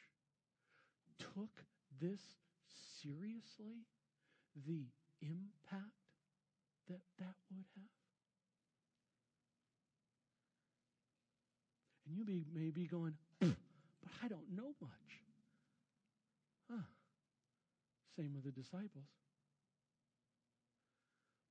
took 1.19 1.63
this 2.01 2.21
seriously, 3.01 3.85
the 4.65 4.87
impact 5.21 5.98
that 6.89 7.01
that 7.19 7.35
would 7.51 7.65
have? 7.75 7.85
And 12.07 12.17
you 12.17 12.25
may, 12.25 12.43
may 12.53 12.71
be 12.71 12.87
going, 12.87 13.13
but 13.39 13.51
I 14.23 14.27
don't 14.27 14.49
know 14.55 14.73
much. 14.81 15.09
Huh. 16.69 16.81
Same 18.17 18.33
with 18.33 18.43
the 18.43 18.51
disciples. 18.51 19.05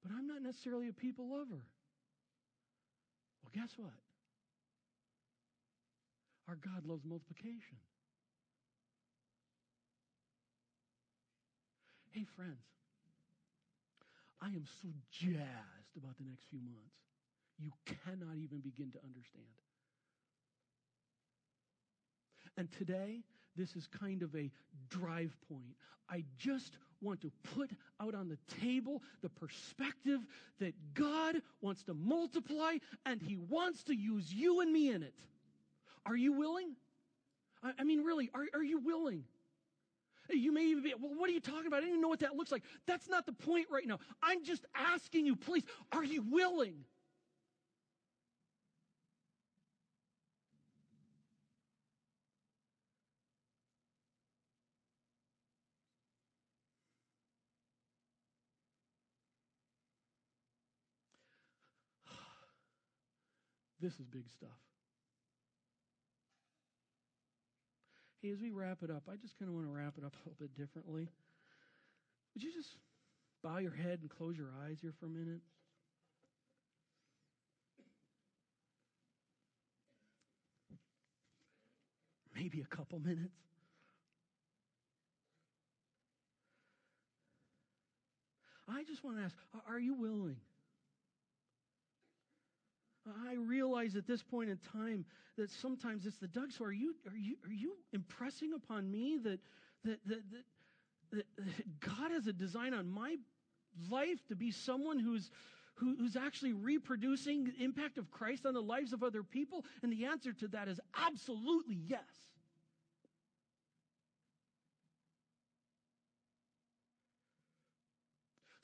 But 0.03 0.13
I'm 0.13 0.27
not 0.27 0.43
necessarily 0.43 0.89
a 0.89 0.93
people 0.93 1.31
lover. 1.31 1.63
Well, 3.43 3.53
guess 3.55 3.71
what? 3.77 3.95
Our 6.49 6.57
God 6.57 6.87
loves 6.87 7.05
multiplication. 7.05 7.79
Hey, 12.11 12.25
friends, 12.37 12.65
I 14.41 14.47
am 14.47 14.65
so 14.83 14.89
jazzed 15.11 15.97
about 15.97 16.17
the 16.19 16.25
next 16.25 16.45
few 16.51 16.61
months. 16.61 16.95
You 17.59 17.73
cannot 17.87 18.37
even 18.37 18.61
begin 18.61 18.91
to 18.93 18.99
understand. 19.05 19.45
And 22.57 22.71
today, 22.73 23.23
this 23.57 23.75
is 23.75 23.87
kind 23.87 24.23
of 24.23 24.35
a 24.35 24.51
drive 24.89 25.37
point. 25.49 25.77
I 26.09 26.25
just 26.39 26.77
want 27.01 27.21
to 27.23 27.33
put 27.55 27.71
out 28.01 28.15
on 28.15 28.29
the 28.29 28.39
table 28.61 29.03
the 29.23 29.29
perspective 29.29 30.21
that 30.61 30.75
God 30.95 31.37
wants 31.61 31.83
to 31.85 31.95
multiply 31.95 32.79
and 33.07 33.21
He 33.21 33.37
wants 33.37 33.85
to 33.85 33.95
use 33.95 34.33
you 34.33 34.61
and 34.61 34.73
me 34.73 34.91
in 34.91 35.03
it. 35.03 35.15
Are 36.07 36.17
you 36.17 36.33
willing? 36.33 36.75
I, 37.63 37.73
I 37.81 37.85
mean, 37.85 38.05
really, 38.05 38.31
are, 38.35 38.47
are 38.55 38.63
you 38.63 38.79
willing? 38.79 39.25
You 40.31 40.53
may 40.53 40.65
even 40.65 40.83
be, 40.83 40.93
well, 41.01 41.13
what 41.17 41.31
are 41.31 41.33
you 41.33 41.41
talking 41.41 41.67
about? 41.67 41.79
I 41.79 41.81
don't 41.81 41.91
even 41.91 42.01
know 42.03 42.09
what 42.09 42.21
that 42.21 42.37
looks 42.37 42.53
like. 42.53 42.63
That's 42.87 43.09
not 43.09 43.25
the 43.25 43.33
point 43.33 43.67
right 43.71 43.87
now. 43.87 43.99
I'm 44.23 44.45
just 44.45 44.65
asking 44.75 45.25
you, 45.27 45.37
please, 45.37 45.65
are 45.93 46.05
you 46.05 46.23
willing? 46.23 46.85
This 63.81 63.95
is 64.01 64.07
big 64.07 64.29
stuff. 64.29 64.59
Hey, 68.21 68.31
as 68.31 68.41
we 68.41 68.51
wrap 68.51 68.79
it 68.83 68.91
up, 68.91 69.05
I 69.09 69.15
just 69.15 69.39
kind 69.39 69.49
of 69.49 69.55
want 69.55 69.67
to 69.67 69.73
wrap 69.73 69.95
it 69.97 70.05
up 70.05 70.13
a 70.27 70.29
little 70.29 70.37
bit 70.41 70.57
differently. 70.57 71.09
Would 72.35 72.43
you 72.43 72.53
just 72.53 72.77
bow 73.43 73.59
your 73.59 73.73
head 73.73 74.01
and 74.01 74.11
close 74.11 74.37
your 74.37 74.51
eyes 74.65 74.79
here 74.81 74.93
for 74.99 75.07
a 75.07 75.09
minute? 75.09 75.41
Maybe 82.35 82.61
a 82.61 82.77
couple 82.77 82.99
minutes. 83.01 83.35
I 88.69 88.85
just 88.85 89.03
want 89.03 89.17
to 89.17 89.23
ask 89.23 89.35
are 89.69 89.81
you 89.81 89.95
willing? 89.95 90.37
I 93.27 93.35
realize 93.35 93.97
at 93.97 94.07
this 94.07 94.23
point 94.23 94.51
in 94.51 94.59
time 94.73 95.05
that 95.37 95.51
sometimes 95.51 96.07
it's 96.07 96.19
the 96.19 96.29
Doug. 96.29 96.53
So 96.53 96.65
are 96.65 96.73
you 96.73 96.95
are 97.07 97.17
you 97.17 97.37
are 97.45 97.53
you 97.53 97.77
impressing 97.93 98.53
upon 98.55 98.91
me 98.91 99.19
that 99.25 99.41
that 99.85 99.99
that, 100.07 100.23
that, 101.13 101.27
that 101.39 101.81
God 101.81 102.13
has 102.13 102.27
a 102.27 102.33
design 102.33 102.75
on 102.75 102.89
my 102.89 103.17
life 103.91 104.27
to 104.29 104.37
be 104.37 104.51
someone 104.51 104.99
who's 104.99 105.31
who, 105.75 105.95
who's 105.97 106.17
actually 106.17 106.53
reproducing 106.53 107.45
the 107.45 107.63
impact 107.63 107.99
of 107.99 108.11
Christ 108.11 108.47
on 108.47 108.55
the 108.55 108.61
lives 108.63 108.93
of 108.93 109.03
other 109.03 109.23
people? 109.23 109.65
And 109.83 109.93
the 109.93 110.07
answer 110.07 110.33
to 110.33 110.49
that 110.49 110.67
is 110.67 110.81
absolutely 110.97 111.79
yes. 111.87 112.01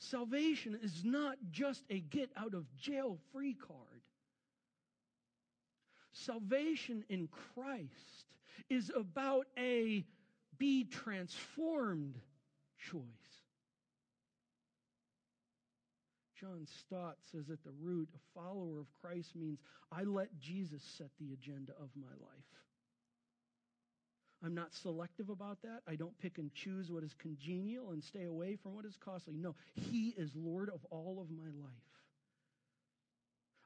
Salvation 0.01 0.79
is 0.83 1.03
not 1.05 1.39
just 1.51 1.83
a 1.89 2.01
get 2.01 2.31
out 2.37 2.55
of 2.55 2.67
jail 2.77 3.19
free 3.33 3.55
card. 3.55 3.94
Salvation 6.15 7.05
in 7.09 7.29
Christ 7.29 8.37
is 8.71 8.91
about 8.97 9.47
a 9.59 10.05
be 10.59 10.85
transformed 10.85 12.19
choice. 12.79 13.03
John 16.41 16.67
Stott 16.81 17.17
says 17.33 17.51
at 17.51 17.62
the 17.65 17.73
root, 17.81 18.09
a 18.15 18.39
follower 18.39 18.79
of 18.79 18.87
Christ 19.01 19.35
means 19.35 19.61
I 19.91 20.03
let 20.03 20.29
Jesus 20.39 20.83
set 20.83 21.09
the 21.19 21.33
agenda 21.33 21.73
of 21.81 21.91
my 21.97 22.09
life. 22.09 22.45
I'm 24.45 24.55
not 24.55 24.75
selective 24.75 25.31
about 25.31 25.62
that. 25.62 25.81
I 25.89 25.97
don't 25.97 26.19
pick 26.19 26.39
and 26.39 26.53
choose 26.53 26.91
what 26.91 27.03
is 27.03 27.15
congenial 27.15 27.93
and 27.93 28.05
stay 28.05 28.25
away 28.25 28.57
from 28.57 28.75
what 28.75 28.85
is 28.85 28.97
costly. 29.03 29.35
No, 29.37 29.55
He 29.75 30.15
is 30.19 30.33
Lord 30.37 30.69
of 30.69 30.85
all 30.91 31.19
of 31.21 31.31
my 31.31 31.51
life. 31.62 31.94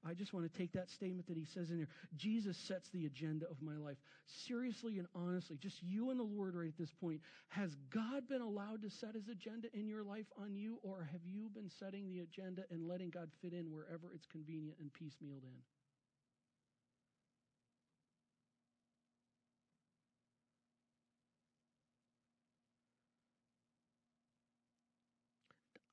I 0.08 0.14
just 0.14 0.32
want 0.32 0.50
to 0.50 0.58
take 0.58 0.72
that 0.72 0.88
statement 0.88 1.26
that 1.28 1.36
he 1.36 1.44
says 1.44 1.70
in 1.70 1.76
there. 1.76 1.88
Jesus 2.16 2.56
sets 2.56 2.88
the 2.90 3.04
agenda 3.04 3.46
of 3.50 3.60
my 3.60 3.76
life. 3.76 3.98
Seriously 4.46 4.98
and 4.98 5.06
honestly, 5.14 5.58
just 5.60 5.82
you 5.82 6.10
and 6.10 6.18
the 6.18 6.24
Lord 6.24 6.54
right 6.54 6.68
at 6.68 6.78
this 6.78 6.92
point. 7.00 7.20
Has 7.48 7.76
God 7.90 8.26
been 8.26 8.40
allowed 8.40 8.82
to 8.82 8.90
set 8.90 9.14
his 9.14 9.28
agenda 9.28 9.68
in 9.74 9.86
your 9.86 10.02
life 10.02 10.26
on 10.40 10.56
you, 10.56 10.78
or 10.82 11.06
have 11.12 11.20
you 11.26 11.50
been 11.54 11.70
setting 11.78 12.08
the 12.08 12.20
agenda 12.20 12.62
and 12.70 12.88
letting 12.88 13.10
God 13.10 13.28
fit 13.42 13.52
in 13.52 13.70
wherever 13.70 14.12
it's 14.14 14.26
convenient 14.26 14.78
and 14.80 14.90
piecemealed 14.92 15.44
in? 15.44 15.60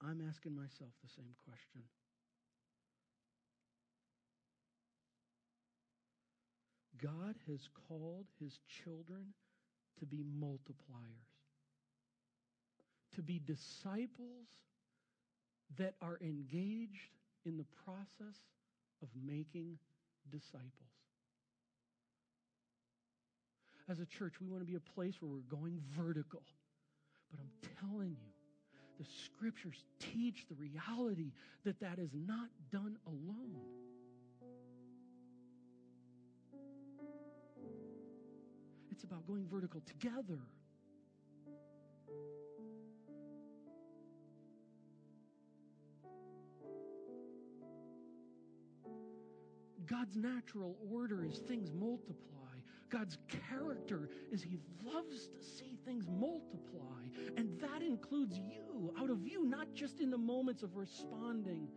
I'm 0.01 0.21
asking 0.21 0.55
myself 0.55 0.91
the 1.03 1.09
same 1.09 1.33
question. 1.43 1.81
God 7.05 7.35
has 7.47 7.69
called 7.87 8.25
his 8.39 8.59
children 8.83 9.25
to 9.99 10.05
be 10.07 10.23
multipliers, 10.41 11.29
to 13.13 13.21
be 13.21 13.39
disciples 13.45 14.47
that 15.77 15.93
are 16.01 16.17
engaged 16.21 17.11
in 17.45 17.57
the 17.57 17.65
process 17.85 18.39
of 19.03 19.09
making 19.23 19.77
disciples. 20.31 20.71
As 23.87 23.99
a 23.99 24.05
church, 24.05 24.33
we 24.41 24.47
want 24.47 24.61
to 24.61 24.65
be 24.65 24.75
a 24.75 24.93
place 24.95 25.21
where 25.21 25.29
we're 25.29 25.59
going 25.59 25.79
vertical. 25.95 26.41
But 27.29 27.39
I'm 27.39 27.87
telling 27.87 28.17
you, 28.19 28.31
the 28.97 29.05
scriptures 29.25 29.83
teach 29.99 30.45
the 30.49 30.55
reality 30.55 31.33
that 31.65 31.79
that 31.81 31.99
is 31.99 32.09
not 32.13 32.49
done 32.71 32.97
alone. 33.05 33.61
It's 38.95 39.03
about 39.03 39.27
going 39.27 39.45
vertical 39.51 39.81
together. 39.81 40.39
God's 49.85 50.15
natural 50.15 50.77
order 50.89 51.25
is 51.25 51.39
things 51.39 51.73
multiply. 51.73 52.15
God's 52.89 53.17
character 53.49 54.07
is 54.31 54.41
He 54.41 54.59
loves 54.85 55.27
to 55.27 55.43
see 55.43 55.77
things 55.85 56.07
multiply. 56.07 57.03
And 57.35 57.59
that 57.59 57.81
includes 57.81 58.37
you, 58.37 58.93
out 58.97 59.09
of 59.09 59.27
you, 59.27 59.45
not 59.45 59.73
just 59.73 59.99
in 59.99 60.09
the 60.09 60.17
moments 60.17 60.63
of 60.63 60.77
responding 60.77 61.67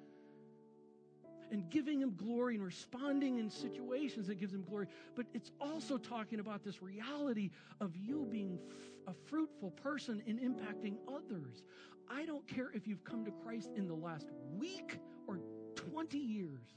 and 1.50 1.68
giving 1.70 2.00
Him 2.00 2.14
glory 2.16 2.56
and 2.56 2.64
responding 2.64 3.38
in 3.38 3.50
situations 3.50 4.26
that 4.26 4.38
gives 4.38 4.52
Him 4.52 4.62
glory. 4.62 4.86
But 5.14 5.26
it's 5.34 5.50
also 5.60 5.98
talking 5.98 6.40
about 6.40 6.64
this 6.64 6.82
reality 6.82 7.50
of 7.80 7.96
you 7.96 8.26
being 8.30 8.58
f- 8.70 9.14
a 9.14 9.28
fruitful 9.28 9.70
person 9.72 10.22
in 10.26 10.38
impacting 10.38 10.96
others. 11.08 11.62
I 12.10 12.24
don't 12.24 12.46
care 12.46 12.70
if 12.74 12.86
you've 12.86 13.04
come 13.04 13.24
to 13.24 13.30
Christ 13.30 13.70
in 13.76 13.86
the 13.86 13.94
last 13.94 14.28
week 14.56 14.98
or 15.26 15.40
20 15.74 16.18
years. 16.18 16.68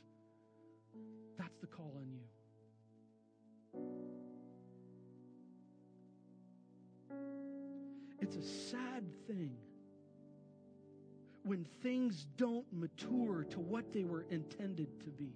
That's 1.38 1.57
the 1.59 1.67
call 1.67 1.93
on 1.99 2.11
you. 2.11 2.19
It's 8.19 8.36
a 8.36 8.43
sad 8.43 9.03
thing 9.28 9.57
when 11.44 11.66
things 11.82 12.28
don't 12.38 12.66
mature 12.72 13.46
to 13.50 13.60
what 13.60 13.92
they 13.92 14.04
were 14.04 14.26
intended 14.30 15.00
to 15.00 15.10
be. 15.10 15.34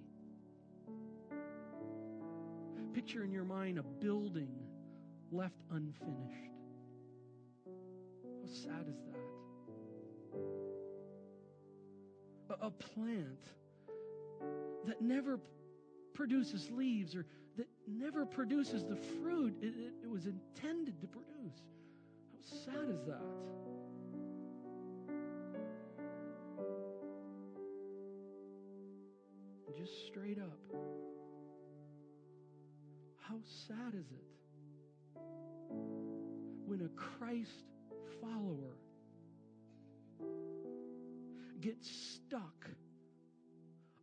Picture 2.92 3.24
in 3.24 3.32
your 3.32 3.44
mind 3.44 3.78
a 3.78 3.82
building 3.82 4.54
left 5.30 5.60
unfinished. 5.70 6.52
How 7.66 8.46
sad 8.46 8.86
is 8.88 9.00
that? 9.10 9.18
A, 12.50 12.66
a 12.66 12.70
plant 12.70 13.50
that 14.86 15.02
never 15.02 15.40
produces 16.14 16.70
leaves 16.70 17.14
or 17.14 17.26
that 17.56 17.68
never 17.86 18.24
produces 18.24 18.84
the 18.84 18.96
fruit 18.96 19.54
it, 19.60 19.66
it, 19.66 19.92
it 20.04 20.10
was 20.10 20.26
intended 20.26 21.00
to 21.00 21.06
produce. 21.06 21.60
How 22.32 22.72
sad 22.72 22.88
is 22.88 23.02
that? 23.06 23.22
Just 29.76 30.06
straight 30.06 30.38
up, 30.38 30.58
how 33.18 33.36
sad 33.68 33.94
is 33.94 34.06
it 34.10 35.20
when 36.64 36.80
a 36.82 36.88
Christ 37.00 37.50
follower 38.20 38.76
gets 41.60 41.90
stuck 41.90 42.68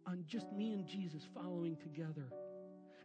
on 0.05 0.23
just 0.27 0.51
me 0.51 0.73
and 0.73 0.85
Jesus 0.85 1.23
following 1.33 1.75
together 1.77 2.27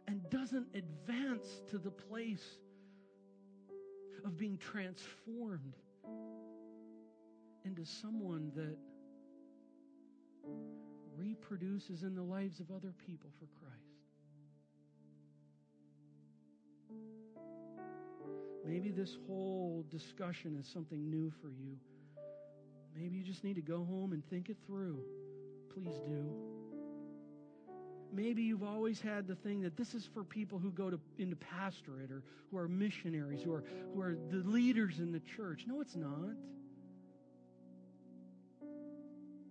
and 0.07 0.29
doesn't 0.29 0.67
advance 0.75 1.45
to 1.71 1.77
the 1.77 1.91
place 1.91 2.57
of 4.25 4.37
being 4.37 4.57
transformed 4.57 5.75
into 7.65 7.85
someone 7.85 8.51
that 8.55 8.77
reproduces 11.19 12.03
in 12.03 12.15
the 12.15 12.23
lives 12.23 12.59
of 12.59 12.71
other 12.71 12.93
people 13.05 13.29
for 13.39 13.47
Christ. 13.59 13.79
Maybe 18.65 18.91
this 18.91 19.17
whole 19.27 19.83
discussion 19.89 20.55
is 20.59 20.67
something 20.67 21.09
new 21.09 21.31
for 21.41 21.49
you. 21.49 21.77
Maybe 22.95 23.17
you 23.17 23.23
just 23.23 23.43
need 23.43 23.55
to 23.55 23.61
go 23.61 23.83
home 23.83 24.13
and 24.13 24.23
think 24.29 24.49
it 24.49 24.57
through. 24.65 24.99
Please 25.73 25.95
do. 26.05 26.29
Maybe 28.11 28.43
you've 28.43 28.63
always 28.63 28.99
had 28.99 29.27
the 29.27 29.35
thing 29.35 29.61
that 29.61 29.77
this 29.77 29.93
is 29.93 30.07
for 30.13 30.23
people 30.23 30.57
who 30.57 30.71
go 30.71 30.89
to, 30.89 30.99
into 31.17 31.35
pastorate 31.35 32.11
or 32.11 32.23
who 32.49 32.57
are 32.57 32.67
missionaries, 32.67 33.41
who 33.43 33.53
are, 33.53 33.63
who 33.93 34.01
are 34.01 34.17
the 34.29 34.37
leaders 34.37 34.99
in 34.99 35.11
the 35.11 35.21
church. 35.35 35.65
No, 35.67 35.79
it's 35.81 35.95
not. 35.95 36.35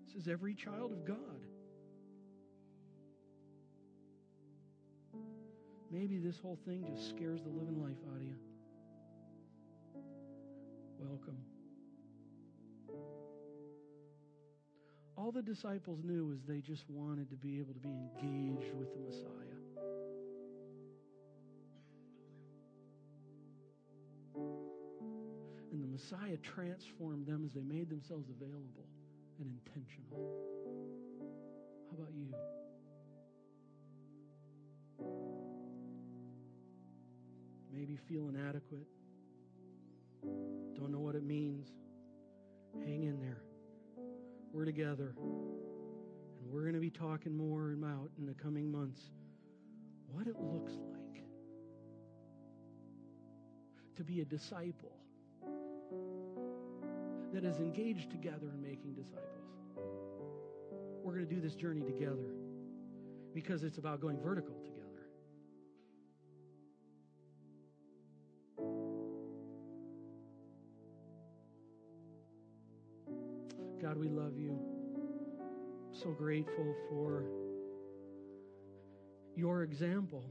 This 0.07 0.23
is 0.23 0.29
every 0.29 0.55
child 0.55 0.93
of 0.93 1.05
God. 1.05 1.17
Maybe 5.91 6.19
this 6.19 6.39
whole 6.39 6.59
thing 6.67 6.85
just 6.95 7.09
scares 7.09 7.43
the 7.43 7.49
living 7.49 7.83
life 7.83 7.97
out 8.11 8.21
of 8.21 8.23
you. 8.23 8.37
Welcome. 10.99 11.39
All 15.17 15.33
the 15.33 15.43
disciples 15.43 16.01
knew 16.05 16.33
is 16.33 16.41
they 16.47 16.61
just 16.61 16.85
wanted 16.89 17.31
to 17.31 17.37
be 17.37 17.59
able 17.59 17.73
to 17.73 17.81
be 17.81 17.89
engaged 17.89 18.75
with 18.75 18.93
the 18.93 19.01
Messiah. 19.01 19.59
And 25.73 25.83
the 25.83 25.89
Messiah 25.89 26.37
transformed 26.43 27.27
them 27.27 27.45
as 27.45 27.53
they 27.53 27.63
made 27.63 27.89
themselves 27.89 28.29
available 28.31 28.87
and 29.41 29.59
intentional. 29.67 30.19
How 31.91 31.97
about 31.97 32.13
you? 32.15 32.33
Maybe 37.79 37.95
feel 37.95 38.29
inadequate. 38.29 38.89
Don't 40.75 40.91
know 40.91 40.99
what 40.99 41.15
it 41.15 41.23
means. 41.23 41.69
Hang 42.85 43.05
in 43.05 43.21
there. 43.21 43.41
We're 44.53 44.65
together. 44.65 45.15
And 45.17 46.51
we're 46.51 46.63
going 46.63 46.75
to 46.75 46.81
be 46.81 46.91
talking 46.91 47.37
more 47.37 47.71
about 47.73 48.11
in 48.19 48.27
the 48.27 48.35
coming 48.35 48.73
months 48.73 49.01
what 50.11 50.27
it 50.27 50.35
looks 50.41 50.73
like 50.73 51.23
to 53.95 54.03
be 54.03 54.23
a 54.23 54.25
disciple 54.25 54.97
that 57.33 57.45
is 57.45 57.59
engaged 57.59 58.11
together 58.11 58.51
in 58.53 58.61
making 58.61 58.95
disciples. 58.95 59.23
We're 61.05 61.13
going 61.13 61.29
to 61.29 61.33
do 61.33 61.41
this 61.41 61.55
journey 61.55 61.83
together 61.83 62.35
because 63.33 63.63
it's 63.63 63.79
about 63.79 64.01
going 64.01 64.19
vertical 64.19 64.57
together. 64.65 64.78
So 76.01 76.11
grateful 76.11 76.77
for 76.89 77.25
your 79.35 79.63
example. 79.63 80.25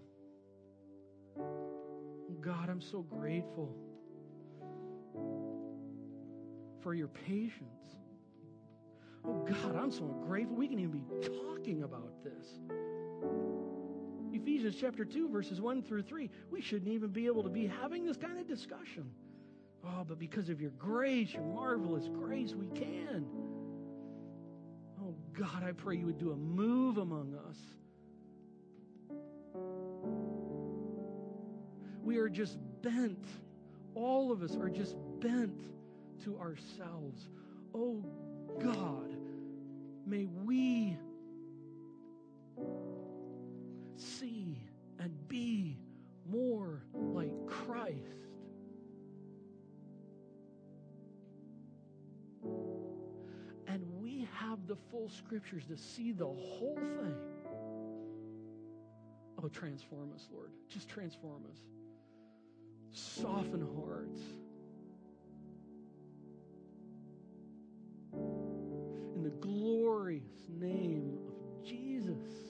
God, 2.41 2.69
I'm 2.69 2.81
so 2.81 3.01
grateful 3.01 3.75
for 6.81 6.93
your 6.93 7.09
patience. 7.09 7.97
Oh, 9.25 9.45
God, 9.45 9.75
I'm 9.75 9.91
so 9.91 10.05
grateful 10.25 10.55
we 10.55 10.69
can 10.69 10.79
even 10.79 10.99
be 10.99 11.27
talking 11.27 11.83
about 11.83 12.23
this. 12.23 12.47
Ephesians 14.31 14.77
chapter 14.79 15.03
2, 15.03 15.27
verses 15.27 15.59
1 15.59 15.83
through 15.83 16.03
3. 16.03 16.29
We 16.49 16.61
shouldn't 16.61 16.91
even 16.91 17.09
be 17.09 17.25
able 17.25 17.43
to 17.43 17.49
be 17.49 17.67
having 17.67 18.05
this 18.05 18.15
kind 18.15 18.39
of 18.39 18.47
discussion. 18.47 19.11
Oh, 19.83 20.05
but 20.07 20.17
because 20.17 20.47
of 20.47 20.61
your 20.61 20.71
grace, 20.71 21.33
your 21.33 21.43
marvelous 21.43 22.07
grace, 22.07 22.53
we 22.55 22.67
can. 22.67 23.25
God, 25.37 25.63
I 25.63 25.71
pray 25.71 25.95
you 25.97 26.07
would 26.07 26.17
do 26.17 26.31
a 26.31 26.35
move 26.35 26.97
among 26.97 27.35
us. 27.47 27.57
We 32.03 32.17
are 32.17 32.27
just 32.27 32.57
bent. 32.81 33.23
All 33.93 34.31
of 34.31 34.41
us 34.41 34.55
are 34.55 34.69
just 34.69 34.95
bent 35.19 35.59
to 36.23 36.39
ourselves. 36.39 37.29
Oh, 37.75 38.03
God, 38.59 39.15
may 40.07 40.25
we 40.25 40.97
see 43.95 44.57
and 44.97 45.27
be 45.27 45.77
more 46.27 46.81
like 46.93 47.33
Christ. 47.45 48.26
The 54.67 54.75
full 54.91 55.07
scriptures, 55.07 55.63
to 55.69 55.77
see 55.77 56.11
the 56.11 56.25
whole 56.25 56.75
thing. 56.75 57.15
Oh, 59.41 59.47
transform 59.47 60.11
us, 60.13 60.27
Lord. 60.29 60.51
Just 60.67 60.89
transform 60.89 61.45
us. 61.49 61.57
Soften 62.91 63.65
hearts. 63.77 64.19
In 69.15 69.23
the 69.23 69.29
glorious 69.39 70.49
name 70.49 71.17
of 71.29 71.65
Jesus. 71.65 72.46